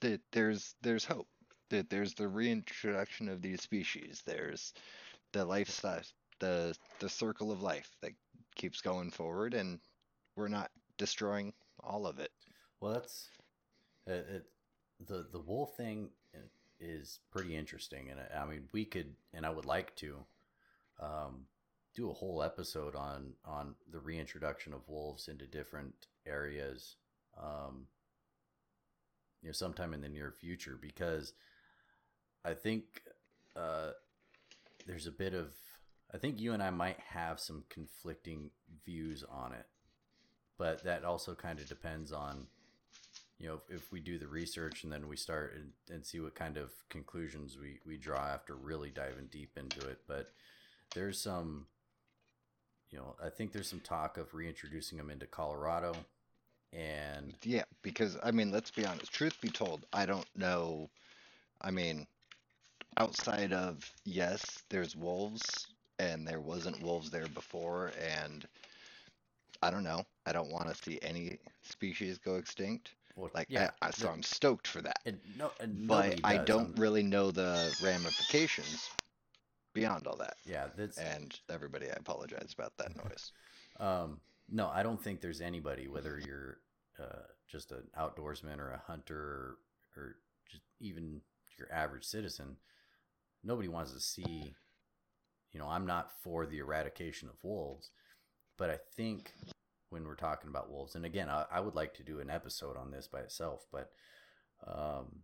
that 0.00 0.20
there's 0.32 0.74
there's 0.82 1.04
hope. 1.04 1.28
That 1.70 1.90
there's 1.90 2.14
the 2.14 2.28
reintroduction 2.28 3.28
of 3.28 3.42
these 3.42 3.60
species. 3.62 4.22
There's 4.24 4.72
the 5.32 5.44
lifestyle, 5.44 6.02
the 6.38 6.76
the 7.00 7.08
circle 7.08 7.50
of 7.50 7.62
life 7.62 7.90
that 8.02 8.12
keeps 8.54 8.80
going 8.80 9.10
forward, 9.10 9.54
and 9.54 9.80
we're 10.36 10.48
not 10.48 10.70
destroying 10.96 11.52
all 11.80 12.06
of 12.06 12.18
it. 12.18 12.30
Well, 12.80 12.92
that's 12.92 13.28
it, 14.06 14.26
it, 14.30 14.46
the 15.06 15.26
the 15.32 15.40
wolf 15.40 15.76
thing 15.76 16.10
is 16.78 17.20
pretty 17.30 17.56
interesting, 17.56 18.10
and 18.10 18.20
I, 18.20 18.42
I 18.42 18.46
mean 18.46 18.68
we 18.72 18.84
could, 18.84 19.14
and 19.34 19.46
I 19.46 19.50
would 19.50 19.64
like 19.64 19.94
to, 19.96 20.16
um, 21.00 21.46
do 21.94 22.10
a 22.10 22.14
whole 22.14 22.42
episode 22.42 22.94
on 22.94 23.32
on 23.44 23.74
the 23.90 23.98
reintroduction 23.98 24.72
of 24.72 24.88
wolves 24.88 25.28
into 25.28 25.46
different 25.46 25.94
areas. 26.26 26.96
Um, 27.40 27.86
you 29.42 29.48
know, 29.48 29.52
sometime 29.52 29.94
in 29.94 30.00
the 30.00 30.08
near 30.08 30.32
future, 30.32 30.78
because 30.80 31.32
I 32.46 32.54
think 32.54 32.84
uh, 33.56 33.90
there's 34.86 35.06
a 35.06 35.12
bit 35.12 35.34
of 35.34 35.52
I 36.14 36.18
think 36.18 36.40
you 36.40 36.52
and 36.52 36.62
I 36.62 36.70
might 36.70 36.98
have 37.00 37.40
some 37.40 37.64
conflicting 37.68 38.50
views 38.84 39.24
on 39.28 39.52
it, 39.52 39.66
but 40.56 40.84
that 40.84 41.04
also 41.04 41.34
kind 41.34 41.58
of 41.58 41.68
depends 41.68 42.12
on 42.12 42.46
you 43.38 43.48
know 43.48 43.60
if, 43.68 43.76
if, 43.76 43.92
we 43.92 44.00
do 44.00 44.18
the 44.18 44.28
research 44.28 44.84
and 44.84 44.92
then 44.92 45.08
we 45.08 45.16
start 45.16 45.54
and, 45.56 45.72
and 45.94 46.06
see 46.06 46.20
what 46.20 46.34
kind 46.34 46.56
of 46.56 46.70
conclusions 46.88 47.58
we, 47.60 47.80
we 47.84 47.96
draw 47.98 48.28
after 48.28 48.54
really 48.54 48.90
diving 48.90 49.26
deep 49.30 49.58
into 49.58 49.86
it. 49.88 49.98
But 50.06 50.30
there's 50.94 51.20
some 51.20 51.66
you 52.90 52.98
know 52.98 53.14
i 53.22 53.28
think 53.28 53.52
there's 53.52 53.68
some 53.68 53.80
talk 53.80 54.16
of 54.16 54.32
reintroducing 54.34 54.98
them 54.98 55.10
into 55.10 55.26
colorado 55.26 55.94
and 56.72 57.34
yeah 57.42 57.64
because 57.82 58.16
i 58.22 58.30
mean 58.30 58.50
let's 58.50 58.70
be 58.70 58.86
honest 58.86 59.12
truth 59.12 59.40
be 59.40 59.48
told 59.48 59.84
i 59.92 60.06
don't 60.06 60.28
know 60.36 60.88
i 61.60 61.70
mean 61.70 62.06
outside 62.96 63.52
of 63.52 63.90
yes 64.04 64.62
there's 64.68 64.96
wolves 64.96 65.66
and 65.98 66.26
there 66.26 66.40
wasn't 66.40 66.82
wolves 66.82 67.10
there 67.10 67.26
before 67.28 67.92
and 68.00 68.46
i 69.62 69.70
don't 69.70 69.84
know. 69.84 70.04
I 70.26 70.32
don't 70.32 70.50
want 70.50 70.68
to 70.68 70.74
see 70.74 70.98
any 71.02 71.38
species 71.62 72.18
go 72.18 72.34
extinct. 72.34 72.94
Well, 73.14 73.30
like 73.34 73.46
yeah, 73.48 73.70
I, 73.80 73.90
so 73.90 74.08
i'm 74.08 74.22
stoked 74.22 74.66
for 74.66 74.82
that. 74.82 74.98
And 75.06 75.18
no, 75.38 75.50
and 75.60 75.86
but 75.86 76.20
i 76.24 76.36
don't 76.36 76.74
I'm... 76.76 76.80
really 76.80 77.02
know 77.02 77.30
the 77.30 77.74
ramifications 77.82 78.90
beyond 79.72 80.06
all 80.06 80.16
that. 80.16 80.36
Yeah 80.44 80.66
that's 80.76 80.98
and 80.98 81.38
everybody 81.50 81.86
i 81.86 81.94
apologize 81.96 82.54
about 82.56 82.76
that 82.78 82.96
noise. 83.04 83.32
Um 83.78 84.20
no 84.50 84.68
i 84.68 84.82
don't 84.82 85.02
think 85.02 85.20
there's 85.20 85.40
anybody 85.40 85.88
whether 85.88 86.20
you're 86.24 86.58
uh, 86.98 87.26
just 87.48 87.72
an 87.72 87.82
outdoorsman 87.98 88.58
or 88.58 88.70
a 88.70 88.82
hunter 88.86 89.18
or, 89.18 89.56
or 89.96 90.16
just 90.50 90.62
even 90.80 91.20
your 91.58 91.72
average 91.72 92.04
citizen 92.04 92.56
nobody 93.46 93.68
wants 93.68 93.92
to 93.92 94.00
see 94.00 94.54
you 95.52 95.60
know 95.60 95.68
i'm 95.68 95.86
not 95.86 96.10
for 96.22 96.44
the 96.46 96.58
eradication 96.58 97.28
of 97.28 97.42
wolves 97.42 97.90
but 98.58 98.70
i 98.70 98.78
think 98.96 99.32
when 99.90 100.04
we're 100.04 100.14
talking 100.14 100.50
about 100.50 100.70
wolves 100.70 100.94
and 100.94 101.06
again 101.06 101.28
i, 101.28 101.44
I 101.50 101.60
would 101.60 101.74
like 101.74 101.94
to 101.94 102.02
do 102.02 102.20
an 102.20 102.28
episode 102.28 102.76
on 102.76 102.90
this 102.90 103.06
by 103.06 103.20
itself 103.20 103.66
but 103.72 103.90
um, 104.66 105.20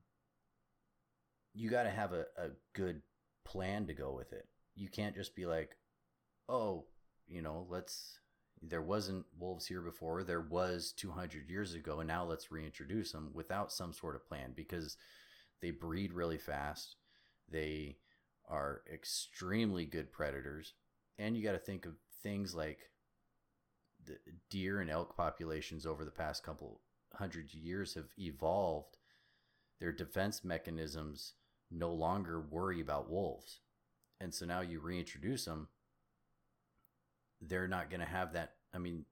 you 1.55 1.71
got 1.71 1.85
to 1.85 1.91
have 1.91 2.13
a, 2.13 2.27
a 2.37 2.51
good 2.75 3.03
plan 3.45 3.87
to 3.87 3.95
go 3.95 4.13
with 4.13 4.33
it. 4.33 4.47
You 4.75 4.89
can't 4.89 5.15
just 5.15 5.35
be 5.35 5.47
like 5.47 5.77
oh 6.49 6.85
you 7.29 7.41
know 7.41 7.67
let's 7.71 8.19
there 8.63 8.83
wasn't 8.83 9.25
wolves 9.39 9.67
here 9.67 9.81
before 9.81 10.23
there 10.23 10.41
was 10.41 10.93
200 10.97 11.49
years 11.49 11.75
ago 11.75 12.01
and 12.01 12.09
now 12.09 12.25
let's 12.25 12.51
reintroduce 12.51 13.13
them 13.13 13.31
without 13.33 13.73
some 13.73 13.93
sort 13.93 14.17
of 14.17 14.27
plan 14.27 14.53
because 14.57 14.97
they 15.61 15.71
breed 15.71 16.13
really 16.13 16.39
fast 16.39 16.97
they 17.49 17.97
are 18.49 18.83
extremely 18.93 19.85
good 19.85 20.13
predators. 20.13 20.75
And 21.19 21.37
you 21.37 21.43
got 21.43 21.53
to 21.53 21.59
think 21.59 21.87
of 21.87 21.95
things 22.23 22.55
like 22.55 22.79
the 24.05 24.17
deer 24.51 24.81
and 24.81 24.91
elk 24.91 25.17
populations 25.17 25.87
over 25.87 26.05
the 26.05 26.11
past 26.11 26.43
couple 26.43 26.81
hundred 27.15 27.55
years 27.55 27.95
have 27.95 28.09
evolved. 28.19 28.99
Their 29.81 29.93
defense 29.93 30.45
mechanisms 30.45 31.35
no 31.71 31.93
longer 31.93 32.41
worry 32.41 32.81
about 32.81 33.11
wolves. 33.11 33.61
And 34.21 34.33
so 34.33 34.47
now 34.47 34.61
you 34.61 34.81
reintroduce 34.81 35.45
them, 35.47 35.69
they're 37.41 37.69
not 37.69 37.91
going 37.91 38.01
to 38.01 38.07
have 38.07 38.35
that. 38.35 38.53
I 38.73 38.79
mean, 38.79 39.05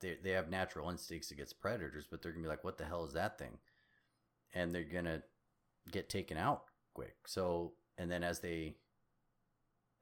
they, 0.00 0.16
they 0.22 0.30
have 0.30 0.50
natural 0.50 0.90
instincts 0.90 1.30
against 1.30 1.60
predators, 1.60 2.06
but 2.10 2.22
they're 2.22 2.32
going 2.32 2.42
to 2.42 2.48
be 2.48 2.50
like, 2.50 2.64
what 2.64 2.78
the 2.78 2.84
hell 2.84 3.04
is 3.04 3.12
that 3.12 3.38
thing? 3.38 3.58
And 4.52 4.74
they're 4.74 4.82
going 4.82 5.04
to 5.04 5.22
get 5.92 6.08
taken 6.08 6.36
out 6.36 6.64
quick. 6.94 7.16
So 7.26 7.72
and 8.00 8.10
then 8.10 8.24
as 8.24 8.40
they 8.40 8.74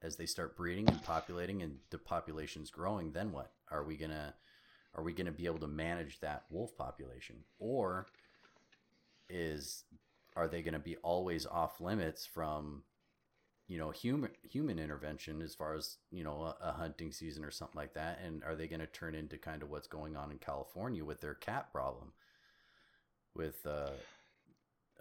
as 0.01 0.15
they 0.15 0.25
start 0.25 0.55
breeding 0.55 0.87
and 0.87 1.03
populating 1.03 1.61
and 1.61 1.75
the 1.89 1.97
population's 1.97 2.71
growing 2.71 3.11
then 3.11 3.31
what? 3.31 3.51
Are 3.69 3.83
we 3.83 3.97
gonna 3.97 4.33
are 4.95 5.03
we 5.03 5.13
gonna 5.13 5.31
be 5.31 5.45
able 5.45 5.59
to 5.59 5.67
manage 5.67 6.19
that 6.21 6.45
wolf 6.49 6.75
population? 6.77 7.35
Or 7.59 8.07
is 9.29 9.83
are 10.35 10.47
they 10.47 10.61
gonna 10.61 10.79
be 10.79 10.95
always 10.97 11.45
off 11.45 11.81
limits 11.81 12.25
from 12.25 12.83
you 13.67 13.77
know 13.77 13.91
human 13.91 14.31
human 14.41 14.79
intervention 14.79 15.41
as 15.41 15.53
far 15.53 15.75
as 15.75 15.97
you 16.09 16.23
know 16.23 16.41
a, 16.41 16.69
a 16.69 16.71
hunting 16.71 17.11
season 17.11 17.43
or 17.43 17.51
something 17.51 17.77
like 17.77 17.93
that? 17.95 18.21
And 18.25 18.43
are 18.45 18.55
they 18.55 18.67
going 18.67 18.79
to 18.79 18.87
turn 18.87 19.13
into 19.13 19.37
kind 19.37 19.61
of 19.61 19.69
what's 19.69 19.87
going 19.87 20.15
on 20.15 20.31
in 20.31 20.37
california 20.37 21.03
with 21.03 21.19
their 21.19 21.35
cat 21.35 21.71
problem? 21.71 22.13
With 23.35 23.65
uh 23.67 23.91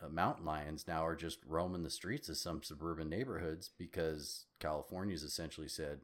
uh, 0.02 0.08
mountain 0.08 0.44
lions 0.44 0.86
now 0.86 1.04
are 1.04 1.16
just 1.16 1.38
roaming 1.46 1.82
the 1.82 1.90
streets 1.90 2.28
of 2.28 2.36
some 2.36 2.62
suburban 2.62 3.08
neighborhoods 3.08 3.70
because 3.78 4.46
California's 4.60 5.22
essentially 5.22 5.68
said 5.68 6.00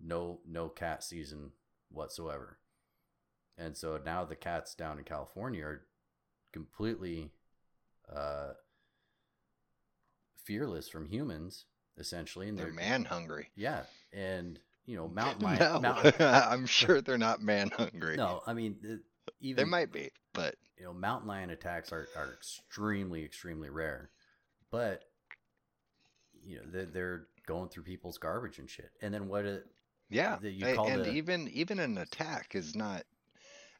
no 0.00 0.40
no 0.46 0.68
cat 0.68 1.04
season 1.04 1.52
whatsoever. 1.90 2.58
And 3.58 3.76
so 3.76 4.00
now 4.04 4.24
the 4.24 4.34
cats 4.34 4.74
down 4.74 4.98
in 4.98 5.04
California 5.04 5.64
are 5.64 5.82
completely 6.52 7.30
uh, 8.14 8.52
fearless 10.44 10.88
from 10.88 11.06
humans, 11.06 11.66
essentially, 11.98 12.48
and 12.48 12.58
they're, 12.58 12.66
they're 12.66 12.74
man 12.74 13.04
hungry. 13.04 13.50
Yeah, 13.54 13.82
and 14.12 14.58
you 14.86 14.96
know, 14.96 15.08
mountain 15.08 15.42
lion. 15.44 15.58
No, 15.58 15.80
mountain... 15.80 16.14
I'm 16.20 16.66
sure 16.66 17.00
they're 17.00 17.18
not 17.18 17.42
man 17.42 17.70
hungry. 17.70 18.16
No, 18.16 18.42
I 18.46 18.54
mean, 18.54 19.00
even 19.40 19.64
they 19.64 19.70
might 19.70 19.92
be, 19.92 20.10
but 20.32 20.56
you 20.78 20.84
know, 20.84 20.92
mountain 20.92 21.28
lion 21.28 21.50
attacks 21.50 21.92
are, 21.92 22.08
are 22.16 22.32
extremely, 22.32 23.24
extremely 23.24 23.70
rare. 23.70 24.10
But 24.70 25.04
you 26.44 26.56
know, 26.56 26.62
they're, 26.72 26.86
they're 26.86 27.26
going 27.46 27.68
through 27.68 27.84
people's 27.84 28.18
garbage 28.18 28.58
and 28.58 28.68
shit. 28.68 28.90
And 29.00 29.12
then 29.12 29.28
what? 29.28 29.44
It, 29.44 29.66
yeah, 30.10 30.38
you 30.42 30.74
call 30.74 30.88
and 30.88 31.04
the... 31.04 31.12
even 31.12 31.48
even 31.48 31.78
an 31.78 31.98
attack 31.98 32.54
is 32.54 32.74
not. 32.74 33.04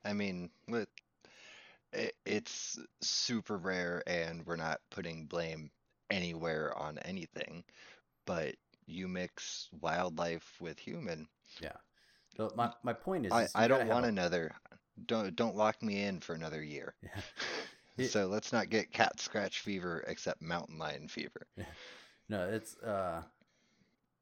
I 0.04 0.12
mean, 0.12 0.50
it, 1.92 2.14
it's 2.24 2.78
super 3.00 3.56
rare, 3.58 4.02
and 4.06 4.44
we're 4.46 4.56
not 4.56 4.80
putting 4.90 5.26
blame 5.26 5.70
anywhere 6.10 6.76
on 6.76 6.98
anything. 6.98 7.64
But 8.24 8.54
you 8.86 9.08
mix 9.08 9.68
wildlife 9.80 10.56
with 10.60 10.78
human. 10.78 11.28
Yeah. 11.60 11.76
So 12.36 12.50
my, 12.56 12.72
my 12.82 12.92
point 12.92 13.26
is, 13.26 13.32
I, 13.32 13.46
I 13.54 13.68
don't 13.68 13.88
want 13.88 14.06
a... 14.06 14.08
another 14.08 14.52
don't 15.06 15.34
don't 15.36 15.56
lock 15.56 15.82
me 15.82 16.02
in 16.02 16.20
for 16.20 16.34
another 16.34 16.62
year. 16.62 16.94
Yeah. 17.96 18.06
so 18.06 18.26
let's 18.26 18.52
not 18.52 18.70
get 18.70 18.92
cat 18.92 19.20
scratch 19.20 19.60
fever 19.60 20.04
except 20.06 20.42
mountain 20.42 20.78
lion 20.78 21.08
fever. 21.08 21.46
Yeah. 21.56 21.64
No, 22.28 22.48
it's 22.48 22.78
uh 22.78 23.22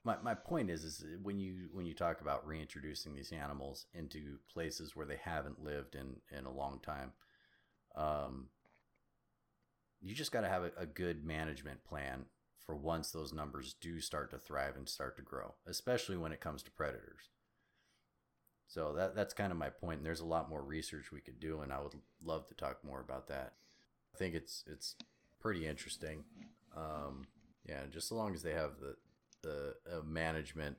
my 0.04 0.16
my 0.22 0.34
point 0.34 0.70
is 0.70 0.84
is 0.84 1.04
when 1.22 1.38
you 1.38 1.68
when 1.72 1.86
you 1.86 1.94
talk 1.94 2.20
about 2.20 2.46
reintroducing 2.46 3.14
these 3.14 3.30
animals 3.30 3.86
into 3.94 4.38
places 4.52 4.96
where 4.96 5.06
they 5.06 5.20
haven't 5.22 5.62
lived 5.62 5.94
in 5.94 6.16
in 6.36 6.46
a 6.46 6.52
long 6.52 6.80
time, 6.82 7.12
um, 7.94 8.48
you 10.00 10.14
just 10.14 10.32
got 10.32 10.40
to 10.40 10.48
have 10.48 10.64
a, 10.64 10.70
a 10.78 10.86
good 10.86 11.24
management 11.24 11.84
plan 11.84 12.24
for 12.64 12.74
once 12.74 13.10
those 13.10 13.32
numbers 13.32 13.74
do 13.80 14.00
start 14.00 14.30
to 14.30 14.38
thrive 14.38 14.76
and 14.76 14.88
start 14.88 15.16
to 15.16 15.22
grow, 15.22 15.54
especially 15.66 16.16
when 16.16 16.32
it 16.32 16.40
comes 16.40 16.62
to 16.62 16.70
predators. 16.70 17.28
So 18.70 18.92
that 18.96 19.16
that's 19.16 19.34
kind 19.34 19.50
of 19.50 19.58
my 19.58 19.68
point. 19.68 19.98
And 19.98 20.06
there's 20.06 20.20
a 20.20 20.26
lot 20.26 20.48
more 20.48 20.62
research 20.62 21.10
we 21.10 21.20
could 21.20 21.40
do, 21.40 21.60
and 21.60 21.72
I 21.72 21.80
would 21.80 21.94
love 22.24 22.46
to 22.46 22.54
talk 22.54 22.84
more 22.84 23.00
about 23.00 23.26
that. 23.26 23.54
I 24.14 24.18
think 24.18 24.34
it's 24.36 24.62
it's 24.66 24.94
pretty 25.40 25.66
interesting. 25.66 26.22
Um, 26.76 27.26
yeah, 27.68 27.80
just 27.90 28.08
so 28.08 28.14
long 28.14 28.32
as 28.32 28.42
they 28.42 28.52
have 28.52 28.78
the 28.80 28.94
the 29.42 29.74
uh, 29.92 30.02
management 30.04 30.76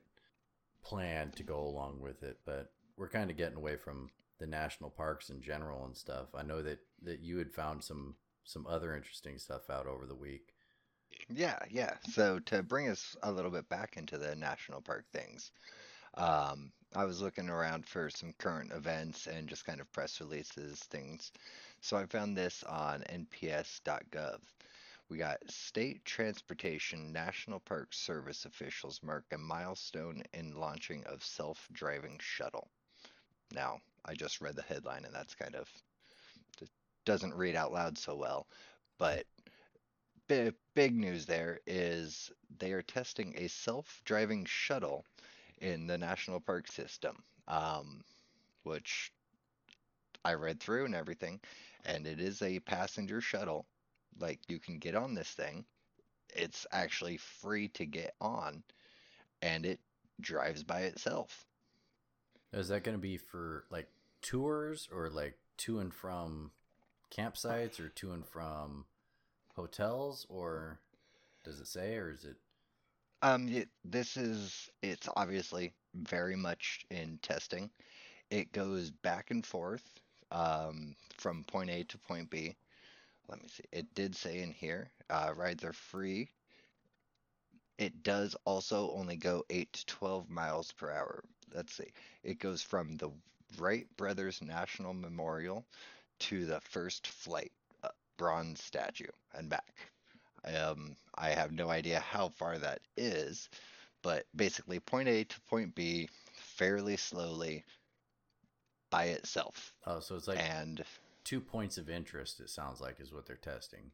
plan 0.84 1.32
to 1.32 1.44
go 1.44 1.60
along 1.60 2.00
with 2.00 2.24
it. 2.24 2.40
But 2.46 2.72
we're 2.96 3.10
kind 3.10 3.30
of 3.30 3.36
getting 3.36 3.58
away 3.58 3.76
from 3.76 4.10
the 4.40 4.48
national 4.48 4.90
parks 4.90 5.30
in 5.30 5.42
general 5.42 5.84
and 5.84 5.96
stuff. 5.98 6.28
I 6.34 6.44
know 6.44 6.62
that 6.62 6.80
that 7.04 7.20
you 7.20 7.40
had 7.40 7.52
found 7.52 7.84
some 7.84 8.16
some 8.46 8.66
other 8.68 8.96
interesting 8.96 9.38
stuff 9.38 9.70
out 9.70 9.86
over 9.86 10.06
the 10.06 10.16
week. 10.16 10.54
Yeah, 11.30 11.60
yeah. 11.70 11.96
So 12.10 12.40
to 12.46 12.64
bring 12.64 12.88
us 12.88 13.18
a 13.22 13.34
little 13.34 13.52
bit 13.52 13.68
back 13.68 13.98
into 13.98 14.18
the 14.18 14.34
national 14.34 14.80
park 14.80 15.04
things, 15.12 15.52
um, 16.16 16.72
I 16.94 17.06
was 17.06 17.22
looking 17.22 17.50
around 17.50 17.86
for 17.86 18.10
some 18.10 18.34
current 18.38 18.74
events 18.74 19.28
and 19.28 19.48
just 19.48 19.66
kind 19.66 19.80
of 19.80 19.92
press 19.94 20.20
releases, 20.20 20.80
things. 20.80 21.32
So 21.80 21.96
I 21.96 22.06
found 22.06 22.36
this 22.36 22.64
on 22.64 23.02
nps.gov. 23.04 24.40
We 25.08 25.18
got 25.18 25.40
State 25.50 26.04
Transportation 26.04 27.14
National 27.14 27.62
Park 27.62 27.94
Service 27.94 28.44
officials 28.44 29.02
mark 29.04 29.24
a 29.32 29.38
milestone 29.38 30.24
in 30.34 30.56
launching 30.56 31.06
of 31.06 31.24
self-driving 31.24 32.20
shuttle. 32.22 32.70
Now, 33.54 33.80
I 34.04 34.14
just 34.14 34.42
read 34.42 34.56
the 34.56 34.62
headline 34.62 35.06
and 35.06 35.16
that's 35.16 35.36
kind 35.36 35.56
of 35.56 35.70
doesn't 37.06 37.34
read 37.34 37.56
out 37.56 37.72
loud 37.72 37.98
so 37.98 38.16
well, 38.16 38.48
but 39.00 39.26
big, 40.28 40.54
big 40.76 40.96
news 40.96 41.26
there 41.26 41.60
is 41.66 42.32
they 42.60 42.74
are 42.74 42.84
testing 42.84 43.34
a 43.38 43.48
self-driving 43.48 44.46
shuttle 44.46 45.06
in 45.62 45.88
the 45.88 45.98
national 45.98 46.40
park 46.40 46.70
system, 46.70 47.24
um, 47.48 48.04
which 48.64 49.12
I 50.26 50.34
read 50.34 50.60
through 50.60 50.86
and 50.86 50.96
everything, 50.96 51.40
and 51.86 52.06
it 52.06 52.20
is 52.20 52.42
a 52.42 52.60
passenger 52.60 53.22
shuttle. 53.22 53.66
Like 54.20 54.40
you 54.50 54.60
can 54.60 54.80
get 54.80 54.96
on 54.96 55.14
this 55.14 55.30
thing. 55.30 55.66
It's 56.36 56.66
actually 56.72 57.18
free 57.18 57.70
to 57.70 57.86
get 57.86 58.14
on, 58.20 58.64
and 59.42 59.66
it 59.66 59.80
drives 60.20 60.64
by 60.64 60.82
itself. 60.82 61.46
Is 62.54 62.68
that 62.68 62.84
going 62.84 62.98
to 62.98 63.02
be 63.02 63.18
for 63.18 63.66
like 63.70 63.88
tours 64.22 64.90
or 64.92 65.10
like 65.10 65.38
to 65.58 65.80
and 65.80 65.94
from 65.94 66.52
campsites 67.16 67.80
or 67.80 67.90
to 67.90 68.12
and 68.12 68.26
from 68.26 68.86
hotels 69.56 70.26
or 70.30 70.80
does 71.44 71.60
it 71.60 71.68
say 71.68 71.96
or 71.96 72.10
is 72.10 72.24
it 72.24 72.38
Um, 73.22 73.50
it, 73.50 73.70
this 73.86 74.18
is 74.18 74.70
it's 74.82 75.08
obviously 75.16 75.74
very 75.94 76.36
much 76.36 76.86
in 76.90 77.20
testing. 77.22 77.70
It 78.30 78.52
goes 78.52 78.90
back 78.90 79.32
and 79.32 79.46
forth 79.46 79.84
um, 80.32 80.96
from 81.18 81.44
point 81.44 81.70
A 81.70 81.84
to 81.84 81.98
point 82.00 82.30
B. 82.30 82.56
Let 83.28 83.42
me 83.42 83.48
see. 83.48 83.64
It 83.72 83.94
did 83.94 84.16
say 84.16 84.42
in 84.42 84.52
here, 84.52 84.90
uh, 85.10 85.34
rides 85.36 85.64
are 85.64 85.74
free. 85.74 86.30
It 87.78 88.04
does 88.04 88.36
also 88.46 88.92
only 88.92 89.16
go 89.16 89.44
8 89.50 89.72
to 89.74 89.86
12 89.86 90.30
miles 90.30 90.72
per 90.72 90.92
hour. 90.92 91.24
Let's 91.54 91.74
see. 91.74 91.92
It 92.24 92.40
goes 92.40 92.62
from 92.62 92.98
the 92.98 93.10
Wright 93.58 93.88
Brothers 93.98 94.42
National 94.42 94.94
Memorial 94.94 95.66
to 96.20 96.46
the 96.46 96.62
first 96.62 97.08
flight 97.08 97.52
uh, 97.84 97.90
bronze 98.18 98.64
statue 98.64 99.08
and 99.34 99.50
back. 99.50 99.92
Um, 100.46 100.96
I 101.16 101.30
have 101.30 101.52
no 101.52 101.70
idea 101.70 102.00
how 102.00 102.30
far 102.30 102.58
that 102.58 102.82
is, 102.98 103.50
but 104.02 104.26
basically 104.36 104.80
point 104.80 105.08
A 105.08 105.24
to 105.24 105.42
point 105.42 105.76
B 105.76 106.10
fairly 106.36 106.98
slowly 106.98 107.64
by 108.90 109.06
itself. 109.06 109.74
oh 109.86 110.00
so 110.00 110.16
it's 110.16 110.28
like 110.28 110.40
And 110.40 110.84
two 111.24 111.40
points 111.40 111.78
of 111.78 111.90
interest 111.90 112.40
it 112.40 112.50
sounds 112.50 112.82
like 112.82 113.00
is 113.00 113.14
what 113.14 113.26
they're 113.26 113.36
testing 113.38 113.92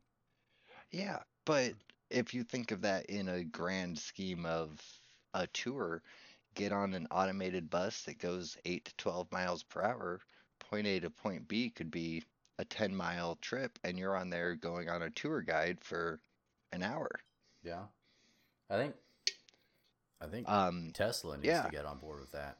yeah, 0.91 1.19
but 1.45 1.73
if 2.09 2.33
you 2.33 2.43
think 2.43 2.71
of 2.71 2.81
that 2.81 3.05
in 3.07 3.27
a 3.27 3.43
grand 3.43 3.99
scheme 3.99 4.45
of 4.45 4.81
a 5.33 5.47
tour, 5.47 6.01
get 6.55 6.71
on 6.71 6.93
an 6.93 7.07
automated 7.11 7.69
bus 7.69 8.03
that 8.03 8.19
goes 8.19 8.57
8 8.65 8.85
to 8.85 8.95
12 8.97 9.31
miles 9.31 9.63
per 9.63 9.81
hour, 9.81 10.21
point 10.59 10.87
A 10.87 10.99
to 11.01 11.09
point 11.09 11.47
B 11.47 11.69
could 11.69 11.91
be 11.91 12.23
a 12.57 12.65
10 12.65 12.95
mile 12.95 13.35
trip, 13.41 13.77
and 13.83 13.99
you're 13.99 14.15
on 14.15 14.29
there 14.29 14.55
going 14.55 14.89
on 14.89 15.01
a 15.03 15.09
tour 15.11 15.41
guide 15.41 15.79
for 15.81 16.19
an 16.71 16.83
hour. 16.83 17.09
yeah 17.63 17.83
i 18.69 18.77
think 18.77 18.93
i 20.21 20.25
think 20.27 20.47
Um, 20.49 20.91
tesla 20.93 21.35
needs 21.37 21.47
yeah. 21.47 21.63
to 21.63 21.71
get 21.71 21.85
on 21.85 21.97
board 21.99 22.19
with 22.19 22.31
that 22.31 22.57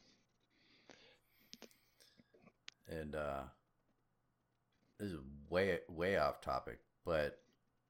and 2.89 3.15
uh 3.15 3.41
this 4.99 5.11
is 5.11 5.19
way 5.49 5.79
way 5.89 6.17
off 6.17 6.41
topic 6.41 6.79
but 7.05 7.39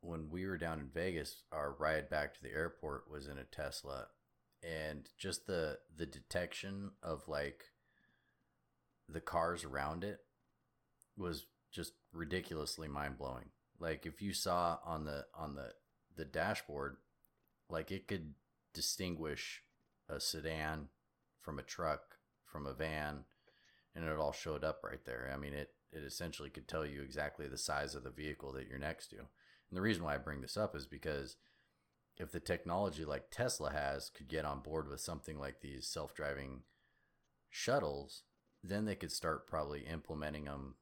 when 0.02 0.30
we 0.30 0.46
were 0.46 0.58
down 0.58 0.80
in 0.80 0.88
vegas 0.94 1.44
our 1.52 1.72
ride 1.80 2.10
back 2.10 2.34
to 2.34 2.42
the 2.44 2.52
airport 2.52 3.10
was 3.10 3.28
in 3.28 3.38
a 3.38 3.44
tesla 3.44 4.08
and 4.64 5.10
just 5.18 5.46
the 5.48 5.78
the 5.96 6.06
detection 6.06 6.92
of 7.04 7.28
like 7.28 7.66
the 9.08 9.22
cars 9.22 9.64
around 9.64 10.04
it 10.04 10.20
was 11.18 11.46
just 11.72 11.94
ridiculously 12.14 12.88
mind-blowing 12.88 13.46
like 13.80 14.06
if 14.06 14.22
you 14.22 14.34
saw 14.34 14.78
on 14.86 15.06
the 15.06 15.26
on 15.36 15.56
the 15.56 15.70
the 16.18 16.26
dashboard 16.26 16.98
like 17.70 17.92
it 17.92 18.08
could 18.08 18.34
distinguish 18.74 19.64
a 20.10 20.20
sedan 20.20 20.90
from 21.42 21.60
a 21.60 21.64
truck 21.64 22.18
from 22.46 22.66
a 22.66 22.74
van 22.74 23.24
and 23.96 24.06
it 24.06 24.18
all 24.18 24.32
showed 24.32 24.64
up 24.64 24.82
right 24.84 25.04
there. 25.06 25.32
I 25.34 25.38
mean 25.38 25.54
it 25.54 25.72
it 25.92 26.04
essentially 26.04 26.50
could 26.50 26.68
tell 26.68 26.86
you 26.86 27.02
exactly 27.02 27.48
the 27.48 27.58
size 27.58 27.96
of 27.96 28.04
the 28.04 28.10
vehicle 28.10 28.52
that 28.54 28.68
you're 28.68 28.78
next 28.78 29.08
to. 29.08 29.18
And 29.18 29.28
the 29.78 29.82
reason 29.82 30.04
why 30.04 30.16
i 30.16 30.18
bring 30.18 30.42
this 30.42 30.58
up 30.58 30.76
is 30.76 30.86
because 30.86 31.38
if 32.18 32.32
the 32.32 32.40
technology 32.40 33.06
like 33.06 33.30
tesla 33.32 33.72
has 33.72 34.10
could 34.10 34.28
get 34.28 34.46
on 34.46 34.62
board 34.62 34.90
with 34.90 35.00
something 35.00 35.40
like 35.40 35.62
these 35.62 35.88
self-driving 35.88 36.62
shuttles 37.50 38.24
then 38.64 38.86
they 38.86 38.96
could 38.96 39.12
start 39.12 39.48
probably 39.48 39.82
implementing 39.82 40.46
them 40.46 40.76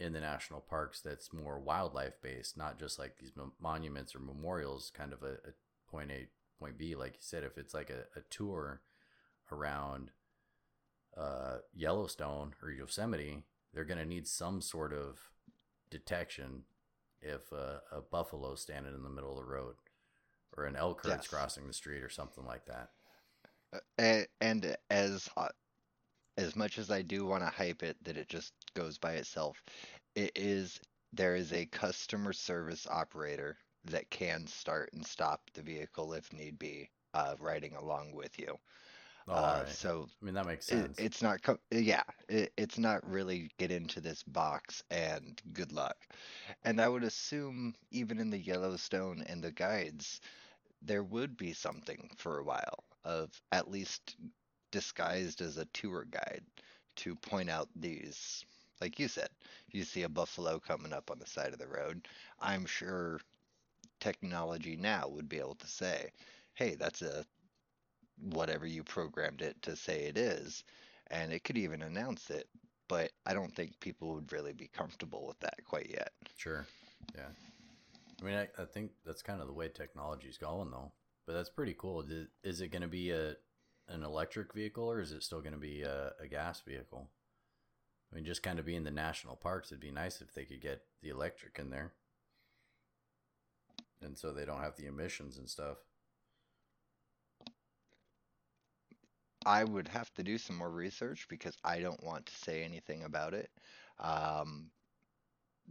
in 0.00 0.14
the 0.14 0.20
national 0.20 0.60
parks 0.60 1.00
that's 1.02 1.32
more 1.32 1.60
wildlife 1.60 2.14
based 2.22 2.56
not 2.58 2.78
just 2.80 2.98
like 2.98 3.18
these 3.18 3.32
mon- 3.36 3.52
monuments 3.60 4.16
or 4.16 4.20
memorials 4.20 4.90
kind 4.96 5.12
of 5.12 5.22
a, 5.22 5.34
a 5.34 5.52
point 5.90 6.10
a 6.10 6.28
point 6.58 6.78
b 6.78 6.96
like 6.96 7.12
you 7.14 7.20
said 7.20 7.44
if 7.44 7.58
it's 7.58 7.74
like 7.74 7.90
a, 7.90 8.04
a 8.18 8.22
tour 8.30 8.82
around 9.52 10.10
uh, 11.16 11.58
yellowstone 11.74 12.54
or 12.62 12.70
yosemite 12.70 13.44
they're 13.74 13.84
going 13.84 13.98
to 13.98 14.06
need 14.06 14.26
some 14.26 14.60
sort 14.62 14.92
of 14.92 15.30
detection 15.90 16.64
if 17.20 17.52
a, 17.52 17.82
a 17.92 18.00
buffalo 18.00 18.54
standing 18.54 18.94
in 18.94 19.02
the 19.02 19.10
middle 19.10 19.32
of 19.32 19.44
the 19.44 19.50
road 19.50 19.76
or 20.56 20.66
an 20.66 20.76
elk 20.76 21.02
herd's 21.02 21.26
Yes. 21.26 21.28
crossing 21.28 21.66
the 21.66 21.74
street 21.74 22.02
or 22.02 22.10
something 22.10 22.46
like 22.46 22.66
that 22.66 22.90
and, 23.98 24.26
and 24.40 24.76
as 24.90 25.28
uh, 25.36 25.48
as 26.36 26.56
much 26.56 26.78
as 26.78 26.90
I 26.90 27.02
do 27.02 27.26
want 27.26 27.42
to 27.42 27.50
hype 27.50 27.82
it 27.82 27.96
that 28.04 28.16
it 28.16 28.28
just 28.28 28.52
goes 28.74 28.98
by 28.98 29.14
itself, 29.14 29.62
it 30.14 30.32
is 30.36 30.80
there 31.12 31.34
is 31.36 31.52
a 31.52 31.66
customer 31.66 32.32
service 32.32 32.86
operator 32.88 33.58
that 33.84 34.10
can 34.10 34.46
start 34.46 34.90
and 34.92 35.06
stop 35.06 35.50
the 35.54 35.62
vehicle 35.62 36.12
if 36.12 36.32
need 36.32 36.58
be, 36.58 36.90
uh, 37.14 37.34
riding 37.38 37.74
along 37.74 38.12
with 38.14 38.38
you. 38.38 38.56
Uh, 39.28 39.64
right. 39.64 39.66
So 39.66 40.08
i 40.20 40.24
mean 40.24 40.34
that 40.34 40.46
makes 40.46 40.66
it, 40.68 40.90
sense 40.90 40.98
it's 40.98 41.22
not 41.22 41.42
co- 41.42 41.58
yeah 41.70 42.02
it, 42.28 42.52
it's 42.56 42.78
not 42.78 43.08
really 43.08 43.50
get 43.58 43.70
into 43.70 44.00
this 44.00 44.22
box 44.24 44.82
and 44.90 45.40
good 45.52 45.72
luck 45.72 45.96
and 46.64 46.80
i 46.80 46.88
would 46.88 47.04
assume 47.04 47.74
even 47.90 48.18
in 48.18 48.30
the 48.30 48.38
yellowstone 48.38 49.22
and 49.26 49.42
the 49.42 49.52
guides 49.52 50.20
there 50.82 51.02
would 51.02 51.36
be 51.36 51.52
something 51.52 52.10
for 52.16 52.38
a 52.38 52.44
while 52.44 52.84
of 53.04 53.30
at 53.52 53.70
least 53.70 54.16
disguised 54.70 55.40
as 55.40 55.56
a 55.58 55.66
tour 55.66 56.04
guide 56.10 56.44
to 56.96 57.14
point 57.16 57.50
out 57.50 57.68
these 57.76 58.44
like 58.80 58.98
you 58.98 59.08
said 59.08 59.28
you 59.70 59.84
see 59.84 60.02
a 60.02 60.08
buffalo 60.08 60.58
coming 60.58 60.92
up 60.92 61.10
on 61.10 61.18
the 61.18 61.26
side 61.26 61.52
of 61.52 61.58
the 61.58 61.66
road 61.66 62.06
i'm 62.40 62.66
sure 62.66 63.20
technology 64.00 64.76
now 64.76 65.06
would 65.08 65.28
be 65.28 65.38
able 65.38 65.54
to 65.54 65.66
say 65.66 66.10
hey 66.54 66.74
that's 66.74 67.02
a 67.02 67.24
whatever 68.20 68.66
you 68.66 68.82
programmed 68.82 69.42
it 69.42 69.60
to 69.62 69.76
say 69.76 70.04
it 70.04 70.16
is, 70.16 70.64
and 71.10 71.32
it 71.32 71.44
could 71.44 71.58
even 71.58 71.82
announce 71.82 72.30
it. 72.30 72.48
But 72.88 73.12
I 73.24 73.34
don't 73.34 73.54
think 73.54 73.78
people 73.80 74.14
would 74.14 74.32
really 74.32 74.52
be 74.52 74.68
comfortable 74.68 75.26
with 75.26 75.38
that 75.40 75.64
quite 75.64 75.88
yet. 75.90 76.12
Sure. 76.36 76.66
Yeah. 77.14 77.28
I 78.20 78.24
mean, 78.24 78.34
I, 78.34 78.48
I 78.60 78.64
think 78.64 78.90
that's 79.06 79.22
kind 79.22 79.40
of 79.40 79.46
the 79.46 79.52
way 79.52 79.68
technology's 79.68 80.38
going, 80.38 80.70
though. 80.70 80.90
But 81.26 81.34
that's 81.34 81.48
pretty 81.48 81.74
cool. 81.78 82.04
Is- 82.42 82.60
it 82.60 82.72
going 82.72 82.82
to 82.82 82.88
be 82.88 83.10
a 83.10 83.36
an 83.88 84.04
electric 84.04 84.54
vehicle 84.54 84.84
or 84.84 85.00
is 85.00 85.10
it 85.10 85.22
still 85.22 85.40
going 85.40 85.52
to 85.52 85.58
be 85.58 85.82
a, 85.82 86.12
a 86.20 86.28
gas 86.28 86.60
vehicle? 86.60 87.08
I 88.12 88.16
mean, 88.16 88.24
just 88.24 88.42
kind 88.42 88.58
of 88.58 88.66
being 88.66 88.84
the 88.84 88.90
national 88.90 89.36
parks, 89.36 89.70
it'd 89.70 89.80
be 89.80 89.90
nice 89.90 90.20
if 90.20 90.34
they 90.34 90.44
could 90.44 90.60
get 90.60 90.82
the 91.02 91.10
electric 91.10 91.58
in 91.58 91.70
there, 91.70 91.92
and 94.02 94.16
so 94.18 94.32
they 94.32 94.44
don't 94.44 94.60
have 94.60 94.76
the 94.76 94.86
emissions 94.86 95.38
and 95.38 95.48
stuff. 95.48 95.78
I 99.46 99.64
would 99.64 99.88
have 99.88 100.12
to 100.14 100.22
do 100.22 100.38
some 100.38 100.56
more 100.56 100.70
research 100.70 101.26
because 101.28 101.56
I 101.64 101.80
don't 101.80 102.02
want 102.04 102.26
to 102.26 102.34
say 102.34 102.62
anything 102.62 103.04
about 103.04 103.34
it 103.34 103.50
um, 103.98 104.70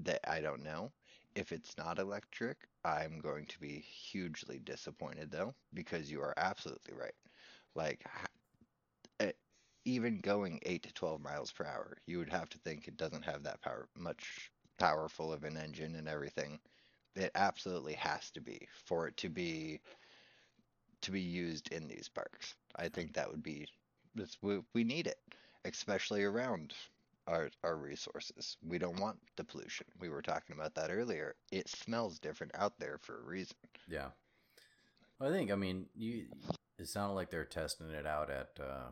that 0.04 0.22
I 0.30 0.42
don't 0.42 0.64
know. 0.64 0.92
If 1.36 1.52
it's 1.52 1.78
not 1.78 2.00
electric, 2.00 2.58
I'm 2.84 3.20
going 3.20 3.46
to 3.48 3.60
be 3.60 3.80
hugely 3.80 4.60
disappointed 4.60 5.32
though, 5.32 5.54
because 5.74 6.12
you 6.12 6.22
are 6.22 6.34
absolutely 6.38 6.94
right. 6.96 7.14
Like, 7.76 8.04
even 9.90 10.20
going 10.20 10.60
8 10.64 10.84
to 10.84 10.94
12 10.94 11.22
miles 11.22 11.52
per 11.52 11.66
hour, 11.66 11.98
you 12.06 12.20
would 12.20 12.30
have 12.30 12.50
to 12.50 12.58
think 12.60 12.88
it 12.88 12.98
doesn't 12.98 13.26
have 13.26 13.44
that 13.44 13.62
power 13.62 13.88
much 13.98 14.52
powerful 14.78 15.34
of 15.34 15.44
an 15.44 15.58
engine 15.58 15.96
and 15.96 16.08
everything. 16.08 16.60
It 17.16 17.32
absolutely 17.36 17.94
has 17.94 18.32
to 18.32 18.42
be 18.42 18.68
for 18.86 19.08
it 19.08 19.18
to 19.18 19.30
be 19.30 19.82
to 21.02 21.12
be 21.12 21.22
used 21.22 21.72
in 21.72 21.88
these 21.88 22.10
parks. 22.10 22.56
I 22.76 22.90
think 22.90 23.14
that 23.14 23.30
would 23.30 23.44
be 23.44 23.68
we, 24.42 24.60
we 24.74 24.84
need 24.84 25.08
it, 25.08 25.20
especially 25.66 26.24
around 26.24 26.74
our 27.28 27.50
our 27.64 27.78
resources. 27.78 28.58
We 28.68 28.78
don't 28.78 29.00
want 29.00 29.18
the 29.36 29.44
pollution. 29.44 29.88
We 30.00 30.10
were 30.10 30.22
talking 30.22 30.56
about 30.56 30.76
that 30.76 30.92
earlier. 30.92 31.36
It 31.52 31.70
smells 31.70 32.20
different 32.20 32.54
out 32.56 32.80
there 32.80 32.98
for 33.02 33.20
a 33.20 33.26
reason. 33.26 33.58
Yeah. 33.88 34.10
I 35.22 35.30
think 35.30 35.52
I 35.52 35.56
mean 35.56 35.88
you. 35.96 36.26
It 36.78 36.88
sounded 36.88 37.16
like 37.16 37.30
they're 37.30 37.44
testing 37.44 37.90
it 37.90 38.06
out 38.06 38.30
at 38.30 38.58
uh, 38.58 38.88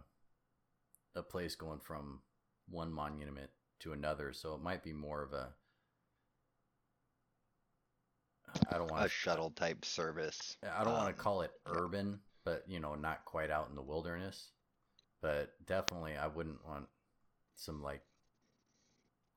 a 1.15 1.23
place 1.23 1.55
going 1.55 1.79
from 1.79 2.21
one 2.69 2.91
monument 2.91 3.49
to 3.79 3.93
another, 3.93 4.33
so 4.33 4.53
it 4.55 4.61
might 4.61 4.83
be 4.83 4.93
more 4.93 5.23
of 5.23 5.33
a. 5.33 5.49
I 8.71 8.77
don't 8.77 8.89
want 8.89 9.05
A 9.05 9.09
shuttle 9.09 9.51
type 9.51 9.83
service. 9.85 10.57
I 10.63 10.83
don't 10.83 10.93
want 10.93 11.09
Um, 11.09 11.13
to 11.13 11.19
call 11.19 11.41
it 11.41 11.51
urban, 11.65 12.19
but 12.43 12.63
you 12.67 12.79
know, 12.79 12.95
not 12.95 13.25
quite 13.25 13.51
out 13.51 13.69
in 13.69 13.75
the 13.75 13.81
wilderness. 13.81 14.51
But 15.21 15.53
definitely, 15.65 16.15
I 16.15 16.27
wouldn't 16.27 16.65
want 16.65 16.87
some 17.55 17.81
like. 17.81 18.01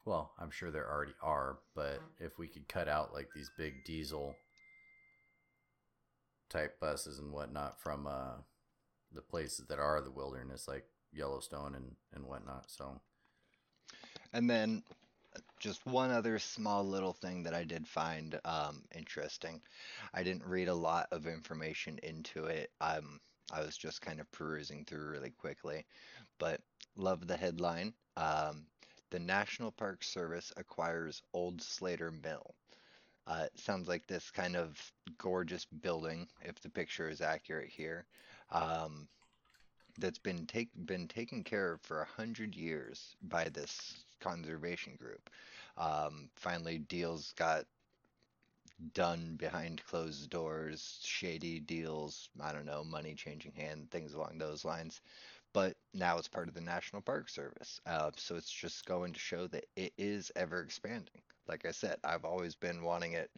Well, 0.04 0.32
I'm 0.38 0.50
sure 0.50 0.70
there 0.70 0.90
already 0.90 1.14
are, 1.22 1.58
but 1.74 2.00
if 2.18 2.38
we 2.38 2.48
could 2.48 2.68
cut 2.68 2.88
out 2.88 3.12
like 3.12 3.28
these 3.34 3.50
big 3.58 3.84
diesel 3.84 4.34
type 6.48 6.80
buses 6.80 7.18
and 7.18 7.32
whatnot 7.32 7.80
from 7.80 8.06
uh, 8.06 8.36
the 9.12 9.20
places 9.22 9.66
that 9.68 9.78
are 9.78 10.00
the 10.00 10.10
wilderness, 10.10 10.66
like 10.66 10.86
Yellowstone 11.12 11.74
and 11.74 11.96
and 12.14 12.24
whatnot. 12.24 12.70
So 12.70 13.00
And 14.32 14.48
then 14.48 14.82
just 15.58 15.84
one 15.86 16.10
other 16.10 16.38
small 16.38 16.84
little 16.84 17.12
thing 17.12 17.42
that 17.44 17.54
I 17.54 17.64
did 17.64 17.86
find 17.86 18.38
um, 18.44 18.82
interesting. 18.94 19.60
I 20.14 20.22
didn't 20.22 20.46
read 20.46 20.68
a 20.68 20.74
lot 20.74 21.06
of 21.12 21.26
information 21.26 21.98
into 22.02 22.46
it. 22.46 22.70
Um, 22.80 23.20
I 23.52 23.60
was 23.60 23.76
just 23.76 24.00
kind 24.00 24.20
of 24.20 24.30
perusing 24.32 24.84
through 24.84 25.10
really 25.10 25.30
quickly, 25.30 25.84
but 26.38 26.60
love 26.96 27.26
the 27.26 27.36
headline. 27.36 27.94
Um, 28.16 28.66
the 29.10 29.18
National 29.18 29.72
Park 29.72 30.02
Service 30.04 30.52
acquires 30.56 31.22
Old 31.32 31.60
Slater 31.60 32.10
Mill. 32.10 32.54
Uh, 33.26 33.44
it 33.44 33.60
sounds 33.60 33.86
like 33.88 34.06
this 34.06 34.30
kind 34.30 34.56
of 34.56 34.78
gorgeous 35.18 35.66
building, 35.66 36.26
if 36.42 36.60
the 36.60 36.70
picture 36.70 37.08
is 37.08 37.20
accurate 37.20 37.68
here, 37.68 38.06
um, 38.50 39.08
that's 40.00 40.18
been 40.18 40.46
take 40.46 40.70
been 40.86 41.08
taken 41.08 41.44
care 41.44 41.74
of 41.74 41.82
for 41.82 42.02
a 42.02 42.06
hundred 42.06 42.56
years 42.56 43.16
by 43.22 43.44
this 43.50 44.04
conservation 44.20 44.96
group. 44.96 45.30
Um, 45.78 46.30
finally, 46.36 46.78
deals 46.78 47.32
got 47.36 47.66
done 48.94 49.36
behind 49.36 49.82
closed 49.84 50.30
doors, 50.30 51.00
shady 51.02 51.60
deals, 51.60 52.28
I 52.40 52.52
don't 52.52 52.66
know, 52.66 52.84
money 52.84 53.14
changing 53.14 53.52
hand, 53.52 53.90
things 53.90 54.14
along 54.14 54.38
those 54.38 54.64
lines. 54.64 55.00
But 55.52 55.76
now 55.94 56.18
it's 56.18 56.28
part 56.28 56.48
of 56.48 56.54
the 56.54 56.60
National 56.60 57.02
Park 57.02 57.28
Service. 57.28 57.80
Uh, 57.86 58.10
so 58.16 58.36
it's 58.36 58.50
just 58.50 58.86
going 58.86 59.12
to 59.12 59.18
show 59.20 59.46
that 59.48 59.66
it 59.76 59.92
is 59.98 60.30
ever 60.36 60.60
expanding. 60.60 61.22
Like 61.48 61.66
I 61.66 61.72
said, 61.72 61.96
I've 62.04 62.24
always 62.24 62.54
been 62.54 62.82
wanting 62.82 63.14
it. 63.14 63.30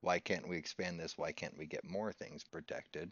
Why 0.00 0.18
can't 0.18 0.48
we 0.48 0.56
expand 0.56 0.98
this? 0.98 1.18
Why 1.18 1.32
can't 1.32 1.58
we 1.58 1.66
get 1.66 1.88
more 1.88 2.12
things 2.12 2.44
protected? 2.44 3.10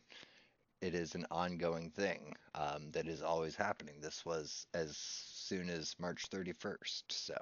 It 0.82 0.94
is 0.94 1.14
an 1.14 1.26
ongoing 1.30 1.90
thing 1.90 2.34
um, 2.54 2.90
that 2.92 3.08
is 3.08 3.22
always 3.22 3.56
happening. 3.56 3.96
This 4.00 4.24
was 4.26 4.66
as 4.74 4.96
soon 4.96 5.70
as 5.70 5.94
March 5.98 6.26
31st. 6.30 7.04
So, 7.08 7.34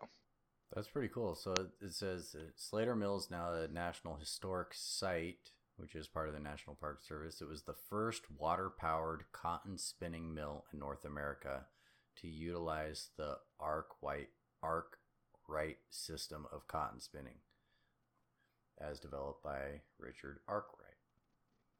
That's 0.74 0.88
pretty 0.88 1.08
cool. 1.08 1.34
So 1.34 1.52
it- 1.52 1.92
says 1.92 2.34
Slater 2.56 2.94
Mill 2.96 3.16
is 3.16 3.30
now 3.30 3.52
a 3.52 3.68
National 3.68 4.16
Historic 4.16 4.68
Site, 4.72 5.50
which 5.76 5.94
is 5.94 6.06
part 6.08 6.28
of 6.28 6.34
the 6.34 6.40
National 6.40 6.76
Park 6.76 7.02
Service. 7.02 7.40
It 7.40 7.48
was 7.48 7.62
the 7.62 7.74
first 7.74 8.30
water 8.30 8.70
powered 8.70 9.24
cotton 9.32 9.78
spinning 9.78 10.32
mill 10.32 10.64
in 10.72 10.78
North 10.78 11.04
America 11.04 11.66
to 12.16 12.28
utilize 12.28 13.10
the 13.16 13.38
arc 13.58 14.00
white 14.00 14.30
arc 14.62 14.98
right 15.48 15.78
system 15.90 16.46
of 16.52 16.66
cotton 16.68 17.00
spinning 17.00 17.36
as 18.78 18.98
developed 19.00 19.42
by 19.42 19.82
Richard 19.98 20.38
Arkwright. 20.48 20.83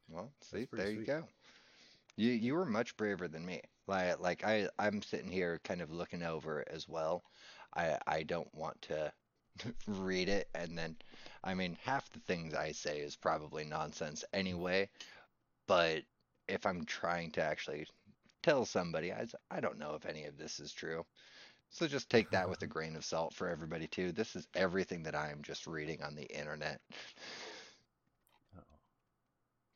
Well, 0.09 0.33
see, 0.43 0.67
there 0.73 0.91
you 0.91 1.05
go. 1.05 1.25
You 2.17 2.33
you 2.33 2.55
were 2.55 2.67
much 2.67 2.97
braver 2.97 3.29
than 3.29 3.45
me. 3.47 3.63
Like 3.87 4.21
like 4.21 4.45
I 4.45 4.69
I'm 4.79 5.03
sitting 5.03 5.31
here 5.31 5.61
kind 5.65 5.81
of 5.83 5.91
looking 5.93 6.23
over 6.23 6.65
as 6.69 6.89
well. 6.89 7.25
I 7.77 7.99
I 8.07 8.23
don't 8.25 8.53
want 8.55 8.81
to 8.83 9.13
read 9.87 10.29
it 10.29 10.49
and 10.55 10.77
then 10.79 10.97
I 11.45 11.55
mean 11.55 11.79
half 11.83 12.11
the 12.13 12.21
things 12.21 12.55
I 12.55 12.73
say 12.73 13.01
is 13.01 13.17
probably 13.17 13.65
nonsense 13.65 14.25
anyway, 14.33 14.89
but 15.69 16.03
if 16.49 16.67
I'm 16.67 16.85
trying 16.87 17.33
to 17.33 17.43
actually 17.43 17.87
tell 18.43 18.65
somebody 18.65 19.13
I 19.13 19.27
I 19.51 19.61
don't 19.61 19.79
know 19.79 19.95
if 19.95 20.07
any 20.07 20.25
of 20.27 20.39
this 20.39 20.61
is 20.61 20.73
true. 20.73 21.05
So 21.71 21.89
just 21.89 22.11
take 22.11 22.31
that 22.31 22.49
with 22.49 22.63
a 22.63 22.67
grain 22.75 22.97
of 22.97 23.05
salt 23.05 23.35
for 23.35 23.49
everybody 23.49 23.89
too. 23.89 24.13
This 24.13 24.37
is 24.37 24.47
everything 24.55 25.03
that 25.05 25.15
I 25.17 25.31
am 25.31 25.43
just 25.43 25.67
reading 25.67 26.03
on 26.03 26.15
the 26.15 26.27
internet. 26.27 26.81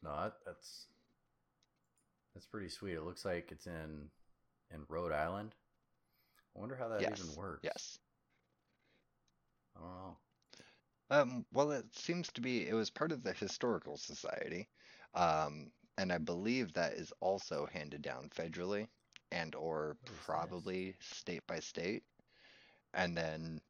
Uh-oh. 0.05 0.11
No, 0.17 0.23
that, 0.23 0.35
that's 0.45 0.87
that's 2.35 2.47
pretty 2.47 2.69
sweet. 2.69 2.95
It 2.95 3.03
looks 3.03 3.25
like 3.25 3.51
it's 3.53 3.67
in 3.67 4.11
in 4.71 4.85
Rhode 4.89 5.13
Island. 5.13 5.55
I 6.55 6.59
wonder 6.61 6.77
how 6.77 6.89
that 6.89 7.07
Yes. 7.07 7.09
even 7.09 7.35
works. 7.35 7.63
Yes. 7.63 7.99
I 9.77 9.81
don't 9.81 9.91
know. 9.97 10.19
Um, 11.11 11.47
well, 11.53 11.73
it 11.73 11.95
seems 11.95 12.29
to 12.33 12.41
be, 12.41 12.67
it 12.69 12.75
was 12.75 12.91
part 12.91 13.13
of 13.13 13.23
the 13.23 13.33
Historical 13.33 13.97
Society. 13.97 14.69
Um, 15.15 15.71
and 15.99 16.13
I 16.13 16.19
believe 16.19 16.73
that 16.75 16.95
is 16.95 17.13
also 17.21 17.67
handed 17.67 18.03
down 18.03 18.31
federally 18.31 18.89
and 19.31 19.55
or 19.55 19.97
What 20.01 20.13
is 20.13 20.27
this? 20.29 20.65
probably 20.65 20.97
state 21.01 21.47
by 21.47 21.61
state. 21.61 22.05
And 22.95 23.17
then 23.17 23.61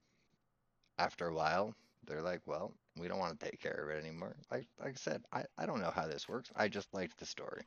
after 0.99 1.27
a 1.29 1.35
while, 1.35 1.75
they're 2.07 2.23
like, 2.23 2.47
well, 2.47 2.75
we 2.99 3.09
don't 3.09 3.19
want 3.19 3.39
to 3.39 3.47
take 3.47 3.61
care 3.61 3.85
of 3.85 3.91
it 3.91 4.03
anymore. 4.05 4.37
Like 4.51 4.67
like 4.81 4.91
I 4.91 4.95
said, 4.97 5.23
I, 5.33 5.45
I 5.57 5.67
don't 5.67 5.81
know 5.81 5.93
how 5.95 6.07
this 6.07 6.29
works. 6.29 6.51
I 6.57 6.69
just 6.69 6.93
liked 6.95 7.19
the 7.19 7.27
story. 7.27 7.63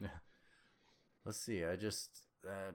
Yeah. 0.00 0.08
Let's 1.24 1.40
see. 1.40 1.64
I 1.64 1.76
just 1.76 2.10
that. 2.42 2.74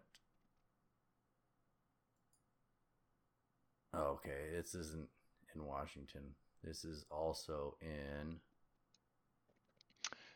Oh, 3.94 4.20
okay, 4.20 4.50
this 4.56 4.76
isn't 4.76 5.08
in 5.56 5.66
Washington. 5.66 6.22
This 6.64 6.86
is 6.86 7.06
also 7.10 7.76
in 7.82 8.40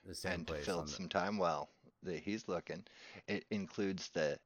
the 0.06 0.16
same 0.16 0.32
and 0.34 0.48
place. 0.48 0.66
fill 0.66 0.84
the- 0.84 0.92
some 0.92 1.10
time 1.10 1.38
well. 1.38 1.70
that 2.04 2.22
he's 2.22 2.50
looking, 2.50 2.84
it 3.28 3.46
includes 3.50 4.10
the 4.10 4.38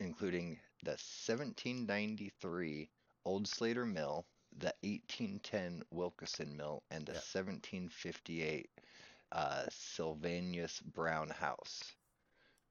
including 0.00 0.58
the 0.82 0.90
1793 0.90 2.90
Old 3.24 3.48
Slater 3.48 3.86
Mill, 3.86 4.26
the 4.58 4.74
1810 4.82 5.84
Wilkinson 5.90 6.56
Mill, 6.56 6.82
and 6.90 7.06
the 7.06 7.12
Yeah. 7.12 7.20
1758 7.20 8.70
uh, 9.32 9.66
Sylvanus 9.70 10.80
Brown 10.80 11.30
House. 11.30 11.94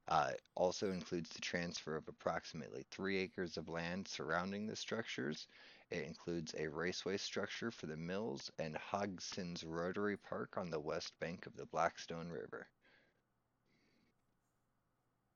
Uh, 0.08 0.32
also 0.56 0.92
includes 0.92 1.30
the 1.30 1.42
transfer 1.42 1.96
of 1.96 2.08
approximately 2.08 2.86
three 2.92 3.18
acres 3.20 3.58
of 3.58 3.70
land 3.70 4.08
surrounding 4.08 4.68
the 4.68 4.76
structures. 4.76 5.48
It 5.92 6.06
includes 6.06 6.54
a 6.58 6.68
raceway 6.68 7.18
structure 7.18 7.72
for 7.72 7.88
the 7.88 7.98
mills 7.98 8.52
and 8.60 8.76
Hodgson's 8.78 9.64
Rotary 9.64 10.18
Park 10.18 10.58
on 10.58 10.70
the 10.70 10.80
west 10.80 11.18
bank 11.20 11.46
of 11.46 11.56
the 11.56 11.66
Blackstone 11.66 12.30
River. 12.30 12.68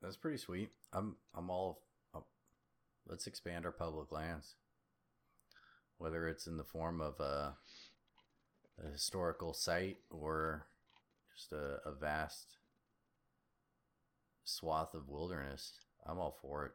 That's 0.02 0.18
pretty 0.18 0.38
sweet. 0.38 0.72
I'm 0.94 1.16
I'm 1.34 1.50
all. 1.50 1.82
Uh, 2.14 2.20
let's 3.08 3.28
expand 3.28 3.66
our 3.66 3.72
public 3.72 4.12
lands. 4.12 4.56
Whether 5.98 6.28
it's 6.28 6.48
in 6.48 6.58
the 6.58 6.64
form 6.64 7.02
of 7.02 7.20
a, 7.20 7.56
a 8.84 8.92
historical 8.92 9.54
site 9.54 9.98
or 10.10 10.68
just 11.36 11.52
a, 11.52 11.80
a 11.86 11.92
vast 11.92 12.58
swath 14.44 14.94
of 14.94 15.10
wilderness, 15.10 15.74
I'm 16.06 16.20
all 16.20 16.38
for 16.42 16.66
it. 16.66 16.72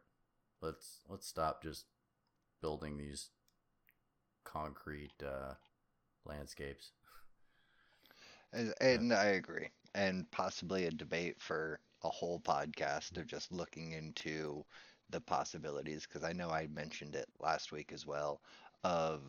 Let's 0.60 1.00
let's 1.08 1.26
stop 1.26 1.62
just 1.62 1.86
building 2.60 2.96
these 2.96 3.30
concrete 4.44 5.22
uh, 5.22 5.54
landscapes. 6.24 6.92
And, 8.52 8.74
and 8.80 9.12
I 9.12 9.26
agree. 9.26 9.68
And 9.94 10.30
possibly 10.30 10.86
a 10.86 10.90
debate 10.90 11.40
for 11.40 11.80
a 12.02 12.08
whole 12.08 12.40
podcast 12.40 13.16
of 13.18 13.26
just 13.26 13.52
looking 13.52 13.92
into 13.92 14.64
the 15.10 15.20
possibilities, 15.20 16.06
because 16.06 16.24
I 16.24 16.32
know 16.32 16.50
I 16.50 16.66
mentioned 16.68 17.14
it 17.14 17.28
last 17.40 17.72
week 17.72 17.92
as 17.92 18.06
well, 18.06 18.40
of 18.84 19.20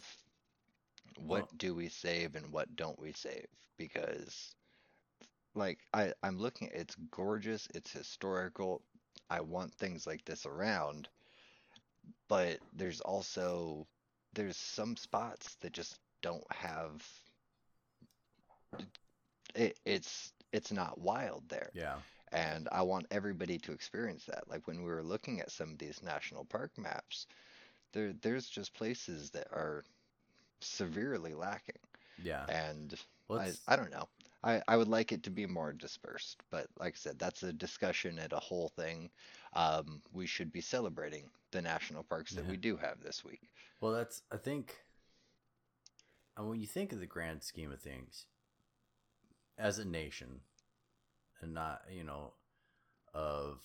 what 1.18 1.44
Well- 1.44 1.50
do 1.58 1.76
we 1.76 1.90
save 1.90 2.36
and 2.36 2.52
what 2.52 2.76
don't 2.76 3.00
we 3.00 3.14
save? 3.14 3.48
Because 3.78 4.56
like 5.56 5.80
I, 5.94 6.14
I'm 6.24 6.38
looking 6.40 6.70
it's 6.74 6.96
gorgeous, 7.12 7.68
it's 7.74 7.92
historical. 7.92 8.82
I 9.30 9.42
want 9.42 9.74
things 9.76 10.06
like 10.08 10.26
this 10.26 10.46
around, 10.46 11.08
but 12.28 12.60
there's 12.74 13.02
also 13.02 13.88
there's 14.34 14.58
some 14.58 14.96
spots 14.98 15.56
that 15.62 15.74
just 15.74 16.00
don't 16.22 16.52
have 16.52 17.06
it, 19.56 19.80
it's 19.86 20.32
it's 20.52 20.72
not 20.72 21.00
wild 21.00 21.44
there. 21.50 21.70
Yeah. 21.74 21.96
And 22.32 22.68
I 22.72 22.82
want 22.82 23.06
everybody 23.12 23.60
to 23.60 23.72
experience 23.74 24.26
that. 24.26 24.48
Like 24.48 24.68
when 24.68 24.80
we 24.84 24.90
were 24.90 25.04
looking 25.04 25.40
at 25.40 25.52
some 25.52 25.72
of 25.72 25.78
these 25.78 26.02
national 26.02 26.46
park 26.46 26.72
maps, 26.78 27.28
there 27.94 28.14
there's 28.22 28.50
just 28.50 28.74
places 28.74 29.32
that 29.32 29.48
are 29.52 29.84
severely 30.62 31.34
lacking. 31.34 31.80
Yeah. 32.22 32.46
And 32.50 32.94
I, 33.32 33.54
I 33.68 33.76
don't 33.76 33.92
know. 33.92 34.08
I, 34.44 34.62
I 34.68 34.78
would 34.78 34.90
like 34.90 35.12
it 35.12 35.24
to 35.24 35.30
be 35.30 35.46
more 35.46 35.72
dispersed, 35.74 36.38
but 36.52 36.68
like 36.80 36.96
I 36.96 36.98
said, 36.98 37.18
that's 37.18 37.44
a 37.44 37.54
discussion 37.54 38.20
and 38.20 38.34
a 38.34 38.40
whole 38.40 38.70
thing. 38.70 39.10
Um, 39.54 40.02
we 40.12 40.26
should 40.26 40.52
be 40.52 40.62
celebrating 40.62 41.30
the 41.52 41.62
national 41.62 42.04
parks 42.04 42.34
that 42.34 42.46
Yeah. 42.46 42.52
we 42.52 42.58
do 42.58 42.78
have 42.78 43.02
this 43.02 43.24
week. 43.24 43.42
Well, 43.80 43.94
that's 43.94 44.22
I 44.32 44.38
think. 44.38 44.76
And 46.36 46.50
when 46.50 46.60
you 46.60 46.68
think 46.68 46.92
of 46.92 47.00
the 47.00 47.06
grand 47.06 47.44
scheme 47.44 47.72
of 47.72 47.82
things, 47.82 48.26
as 49.58 49.80
a 49.80 49.86
nation, 49.86 50.42
and 51.42 51.54
not 51.54 51.84
you 51.92 52.04
know, 52.04 52.34
of 53.14 53.60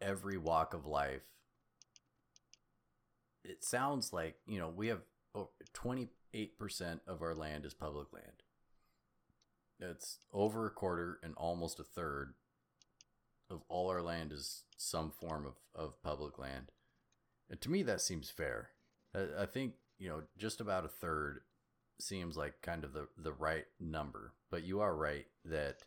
every 0.00 0.38
walk 0.38 0.74
of 0.74 0.86
life, 0.86 1.22
it 3.44 3.64
sounds 3.64 4.12
like 4.12 4.36
you 4.46 4.58
know 4.58 4.68
we 4.68 4.88
have 4.88 5.02
twenty 5.72 6.08
eight 6.32 6.58
percent 6.58 7.00
of 7.06 7.22
our 7.22 7.34
land 7.34 7.64
is 7.64 7.74
public 7.74 8.12
land. 8.12 8.42
It's 9.80 10.18
over 10.32 10.66
a 10.66 10.70
quarter 10.70 11.18
and 11.22 11.34
almost 11.36 11.78
a 11.78 11.84
third 11.84 12.34
of 13.50 13.62
all 13.68 13.90
our 13.90 14.02
land 14.02 14.32
is 14.32 14.62
some 14.76 15.10
form 15.10 15.46
of, 15.46 15.54
of 15.74 16.02
public 16.02 16.38
land. 16.38 16.70
And 17.50 17.60
to 17.60 17.70
me, 17.70 17.82
that 17.82 18.00
seems 18.00 18.30
fair. 18.30 18.70
I, 19.14 19.42
I 19.42 19.46
think, 19.46 19.74
you 19.98 20.08
know, 20.08 20.22
just 20.38 20.60
about 20.60 20.84
a 20.84 20.88
third 20.88 21.40
seems 22.00 22.36
like 22.36 22.62
kind 22.62 22.84
of 22.84 22.92
the, 22.92 23.08
the 23.18 23.32
right 23.32 23.66
number. 23.78 24.32
But 24.50 24.64
you 24.64 24.80
are 24.80 24.94
right 24.94 25.26
that 25.44 25.78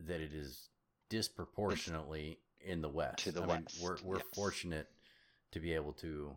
that 0.00 0.20
it 0.20 0.32
is 0.32 0.68
disproportionately 1.10 2.38
in 2.60 2.82
the 2.82 2.88
West. 2.88 3.18
To 3.24 3.32
the 3.32 3.42
I 3.42 3.46
mean, 3.46 3.62
west, 3.64 3.82
we're 3.82 3.96
we're 4.04 4.16
yes. 4.16 4.26
fortunate 4.34 4.88
to 5.52 5.60
be 5.60 5.72
able 5.72 5.92
to 5.94 6.36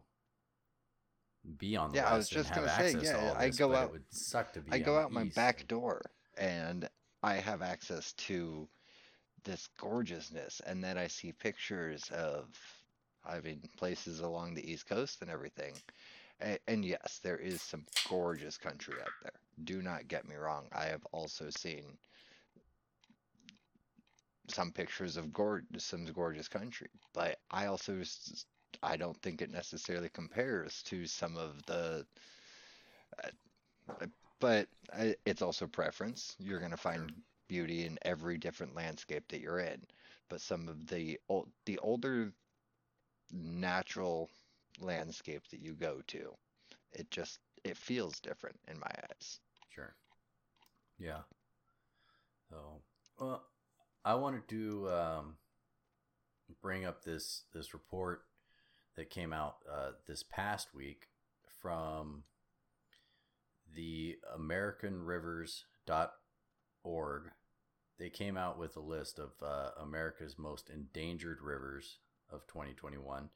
be 1.58 1.76
on 1.76 1.92
the 1.92 1.98
Yeah, 1.98 2.10
I 2.10 2.18
was 2.18 2.30
just 2.30 2.50
have 2.50 2.58
gonna 2.58 2.70
say, 2.70 2.86
access 2.96 3.02
to 3.02 3.18
yeah, 3.18 3.30
all 3.30 3.36
I 3.38 3.48
this, 3.48 3.58
go 3.58 3.74
out- 3.76 3.86
It 3.90 3.92
would 3.92 4.14
suck 4.14 4.54
to 4.54 4.62
be. 4.62 4.72
I 4.72 4.80
go 4.80 4.98
out 4.98 5.12
my 5.12 5.24
East 5.24 5.36
back 5.36 5.68
door 5.68 6.02
and 6.38 6.90
I 7.24 7.36
have 7.36 7.62
access 7.62 8.14
to 8.14 8.68
this 9.44 9.68
gorgeousness, 9.80 10.60
and 10.66 10.84
then 10.84 10.98
I 10.98 11.08
see 11.08 11.32
pictures 11.32 12.10
of, 12.12 12.48
I 13.24 13.40
mean, 13.42 13.62
places 13.78 14.20
along 14.22 14.54
the 14.56 14.70
East 14.72 14.88
Coast 14.88 15.22
and 15.22 15.30
everything. 15.30 15.74
And, 16.40 16.60
and 16.68 16.84
yes, 16.86 17.20
there 17.24 17.38
is 17.38 17.62
some 17.62 17.86
gorgeous 18.10 18.58
country 18.58 18.96
out 19.02 19.12
there. 19.24 19.32
Do 19.64 19.82
not 19.82 20.08
get 20.08 20.28
me 20.28 20.36
wrong. 20.36 20.66
I 20.74 20.86
have 20.86 21.06
also 21.12 21.50
seen 21.50 21.84
some 24.50 24.72
pictures 24.72 25.16
of 25.18 25.32
gor- 25.32 25.64
some 25.78 26.06
gorgeous 26.06 26.48
country, 26.48 26.90
but 27.14 27.40
I 27.50 27.68
also 27.68 28.02
I 28.86 28.98
don't 28.98 29.22
think 29.22 29.42
it 29.42 29.52
necessarily 29.52 30.10
compares 30.10 30.84
to 30.84 31.08
some 31.08 31.38
of 31.38 31.66
the 31.66 32.06
uh, 33.24 33.30
uh, 34.02 34.08
but 34.40 34.68
I- 34.94 35.16
it's 35.26 35.42
also 35.42 35.68
preference. 35.68 36.36
You're 36.40 36.60
going 36.60 36.72
to 36.72 36.78
find 36.78 37.12
beauty 37.48 37.86
in 37.86 37.98
every 38.04 38.38
different 38.38 38.76
landscape 38.76 39.28
that 39.30 39.42
you're 39.42 39.60
in. 39.60 39.86
But 40.30 40.42
some 40.42 40.68
of 40.70 40.88
the 40.88 41.20
old, 41.30 41.50
the 41.66 41.80
older 41.80 42.34
natural 43.32 44.30
landscape 44.80 45.44
that 45.52 45.62
you 45.62 45.74
go 45.74 46.02
to, 46.08 46.36
it 46.94 47.10
just 47.12 47.40
it 47.64 47.78
feels 47.78 48.20
different 48.20 48.60
in 48.68 48.80
my 48.80 48.92
eyes. 49.10 49.40
Sure. 49.70 49.96
Yeah. 50.98 51.22
So, 52.50 52.82
well, 53.20 53.44
I 54.04 54.16
wanted 54.16 54.48
to 54.50 54.90
um, 54.92 55.38
bring 56.62 56.86
up 56.86 57.04
this 57.04 57.44
this 57.54 57.74
report 57.74 58.24
that 58.96 59.10
came 59.10 59.34
out 59.34 59.58
uh, 59.72 59.92
this 60.08 60.24
past 60.24 60.74
week 60.74 61.10
from 61.62 62.24
the 63.76 64.16
AmericanRivers.org. 64.38 67.22
They 67.98 68.10
came 68.10 68.36
out 68.38 68.60
with 68.60 68.76
a 68.76 68.82
list 68.82 69.20
of 69.20 69.32
uh, 69.42 69.70
America's 69.82 70.38
most 70.38 70.70
endangered 70.70 71.40
rivers 71.42 72.00
of 72.32 72.46
2021, 72.48 73.30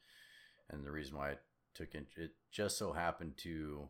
and 0.70 0.86
the 0.86 0.91
reason 0.91 1.18
why 1.18 1.38
took 1.74 1.95
it, 1.95 2.07
it 2.18 2.32
just 2.51 2.78
so 2.78 2.91
happened 2.93 3.38
to 3.38 3.89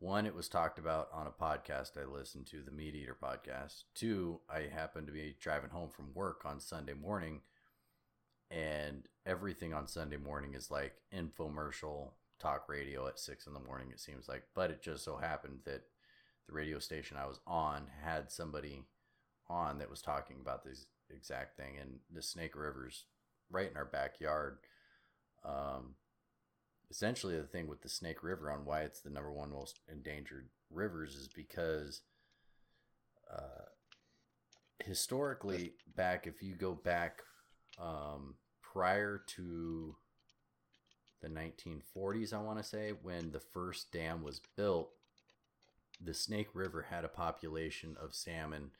one, 0.00 0.26
it 0.26 0.34
was 0.34 0.48
talked 0.48 0.78
about 0.78 1.08
on 1.12 1.26
a 1.26 1.30
podcast 1.30 2.00
I 2.00 2.04
listened 2.04 2.46
to, 2.48 2.62
the 2.62 2.70
Meat 2.70 2.94
Eater 2.94 3.16
podcast. 3.20 3.82
Two, 3.96 4.40
I 4.48 4.68
happened 4.72 5.08
to 5.08 5.12
be 5.12 5.34
driving 5.40 5.70
home 5.70 5.90
from 5.90 6.14
work 6.14 6.42
on 6.44 6.60
Sunday 6.60 6.94
morning, 6.94 7.40
and 8.50 9.06
everything 9.26 9.74
on 9.74 9.86
Sunday 9.86 10.16
morning 10.16 10.54
is 10.54 10.70
like 10.70 10.94
infomercial 11.14 12.10
talk 12.40 12.68
radio 12.68 13.06
at 13.06 13.18
six 13.18 13.46
in 13.46 13.52
the 13.54 13.60
morning, 13.60 13.88
it 13.90 14.00
seems 14.00 14.28
like. 14.28 14.44
But 14.54 14.70
it 14.70 14.82
just 14.82 15.04
so 15.04 15.16
happened 15.16 15.60
that 15.64 15.82
the 16.46 16.54
radio 16.54 16.78
station 16.78 17.16
I 17.16 17.26
was 17.26 17.40
on 17.46 17.88
had 18.02 18.30
somebody 18.30 18.84
on 19.48 19.78
that 19.78 19.90
was 19.90 20.00
talking 20.02 20.36
about 20.40 20.64
this 20.64 20.86
exact 21.10 21.56
thing, 21.56 21.76
and 21.80 21.98
the 22.12 22.22
Snake 22.22 22.54
River's 22.54 23.04
right 23.50 23.70
in 23.70 23.76
our 23.76 23.84
backyard. 23.84 24.58
Um, 25.44 25.94
essentially 26.90 27.36
the 27.36 27.46
thing 27.46 27.66
with 27.68 27.82
the 27.82 27.88
Snake 27.88 28.22
River 28.22 28.50
on 28.50 28.64
why 28.64 28.80
it's 28.82 29.00
the 29.00 29.10
number 29.10 29.32
one 29.32 29.50
most 29.50 29.80
endangered 29.90 30.48
rivers 30.70 31.14
is 31.14 31.28
because 31.28 32.02
uh, 33.30 33.66
historically 34.84 35.74
back 35.96 36.26
if 36.26 36.42
you 36.42 36.54
go 36.54 36.74
back 36.74 37.22
um, 37.80 38.34
prior 38.62 39.22
to 39.26 39.96
the 41.20 41.28
1940s 41.28 42.32
I 42.32 42.38
want 42.38 42.58
to 42.58 42.64
say 42.64 42.92
when 43.02 43.32
the 43.32 43.40
first 43.40 43.90
dam 43.92 44.22
was 44.22 44.40
built 44.56 44.90
the 46.00 46.14
Snake 46.14 46.48
River 46.54 46.86
had 46.90 47.04
a 47.04 47.08
population 47.08 47.96
of 48.00 48.14
salmon 48.14 48.70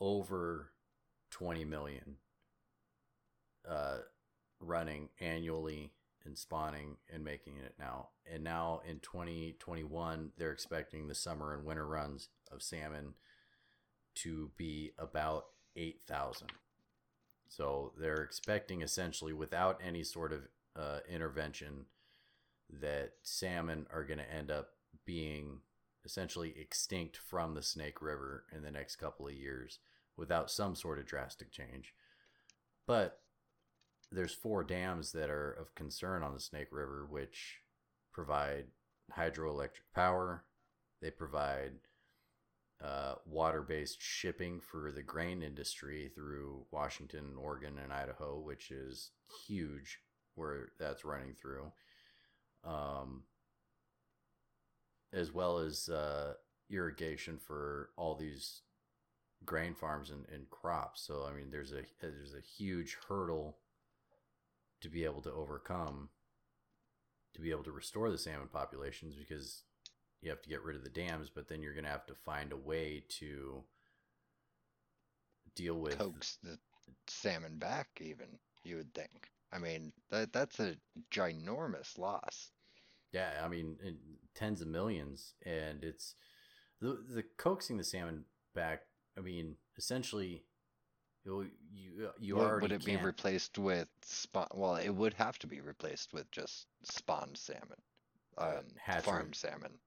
over 0.00 0.70
20 1.30 1.64
million 1.64 2.16
uh, 3.68 3.98
running 4.60 5.08
annually 5.20 5.92
and 6.24 6.36
spawning 6.36 6.96
and 7.12 7.24
making 7.24 7.56
it 7.56 7.74
now. 7.78 8.08
And 8.30 8.44
now 8.44 8.80
in 8.88 9.00
2021, 9.00 10.32
they're 10.36 10.52
expecting 10.52 11.06
the 11.06 11.14
summer 11.14 11.54
and 11.54 11.64
winter 11.64 11.86
runs 11.86 12.28
of 12.50 12.62
salmon 12.62 13.14
to 14.16 14.50
be 14.56 14.92
about 14.98 15.46
8,000. 15.76 16.48
So 17.48 17.92
they're 17.98 18.22
expecting 18.22 18.82
essentially 18.82 19.32
without 19.32 19.80
any 19.84 20.02
sort 20.02 20.32
of 20.32 20.40
uh, 20.74 20.98
intervention 21.08 21.86
that 22.80 23.12
salmon 23.22 23.86
are 23.92 24.04
going 24.04 24.18
to 24.18 24.32
end 24.32 24.50
up 24.50 24.70
being 25.04 25.60
essentially 26.04 26.54
extinct 26.58 27.16
from 27.16 27.54
the 27.54 27.62
Snake 27.62 28.02
River 28.02 28.44
in 28.54 28.62
the 28.62 28.70
next 28.70 28.96
couple 28.96 29.26
of 29.26 29.34
years 29.34 29.78
without 30.16 30.50
some 30.50 30.74
sort 30.74 30.98
of 30.98 31.06
drastic 31.06 31.50
change. 31.50 31.94
But 32.86 33.20
there's 34.10 34.32
four 34.32 34.62
dams 34.62 35.12
that 35.12 35.30
are 35.30 35.52
of 35.52 35.74
concern 35.74 36.22
on 36.22 36.32
the 36.32 36.40
Snake 36.40 36.68
River, 36.70 37.06
which 37.08 37.60
provide 38.12 38.66
hydroelectric 39.16 39.92
power. 39.94 40.44
They 41.02 41.10
provide 41.10 41.72
uh, 42.84 43.14
water-based 43.24 44.00
shipping 44.00 44.60
for 44.60 44.92
the 44.92 45.02
grain 45.02 45.42
industry 45.42 46.10
through 46.14 46.66
Washington, 46.70 47.34
Oregon, 47.38 47.78
and 47.82 47.92
Idaho, 47.92 48.38
which 48.38 48.70
is 48.70 49.10
huge 49.46 50.00
where 50.34 50.68
that's 50.78 51.04
running 51.04 51.34
through. 51.34 51.72
Um, 52.64 53.22
as 55.12 55.32
well 55.32 55.58
as 55.58 55.88
uh, 55.88 56.34
irrigation 56.70 57.38
for 57.38 57.90
all 57.96 58.14
these 58.14 58.62
grain 59.44 59.74
farms 59.74 60.10
and, 60.10 60.26
and 60.32 60.50
crops. 60.50 61.02
So 61.02 61.26
I 61.28 61.34
mean, 61.34 61.50
there's 61.50 61.72
a 61.72 61.82
there's 62.00 62.34
a 62.34 62.40
huge 62.40 62.96
hurdle 63.08 63.56
to 64.80 64.88
be 64.88 65.04
able 65.04 65.22
to 65.22 65.32
overcome 65.32 66.10
to 67.34 67.40
be 67.40 67.50
able 67.50 67.64
to 67.64 67.72
restore 67.72 68.10
the 68.10 68.18
salmon 68.18 68.48
populations 68.52 69.14
because 69.14 69.62
you 70.22 70.30
have 70.30 70.42
to 70.42 70.48
get 70.48 70.62
rid 70.62 70.76
of 70.76 70.84
the 70.84 70.90
dams, 70.90 71.30
but 71.30 71.48
then 71.48 71.62
you're 71.62 71.74
going 71.74 71.84
to 71.84 71.90
have 71.90 72.06
to 72.06 72.14
find 72.14 72.52
a 72.52 72.56
way 72.56 73.04
to 73.20 73.64
deal 75.54 75.74
with 75.80 75.98
Coax 75.98 76.36
the 76.42 76.60
salmon 77.08 77.58
back, 77.58 77.88
even 78.00 78.38
you 78.62 78.76
would 78.76 78.94
think. 78.94 79.30
I 79.52 79.58
mean, 79.58 79.92
that 80.10 80.32
that's 80.32 80.60
a 80.60 80.76
ginormous 81.10 81.98
loss. 81.98 82.52
Yeah, 83.12 83.30
I 83.42 83.48
mean, 83.48 83.76
in 83.82 83.98
tens 84.34 84.60
of 84.60 84.68
millions, 84.68 85.34
and 85.44 85.82
it's 85.84 86.14
the 86.80 87.04
the 87.08 87.24
coaxing 87.38 87.76
the 87.78 87.84
salmon 87.84 88.24
back. 88.54 88.82
I 89.16 89.20
mean, 89.20 89.56
essentially, 89.78 90.44
You 91.24 91.50
you, 91.70 92.10
you 92.18 92.38
Would, 92.38 92.40
already 92.40 92.60
would 92.60 92.72
it 92.72 92.84
be 92.84 92.96
can't. 92.96 92.96
replaced 92.96 93.58
with 93.58 93.88
spawn? 94.02 94.48
Well, 94.54 94.76
it 94.76 94.90
would 94.90 95.14
have 95.14 95.38
to 95.40 95.46
be 95.48 95.60
replaced 95.60 96.12
with 96.12 96.30
just 96.30 96.68
spawned 96.84 97.36
salmon, 97.36 97.82
Uh, 98.38 98.58
um, 98.58 98.64
hatchery. 98.76 99.02
farmed 99.02 99.34
salmon. 99.34 99.80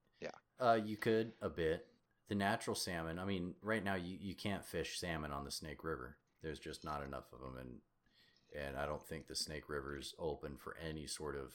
Uh, 0.60 0.80
you 0.84 0.98
could 0.98 1.34
a 1.42 1.50
bit. 1.50 1.86
The 2.28 2.36
natural 2.36 2.76
salmon. 2.76 3.18
I 3.18 3.26
mean, 3.26 3.56
right 3.62 3.84
now 3.84 3.96
you, 3.96 4.18
you 4.20 4.36
can't 4.36 4.66
fish 4.66 5.00
salmon 5.00 5.32
on 5.32 5.46
the 5.46 5.52
Snake 5.52 5.84
River. 5.84 6.18
There's 6.44 6.60
just 6.60 6.84
not 6.84 7.04
enough 7.04 7.34
of 7.34 7.40
them, 7.40 7.58
and 7.60 8.64
and 8.66 8.78
I 8.78 8.86
don't 8.86 9.02
think 9.02 9.28
the 9.28 9.36
Snake 9.36 9.70
River 9.70 9.98
is 9.98 10.14
open 10.20 10.58
for 10.58 10.76
any 10.78 11.08
sort 11.08 11.36
of 11.36 11.54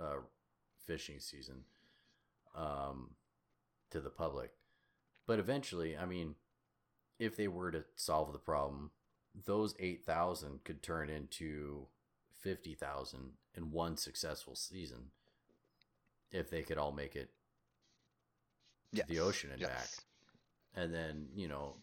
uh, 0.00 0.20
fishing 0.86 1.20
season 1.20 1.64
um, 2.54 3.10
to 3.90 4.00
the 4.00 4.10
public. 4.10 4.52
But 5.26 5.38
eventually, 5.38 5.96
I 5.96 6.06
mean, 6.06 6.34
if 7.18 7.36
they 7.36 7.48
were 7.48 7.70
to 7.70 7.84
solve 7.96 8.32
the 8.32 8.38
problem, 8.38 8.90
those 9.44 9.74
eight 9.78 10.04
thousand 10.04 10.64
could 10.64 10.82
turn 10.82 11.10
into 11.10 11.86
fifty 12.34 12.74
thousand 12.74 13.32
in 13.54 13.72
one 13.72 13.96
successful 13.96 14.54
season 14.54 15.10
if 16.30 16.50
they 16.50 16.62
could 16.62 16.78
all 16.78 16.92
make 16.92 17.14
it 17.14 17.30
to 18.94 19.04
the 19.08 19.20
ocean 19.20 19.50
and 19.52 19.62
back. 19.62 19.88
And 20.74 20.92
then 20.92 21.28
you 21.34 21.48
know 21.48 21.76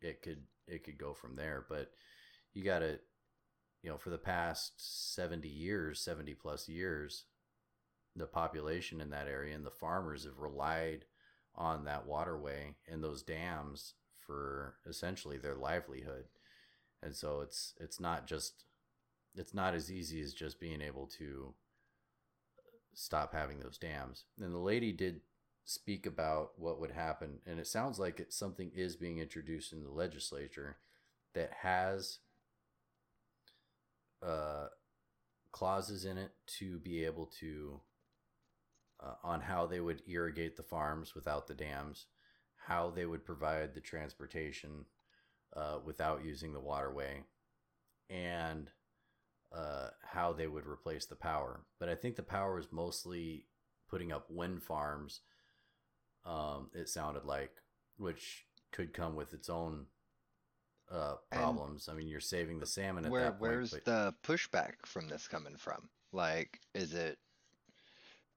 it 0.00 0.22
could 0.22 0.42
it 0.66 0.84
could 0.84 0.98
go 0.98 1.12
from 1.12 1.36
there. 1.36 1.64
But 1.68 1.90
you 2.54 2.64
got 2.64 2.80
to 2.80 2.98
you 3.82 3.90
know 3.90 3.98
for 3.98 4.10
the 4.10 4.18
past 4.18 5.14
70 5.14 5.48
years 5.48 6.00
70 6.00 6.34
plus 6.34 6.68
years 6.68 7.24
the 8.16 8.26
population 8.26 9.00
in 9.00 9.10
that 9.10 9.28
area 9.28 9.54
and 9.54 9.64
the 9.64 9.70
farmers 9.70 10.24
have 10.24 10.38
relied 10.38 11.04
on 11.54 11.84
that 11.84 12.06
waterway 12.06 12.74
and 12.88 13.02
those 13.02 13.22
dams 13.22 13.94
for 14.26 14.74
essentially 14.86 15.38
their 15.38 15.54
livelihood. 15.54 16.24
And 17.02 17.14
so 17.14 17.40
it's 17.40 17.74
it's 17.78 18.00
not 18.00 18.26
just 18.26 18.64
it's 19.34 19.54
not 19.54 19.74
as 19.74 19.92
easy 19.92 20.20
as 20.20 20.32
just 20.32 20.58
being 20.58 20.80
able 20.80 21.06
to 21.18 21.54
stop 22.94 23.32
having 23.32 23.60
those 23.60 23.78
dams. 23.78 24.24
And 24.40 24.54
the 24.54 24.58
lady 24.58 24.92
did 24.92 25.20
speak 25.66 26.06
about 26.06 26.52
what 26.56 26.80
would 26.80 26.92
happen 26.92 27.40
and 27.44 27.58
it 27.58 27.66
sounds 27.66 27.98
like 27.98 28.20
it, 28.20 28.32
something 28.32 28.70
is 28.72 28.94
being 28.94 29.18
introduced 29.18 29.72
in 29.72 29.82
the 29.82 29.90
legislature 29.90 30.76
that 31.34 31.50
has 31.62 32.20
uh, 34.24 34.66
clauses 35.50 36.04
in 36.04 36.18
it 36.18 36.30
to 36.46 36.78
be 36.78 37.04
able 37.04 37.26
to 37.26 37.80
uh, 39.00 39.14
on 39.24 39.40
how 39.40 39.66
they 39.66 39.80
would 39.80 40.02
irrigate 40.06 40.56
the 40.56 40.62
farms 40.62 41.16
without 41.16 41.48
the 41.48 41.54
dams 41.54 42.06
how 42.68 42.88
they 42.88 43.04
would 43.04 43.24
provide 43.24 43.74
the 43.74 43.80
transportation 43.80 44.84
uh, 45.56 45.78
without 45.84 46.24
using 46.24 46.52
the 46.52 46.60
waterway 46.60 47.24
and 48.08 48.70
uh, 49.52 49.88
how 50.02 50.32
they 50.32 50.46
would 50.46 50.66
replace 50.66 51.06
the 51.06 51.16
power. 51.16 51.62
But 51.80 51.88
i 51.88 51.96
think 51.96 52.14
the 52.14 52.22
power 52.22 52.56
is 52.56 52.68
mostly 52.70 53.46
putting 53.90 54.12
up 54.12 54.30
wind 54.30 54.62
farms 54.62 55.22
um, 56.26 56.70
it 56.74 56.88
sounded 56.88 57.24
like, 57.24 57.52
which 57.98 58.44
could 58.72 58.92
come 58.92 59.14
with 59.14 59.32
its 59.32 59.48
own 59.48 59.86
uh, 60.90 61.16
And 61.32 61.40
problems. 61.40 61.88
I 61.88 61.94
mean, 61.94 62.08
you're 62.08 62.20
saving 62.20 62.58
the 62.60 62.66
salmon 62.66 63.04
at 63.04 63.10
Where 63.10 63.22
that 63.24 63.30
point. 63.32 63.40
where's 63.42 63.70
but 63.70 63.84
the 63.84 64.14
pushback 64.22 64.74
from 64.84 65.08
this 65.08 65.28
coming 65.28 65.56
from? 65.56 65.88
Like, 66.12 66.60
is 66.74 66.94
it? 66.94 67.18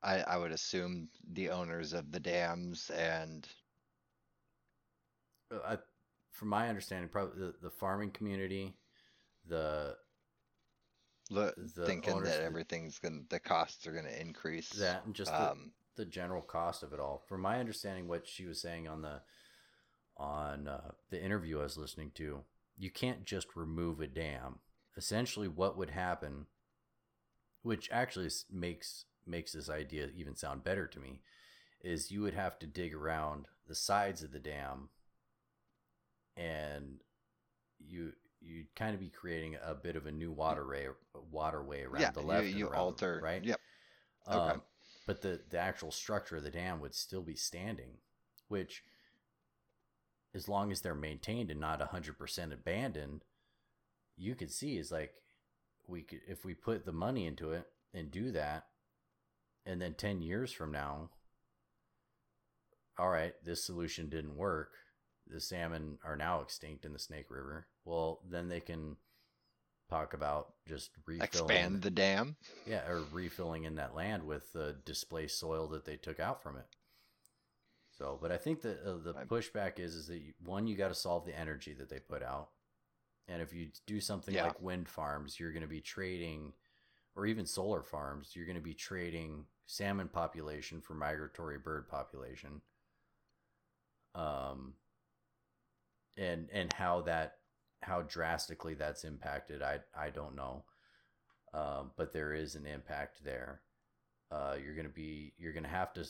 I 0.01 0.21
I 0.21 0.37
would 0.37 0.51
assume 0.51 1.09
the 1.33 1.49
owners 1.49 1.93
of 1.93 2.11
the 2.11 2.19
dams 2.19 2.89
and 2.91 3.47
uh, 5.51 5.57
I, 5.65 5.77
from 6.31 6.47
my 6.49 6.69
understanding, 6.69 7.09
probably 7.09 7.39
the, 7.39 7.53
the 7.61 7.69
farming 7.69 8.11
community, 8.11 8.73
the 9.47 9.97
look 11.29 11.55
The 11.75 11.85
thinking 11.85 12.21
that 12.23 12.41
everything's 12.41 12.97
gonna 12.99 13.21
the 13.29 13.39
costs 13.39 13.85
are 13.87 13.91
gonna 13.91 14.09
increase. 14.09 14.69
that 14.69 15.05
and 15.05 15.13
just 15.13 15.31
um, 15.33 15.71
the 15.95 16.05
general 16.05 16.41
cost 16.41 16.83
of 16.83 16.93
it 16.93 16.99
all. 16.99 17.23
From 17.27 17.41
my 17.41 17.59
understanding, 17.59 18.07
what 18.07 18.27
she 18.27 18.45
was 18.45 18.61
saying 18.61 18.87
on 18.87 19.01
the 19.01 19.21
on 20.17 20.67
uh, 20.67 20.91
the 21.09 21.23
interview 21.23 21.59
I 21.59 21.63
was 21.63 21.77
listening 21.77 22.11
to, 22.15 22.41
you 22.77 22.89
can't 22.89 23.25
just 23.25 23.55
remove 23.55 23.99
a 23.99 24.07
dam. 24.07 24.59
Essentially, 24.97 25.47
what 25.47 25.77
would 25.77 25.91
happen, 25.91 26.47
which 27.61 27.89
actually 27.91 28.29
makes 28.51 29.05
makes 29.25 29.53
this 29.53 29.69
idea 29.69 30.09
even 30.15 30.35
sound 30.35 30.63
better 30.63 30.87
to 30.87 30.99
me, 30.99 31.21
is 31.81 32.11
you 32.11 32.21
would 32.21 32.33
have 32.33 32.59
to 32.59 32.67
dig 32.67 32.93
around 32.93 33.45
the 33.67 33.75
sides 33.75 34.23
of 34.23 34.31
the 34.31 34.39
dam, 34.39 34.89
and 36.35 36.99
you 37.79 38.13
you'd 38.41 38.73
kind 38.75 38.93
of 38.93 38.99
be 38.99 39.09
creating 39.09 39.57
a 39.63 39.73
bit 39.73 39.95
of 39.95 40.05
a 40.05 40.11
new 40.11 40.31
waterway 40.31 40.87
waterway 41.31 41.83
around 41.83 42.01
yeah, 42.01 42.11
the 42.11 42.21
left 42.21 42.47
you, 42.47 42.59
you 42.59 42.67
around 42.67 42.79
alter 42.79 43.19
right 43.23 43.43
Yep. 43.43 43.59
Okay. 44.31 44.37
um, 44.37 44.61
but 45.10 45.24
the 45.24 45.39
the 45.49 45.57
actual 45.57 45.89
structure 45.89 46.38
of 46.38 46.43
the 46.43 46.51
dam 46.51 46.80
would 46.80 46.93
still 46.93 47.24
be 47.24 47.36
standing, 47.36 47.93
which, 48.47 48.84
as 50.36 50.47
long 50.47 50.72
as 50.72 50.82
they're 50.82 50.93
maintained 50.93 51.49
and 51.49 51.60
not 51.60 51.82
hundred 51.82 52.20
percent 52.20 52.53
abandoned, 52.53 53.26
you 54.16 54.36
could 54.36 54.51
see 54.51 54.78
is 54.78 54.91
like 54.91 55.14
we 55.88 56.03
could 56.03 56.20
if 56.28 56.45
we 56.45 56.53
put 56.53 56.86
the 56.86 56.91
money 56.91 57.26
into 57.26 57.53
it 57.53 57.66
and 57.91 58.12
do 58.12 58.32
that, 58.34 58.68
and 59.66 59.82
then 59.82 59.95
ten 59.95 60.22
years 60.22 60.51
from 60.51 60.72
now, 60.72 61.10
all 62.99 63.10
right, 63.10 63.34
this 63.43 63.66
solution 63.66 64.10
didn't 64.10 64.38
work. 64.38 64.74
The 65.26 65.41
salmon 65.41 65.97
are 66.05 66.18
now 66.18 66.41
extinct 66.41 66.86
in 66.86 66.93
the 66.93 66.99
Snake 66.99 67.32
River. 67.32 67.66
Well, 67.84 68.20
then 68.30 68.47
they 68.47 68.60
can 68.60 68.97
talk 69.89 70.13
about 70.13 70.53
just 70.67 70.91
refilling 71.05 71.23
Expand 71.23 71.81
the 71.81 71.89
dam. 71.89 72.35
yeah, 72.65 72.87
or 72.87 73.01
refilling 73.11 73.63
in 73.63 73.75
that 73.75 73.95
land 73.95 74.23
with 74.23 74.53
the 74.53 74.75
displaced 74.85 75.39
soil 75.39 75.67
that 75.69 75.85
they 75.85 75.97
took 75.97 76.19
out 76.19 76.41
from 76.41 76.57
it. 76.57 76.65
So, 77.97 78.17
but 78.21 78.31
I 78.31 78.37
think 78.37 78.61
that 78.61 78.81
uh, 78.85 78.97
the 79.03 79.13
pushback 79.13 79.79
is 79.79 79.95
is 79.95 80.07
that 80.07 80.19
you, 80.19 80.33
one, 80.45 80.67
you 80.67 80.77
got 80.77 80.87
to 80.89 80.95
solve 80.95 81.25
the 81.25 81.37
energy 81.37 81.73
that 81.73 81.89
they 81.89 81.99
put 81.99 82.23
out, 82.23 82.49
and 83.27 83.41
if 83.41 83.53
you 83.53 83.69
do 83.87 83.99
something 83.99 84.35
Yeah. 84.35 84.43
like 84.43 84.61
wind 84.61 84.87
farms, 84.87 85.39
you're 85.39 85.51
going 85.51 85.63
to 85.63 85.67
be 85.67 85.81
trading, 85.81 86.53
or 87.15 87.25
even 87.25 87.45
solar 87.45 87.83
farms, 87.83 88.31
you're 88.35 88.45
going 88.45 88.55
to 88.55 88.61
be 88.61 88.73
trading 88.73 89.45
salmon 89.65 90.07
population 90.07 90.81
for 90.81 90.93
migratory 90.93 91.57
bird 91.57 91.89
population. 91.89 92.61
Um, 94.15 94.73
and 96.17 96.49
and 96.51 96.73
how 96.73 97.01
that 97.01 97.38
how 97.82 98.01
drastically 98.01 98.73
that's 98.73 99.03
impacted, 99.03 99.61
I 99.61 99.80
I 99.95 100.09
don't 100.09 100.36
know 100.36 100.63
um, 101.53 101.91
but 101.97 102.13
there 102.13 102.34
is 102.34 102.55
an 102.55 102.65
impact 102.65 103.23
there. 103.23 103.61
Uh, 104.32 104.55
you're 104.63 104.75
gonna 104.75 104.89
be 104.89 105.34
you're 105.38 105.53
gonna 105.53 105.67
have 105.67 105.93
to 105.93 106.05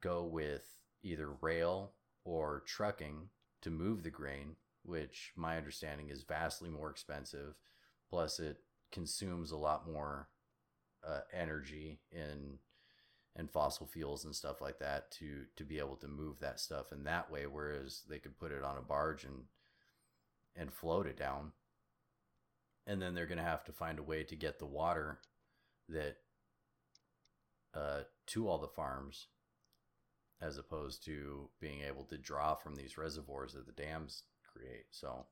go 0.00 0.24
with 0.24 0.64
either 1.02 1.30
rail 1.40 1.92
or 2.24 2.62
trucking 2.66 3.28
to 3.62 3.70
move 3.70 4.02
the 4.02 4.10
grain, 4.10 4.56
which 4.84 5.32
my 5.36 5.56
understanding 5.56 6.08
is 6.08 6.22
vastly 6.22 6.70
more 6.70 6.90
expensive. 6.90 7.54
Plus, 8.08 8.38
it 8.38 8.58
consumes 8.92 9.50
a 9.50 9.56
lot 9.56 9.90
more 9.90 10.28
uh, 11.06 11.20
energy 11.32 12.00
in 12.12 12.58
and 13.36 13.50
fossil 13.50 13.86
fuels 13.86 14.24
and 14.24 14.34
stuff 14.34 14.60
like 14.60 14.78
that 14.78 15.10
to 15.10 15.44
to 15.56 15.64
be 15.64 15.78
able 15.78 15.96
to 15.96 16.08
move 16.08 16.38
that 16.40 16.60
stuff 16.60 16.92
in 16.92 17.04
that 17.04 17.30
way. 17.30 17.46
Whereas 17.46 18.02
they 18.08 18.18
could 18.18 18.38
put 18.38 18.52
it 18.52 18.62
on 18.62 18.76
a 18.78 18.82
barge 18.82 19.24
and 19.24 19.44
and 20.56 20.72
float 20.72 21.06
it 21.06 21.16
down. 21.16 21.52
And 22.86 23.00
then 23.00 23.14
they're 23.14 23.26
going 23.26 23.38
to 23.38 23.44
have 23.44 23.64
to 23.64 23.72
find 23.72 23.98
a 23.98 24.02
way 24.02 24.24
to 24.24 24.36
get 24.36 24.58
the 24.58 24.66
water 24.66 25.18
that 25.88 26.16
uh, 27.74 28.00
to 28.26 28.48
all 28.48 28.58
the 28.58 28.68
farms 28.68 29.28
as 30.40 30.56
opposed 30.56 31.04
to 31.04 31.50
being 31.60 31.82
able 31.86 32.04
to 32.04 32.16
draw 32.16 32.54
from 32.54 32.74
these 32.74 32.96
reservoirs 32.96 33.52
that 33.52 33.66
the 33.66 33.82
dams 33.82 34.24
create. 34.52 34.86
So 34.90 35.26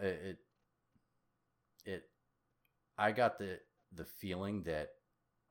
it 0.00 0.38
it, 1.84 2.02
i 2.98 3.10
got 3.12 3.38
the 3.38 3.58
the 3.92 4.04
feeling 4.04 4.62
that 4.64 4.90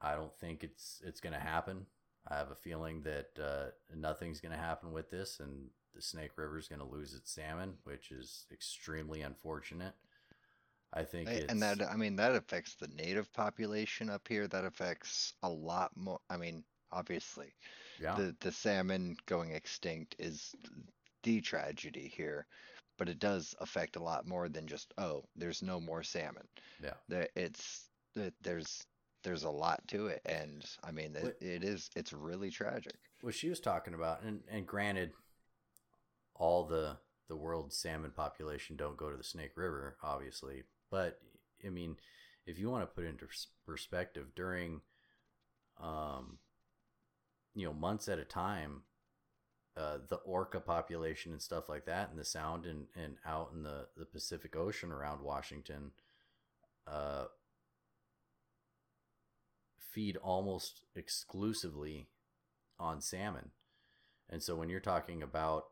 i 0.02 0.14
don't 0.14 0.36
think 0.36 0.64
it's 0.64 1.02
it's 1.06 1.20
going 1.20 1.34
to 1.34 1.40
happen. 1.40 1.86
I 2.30 2.36
have 2.36 2.52
a 2.52 2.56
feeling 2.56 3.04
that 3.04 3.30
uh, 3.42 3.72
nothing's 3.96 4.42
going 4.42 4.52
to 4.52 4.58
happen 4.58 4.92
with 4.92 5.10
this 5.10 5.40
and 5.40 5.70
the 5.96 6.02
Snake 6.02 6.32
River 6.38 6.58
is 6.58 6.68
going 6.68 6.82
to 6.82 6.88
lose 6.88 7.14
its 7.14 7.32
salmon, 7.32 7.76
which 7.84 8.12
is 8.12 8.46
extremely 8.52 9.22
unfortunate. 9.22 9.94
I 10.94 11.04
think 11.04 11.30
And 11.50 11.62
that, 11.62 11.82
I 11.82 11.96
mean, 11.98 12.16
that 12.16 12.34
affects 12.36 12.76
the 12.76 12.88
native 12.88 13.32
population 13.34 14.10
up 14.10 14.28
here. 14.28 14.48
That 14.48 14.64
affects 14.64 15.34
a 15.44 15.50
lot 15.50 15.92
more. 15.98 16.20
I 16.30 16.38
mean, 16.38 16.64
obviously, 16.92 17.54
yeah, 18.02 18.16
the 18.16 18.36
the 18.40 18.52
salmon 18.52 19.18
going 19.26 19.52
extinct 19.52 20.16
is 20.18 20.56
the 21.24 21.42
tragedy 21.42 22.12
here, 22.16 22.48
but 22.98 23.10
it 23.10 23.20
does 23.20 23.54
affect 23.60 23.98
a 23.98 24.02
lot 24.02 24.26
more 24.28 24.48
than 24.48 24.66
just 24.66 24.94
oh, 24.98 25.26
there's 25.36 25.62
no 25.62 25.82
more 25.82 26.04
salmon. 26.04 26.48
yeah. 26.82 26.94
There, 27.10 27.28
it's 27.36 27.90
it, 28.16 28.34
there's 28.42 28.86
there's 29.24 29.44
a 29.44 29.50
lot 29.50 29.86
to 29.90 30.08
it, 30.08 30.22
and 30.26 30.64
I 30.86 30.92
mean, 30.92 31.18
it, 31.18 31.24
What- 31.24 31.42
it 31.42 31.66
is 31.66 31.90
it's 31.98 32.14
really 32.14 32.50
tragic. 32.50 32.96
What 33.22 33.36
she 33.36 33.50
was 33.50 33.60
talking 33.60 33.94
about, 33.94 34.22
and 34.22 34.42
and 34.50 34.66
granted, 34.66 35.12
all 36.38 36.66
the 36.66 36.98
the 37.28 37.36
world's 37.36 37.78
salmon 37.78 38.12
population 38.12 38.78
don't 38.78 38.98
go 38.98 39.10
to 39.10 39.18
the 39.18 39.24
Snake 39.24 39.52
River, 39.56 39.98
obviously. 40.02 40.64
But 40.90 41.20
I 41.66 41.70
mean, 41.70 41.98
if 42.46 42.58
you 42.58 42.70
want 42.70 42.84
to 42.84 42.96
put 42.96 43.06
into 43.06 43.28
perspective, 43.66 44.28
during 44.36 44.82
um, 45.82 46.38
you 47.54 47.66
know 47.66 47.74
months 47.74 48.08
at 48.08 48.20
a 48.20 48.24
time, 48.24 48.84
uh, 49.76 49.98
the 50.08 50.16
orca 50.18 50.60
population 50.60 51.32
and 51.32 51.42
stuff 51.42 51.70
like 51.70 51.86
that, 51.86 52.10
and 52.10 52.18
the 52.18 52.26
sound 52.26 52.66
and, 52.66 52.88
and 52.96 53.18
out 53.26 53.52
in 53.54 53.64
the, 53.64 53.88
the 53.98 54.06
Pacific 54.06 54.56
Ocean 54.56 54.92
around 54.92 55.22
Washington, 55.22 55.92
uh, 56.88 57.26
feed 59.92 60.18
almost 60.18 60.82
exclusively 60.96 62.08
on 62.80 63.02
salmon. 63.02 63.52
And 64.30 64.42
so 64.42 64.56
when 64.56 64.70
you're 64.70 64.80
talking 64.80 65.22
about 65.22 65.66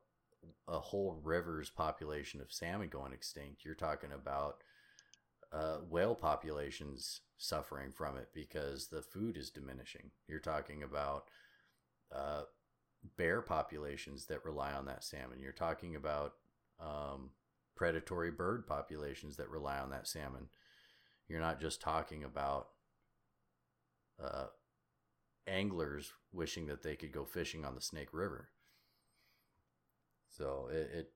a 0.67 0.79
whole 0.79 1.19
river's 1.23 1.69
population 1.69 2.41
of 2.41 2.51
salmon 2.51 2.89
going 2.89 3.13
extinct, 3.13 3.65
you're 3.65 3.75
talking 3.75 4.11
about 4.11 4.63
uh, 5.51 5.77
whale 5.89 6.15
populations 6.15 7.21
suffering 7.37 7.91
from 7.91 8.17
it 8.17 8.29
because 8.33 8.87
the 8.87 9.01
food 9.01 9.37
is 9.37 9.49
diminishing. 9.49 10.11
You're 10.27 10.39
talking 10.39 10.83
about 10.83 11.25
uh, 12.13 12.43
bear 13.17 13.41
populations 13.41 14.25
that 14.25 14.45
rely 14.45 14.73
on 14.73 14.85
that 14.85 15.03
salmon. 15.03 15.39
You're 15.39 15.51
talking 15.51 15.95
about 15.95 16.33
um, 16.79 17.29
predatory 17.75 18.31
bird 18.31 18.65
populations 18.67 19.37
that 19.37 19.49
rely 19.49 19.79
on 19.79 19.89
that 19.91 20.07
salmon. 20.07 20.47
You're 21.27 21.41
not 21.41 21.59
just 21.59 21.81
talking 21.81 22.23
about 22.23 22.67
uh, 24.23 24.47
anglers 25.47 26.13
wishing 26.31 26.67
that 26.67 26.83
they 26.83 26.95
could 26.95 27.11
go 27.11 27.25
fishing 27.25 27.65
on 27.65 27.75
the 27.75 27.81
Snake 27.81 28.09
River. 28.11 28.49
So 30.38 30.69
it, 30.71 30.89
it, 30.93 31.11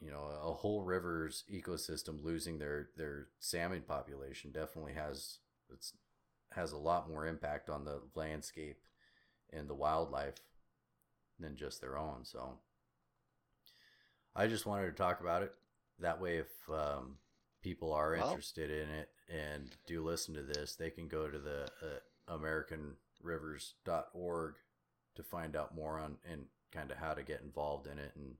you 0.00 0.10
know, 0.10 0.28
a 0.42 0.52
whole 0.52 0.82
river's 0.82 1.44
ecosystem 1.52 2.22
losing 2.22 2.58
their 2.58 2.88
their 2.96 3.28
salmon 3.38 3.82
population 3.86 4.50
definitely 4.52 4.94
has 4.94 5.38
it's 5.72 5.92
has 6.52 6.72
a 6.72 6.78
lot 6.78 7.08
more 7.08 7.26
impact 7.26 7.70
on 7.70 7.84
the 7.84 8.02
landscape 8.14 8.78
and 9.52 9.68
the 9.68 9.74
wildlife 9.74 10.36
than 11.38 11.56
just 11.56 11.80
their 11.80 11.98
own. 11.98 12.24
So 12.24 12.58
I 14.34 14.46
just 14.46 14.66
wanted 14.66 14.86
to 14.86 14.92
talk 14.92 15.20
about 15.20 15.42
it. 15.42 15.52
That 15.98 16.20
way, 16.20 16.38
if 16.38 16.48
um, 16.70 17.16
people 17.62 17.92
are 17.92 18.16
well, 18.16 18.28
interested 18.28 18.70
in 18.70 18.88
it 18.90 19.08
and 19.28 19.70
do 19.86 20.04
listen 20.04 20.34
to 20.34 20.42
this, 20.42 20.76
they 20.76 20.90
can 20.90 21.08
go 21.08 21.28
to 21.28 21.38
the 21.38 21.68
uh, 21.82 22.36
AmericanRivers.org 22.36 24.54
to 25.14 25.22
find 25.22 25.56
out 25.56 25.74
more 25.74 25.98
on 25.98 26.18
and 26.30 26.44
kind 26.76 26.90
of 26.90 26.98
how 26.98 27.14
to 27.14 27.22
get 27.22 27.42
involved 27.42 27.86
in 27.86 27.98
it 27.98 28.12
and 28.14 28.34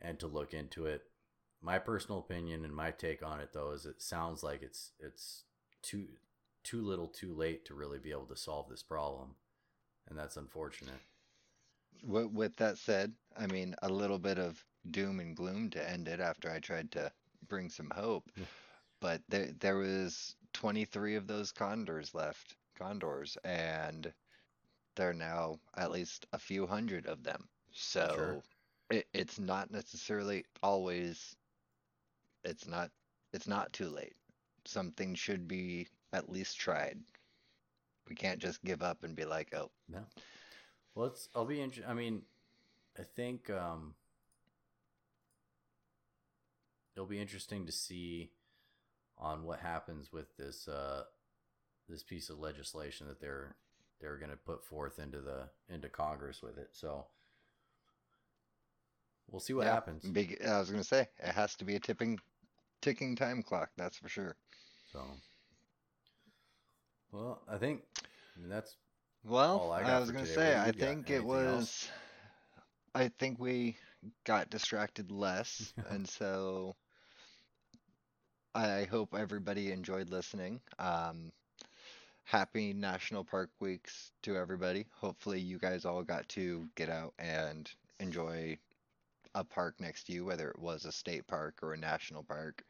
and 0.00 0.18
to 0.20 0.26
look 0.26 0.52
into 0.52 0.86
it. 0.86 1.02
My 1.62 1.78
personal 1.78 2.18
opinion 2.18 2.64
and 2.64 2.74
my 2.74 2.90
take 2.90 3.22
on 3.24 3.40
it 3.40 3.50
though 3.52 3.72
is 3.72 3.86
it 3.86 4.02
sounds 4.02 4.42
like 4.42 4.62
it's 4.62 4.92
it's 5.00 5.44
too 5.82 6.06
too 6.62 6.82
little 6.82 7.08
too 7.08 7.34
late 7.34 7.64
to 7.66 7.74
really 7.74 7.98
be 7.98 8.10
able 8.10 8.26
to 8.26 8.36
solve 8.36 8.68
this 8.68 8.82
problem 8.82 9.34
and 10.08 10.18
that's 10.18 10.36
unfortunate. 10.36 11.00
With, 12.02 12.32
with 12.32 12.56
that 12.56 12.78
said, 12.78 13.12
I 13.36 13.46
mean 13.46 13.74
a 13.82 13.88
little 13.88 14.18
bit 14.18 14.38
of 14.38 14.62
doom 14.90 15.20
and 15.20 15.36
gloom 15.36 15.70
to 15.70 15.90
end 15.90 16.08
it 16.08 16.20
after 16.20 16.50
I 16.50 16.58
tried 16.58 16.92
to 16.92 17.10
bring 17.48 17.70
some 17.70 17.90
hope. 17.94 18.30
but 19.00 19.22
there 19.28 19.50
there 19.60 19.76
was 19.76 20.36
23 20.52 21.16
of 21.16 21.26
those 21.26 21.52
condors 21.52 22.14
left 22.14 22.56
condors, 22.74 23.36
and 23.44 24.12
there 24.96 25.10
are 25.10 25.14
now 25.14 25.58
at 25.76 25.90
least 25.90 26.26
a 26.32 26.38
few 26.38 26.66
hundred 26.66 27.06
of 27.06 27.22
them. 27.22 27.48
So 27.72 28.12
sure. 28.14 28.42
it, 28.90 29.06
it's 29.12 29.38
not 29.38 29.70
necessarily 29.70 30.44
always. 30.62 31.36
It's 32.44 32.66
not. 32.66 32.90
It's 33.32 33.48
not 33.48 33.72
too 33.72 33.88
late. 33.88 34.14
Something 34.64 35.14
should 35.14 35.48
be 35.48 35.88
at 36.12 36.30
least 36.30 36.58
tried. 36.58 36.98
We 38.08 38.14
can't 38.14 38.38
just 38.38 38.62
give 38.64 38.82
up 38.82 39.02
and 39.02 39.16
be 39.16 39.24
like, 39.24 39.54
oh. 39.54 39.70
No. 39.88 40.00
Well, 40.94 41.06
it's. 41.06 41.28
I'll 41.34 41.44
be 41.44 41.60
interested. 41.60 41.90
I 41.90 41.94
mean, 41.94 42.22
I 42.98 43.02
think 43.02 43.50
um, 43.50 43.94
it'll 46.94 47.06
be 47.06 47.20
interesting 47.20 47.66
to 47.66 47.72
see 47.72 48.30
on 49.18 49.44
what 49.44 49.60
happens 49.60 50.12
with 50.12 50.36
this 50.36 50.68
uh, 50.68 51.04
this 51.88 52.02
piece 52.02 52.30
of 52.30 52.38
legislation 52.38 53.08
that 53.08 53.20
they're 53.20 53.56
they're 54.00 54.18
going 54.18 54.30
to 54.30 54.36
put 54.36 54.64
forth 54.64 54.98
into 54.98 55.20
the 55.20 55.48
into 55.68 55.88
Congress 55.88 56.42
with 56.42 56.58
it. 56.58 56.68
So 56.72 57.06
we'll 59.30 59.40
see 59.40 59.54
what 59.54 59.66
yeah, 59.66 59.74
happens. 59.74 60.04
Big. 60.04 60.40
I 60.46 60.58
was 60.58 60.70
going 60.70 60.82
to 60.82 60.88
say 60.88 61.08
it 61.18 61.34
has 61.34 61.54
to 61.56 61.64
be 61.64 61.76
a 61.76 61.80
tipping 61.80 62.18
ticking 62.82 63.16
time 63.16 63.42
clock. 63.42 63.70
That's 63.76 63.96
for 63.96 64.08
sure. 64.08 64.36
So, 64.92 65.00
well, 67.12 67.42
I 67.48 67.56
think 67.56 67.82
I 68.36 68.40
mean, 68.40 68.50
that's 68.50 68.76
well. 69.24 69.72
I, 69.72 69.82
I, 69.82 69.98
was 69.98 70.10
going 70.10 70.24
to 70.24 70.30
say 70.30 70.58
I 70.58 70.70
think 70.72 71.10
it 71.10 71.24
was. 71.24 71.46
Else? 71.46 71.90
I 72.94 73.08
think 73.18 73.40
we 73.40 73.76
got 74.24 74.50
distracted 74.50 75.10
less, 75.10 75.72
and 75.90 76.08
so 76.08 76.76
I 78.54 78.86
hope 78.88 79.14
everybody 79.18 79.72
enjoyed 79.72 80.10
listening. 80.10 80.60
Um, 80.78 81.32
happy 82.24 82.72
National 82.72 83.24
Park 83.24 83.50
Weeks 83.60 84.12
to 84.22 84.36
everybody. 84.36 84.86
Hopefully, 84.96 85.40
you 85.40 85.58
guys 85.58 85.84
all 85.84 86.02
got 86.02 86.28
to 86.30 86.68
get 86.74 86.88
out 86.90 87.14
and 87.18 87.70
enjoy 88.00 88.58
a 89.34 89.44
park 89.44 89.74
next 89.80 90.04
to 90.04 90.12
you, 90.12 90.24
whether 90.24 90.48
it 90.50 90.58
was 90.58 90.84
a 90.84 90.92
state 90.92 91.26
park 91.26 91.58
or 91.62 91.72
a 91.72 91.78
national 91.78 92.22
park. 92.22 92.64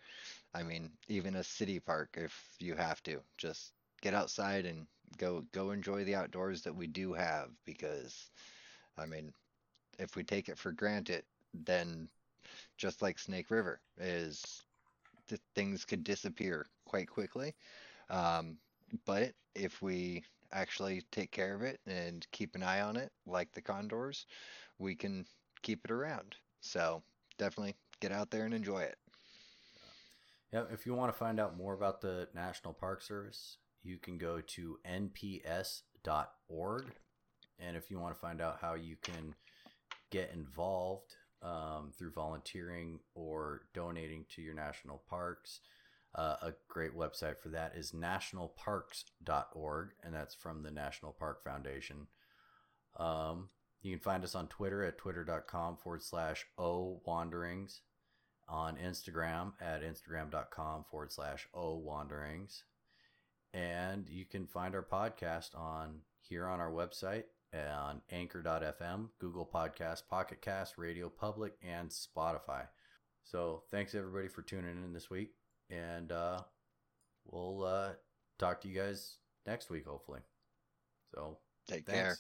I 0.55 0.63
mean, 0.63 0.91
even 1.09 1.37
a 1.37 1.45
city 1.45 1.81
park 1.81 2.17
if 2.17 2.35
you 2.59 2.75
have 2.75 3.03
to. 3.05 3.21
Just 3.39 3.73
get 4.03 4.15
outside 4.15 4.67
and 4.67 4.87
go 5.19 5.45
go 5.53 5.71
enjoy 5.71 6.05
the 6.05 6.15
outdoors 6.15 6.63
that 6.63 6.75
we 6.75 6.87
do 6.87 7.13
have 7.13 7.51
because 7.65 8.31
I 8.99 9.07
mean, 9.07 9.33
if 9.99 10.17
we 10.17 10.25
take 10.25 10.49
it 10.49 10.59
for 10.59 10.73
granted, 10.73 11.25
then 11.53 12.09
just 12.77 13.03
like 13.03 13.19
Snake 13.19 13.51
River 13.51 13.81
is 13.99 14.63
things 15.55 15.85
could 15.85 16.05
disappear 16.05 16.67
quite 16.85 17.09
quickly. 17.09 17.55
Um, 18.11 18.59
but 19.05 19.33
if 19.55 19.83
we 19.83 20.25
actually 20.53 21.03
take 21.11 21.31
care 21.31 21.55
of 21.55 21.63
it 21.63 21.81
and 21.87 22.27
keep 22.33 22.55
an 22.55 22.63
eye 22.63 22.81
on 22.81 22.97
it, 22.97 23.11
like 23.27 23.53
the 23.53 23.63
condors, 23.63 24.27
we 24.79 24.95
can 24.95 25.27
keep 25.63 25.85
it 25.85 25.91
around. 25.91 26.37
So 26.61 27.03
definitely 27.39 27.75
get 28.01 28.13
out 28.13 28.31
there 28.31 28.45
and 28.45 28.55
enjoy 28.55 28.81
it. 28.83 28.97
Yeah, 30.53 30.65
if 30.73 30.87
you 30.87 30.95
want 30.95 31.13
to 31.13 31.19
find 31.19 31.41
out 31.41 31.57
more 31.57 31.75
about 31.75 32.01
the 32.01 32.29
National 32.35 32.73
Park 32.73 33.03
Service, 33.03 33.59
you 33.83 33.99
can 33.99 34.19
go 34.19 34.41
to 34.41 34.79
nps.org. 34.89 35.83
And 37.59 37.77
if 37.77 37.91
you 37.91 37.99
want 37.99 38.15
to 38.15 38.21
find 38.21 38.41
out 38.41 38.59
how 38.61 38.75
you 38.75 38.97
can 39.03 39.35
get 40.11 40.31
involved 40.33 41.17
um, 41.43 41.93
through 41.97 42.13
volunteering 42.13 43.01
or 43.15 43.63
donating 43.75 44.25
to 44.35 44.43
your 44.43 44.55
national 44.55 45.03
parks, 45.09 45.61
uh, 46.15 46.37
a 46.43 46.53
great 46.69 46.97
website 46.97 47.39
for 47.39 47.49
that 47.51 47.73
is 47.77 47.93
nationalparks.org, 47.93 49.89
and 50.03 50.15
that's 50.15 50.35
from 50.35 50.63
the 50.63 50.71
National 50.71 51.13
Park 51.13 51.43
Foundation. 51.43 52.07
Um, 52.99 53.49
you 53.83 53.93
can 53.93 54.01
find 54.01 54.23
us 54.25 54.35
on 54.35 54.47
Twitter 54.49 54.85
at 54.85 54.99
twitter.com 54.99 55.77
forward 55.77 56.03
slash 56.03 56.47
O 56.57 57.01
Wanderings, 57.05 57.81
on 58.49 58.77
Instagram 58.77 59.53
at 59.61 59.83
instagram.com 59.83 60.85
forward 60.91 61.13
slash 61.13 61.49
O 61.53 61.75
Wanderings. 61.77 62.65
And 63.53 64.09
you 64.09 64.25
can 64.25 64.47
find 64.47 64.75
our 64.75 64.83
podcast 64.83 65.57
on 65.59 66.01
here 66.21 66.47
on 66.47 66.61
our 66.61 66.71
website 66.71 67.25
on 67.55 68.01
anchor.fm, 68.11 69.09
Google 69.21 69.49
Podcast, 69.53 70.09
Pocket 70.09 70.43
Cast, 70.43 70.77
Radio 70.77 71.09
Public, 71.09 71.53
and 71.63 71.89
Spotify. 71.91 72.67
So 73.23 73.63
thanks 73.71 73.95
everybody 73.95 74.29
for 74.29 74.43
tuning 74.43 74.83
in 74.85 74.93
this 74.93 75.09
week 75.09 75.31
and 75.71 76.13
uh, 76.13 76.41
we'll 77.27 77.65
uh, 77.65 77.91
talk 78.39 78.61
to 78.63 78.69
you 78.69 78.75
guys 78.75 79.17
next 79.47 79.71
week, 79.71 79.87
hopefully. 79.87 80.21
So 81.15 81.39
take 81.69 81.87
thanks. 81.87 82.01
care. 82.01 82.17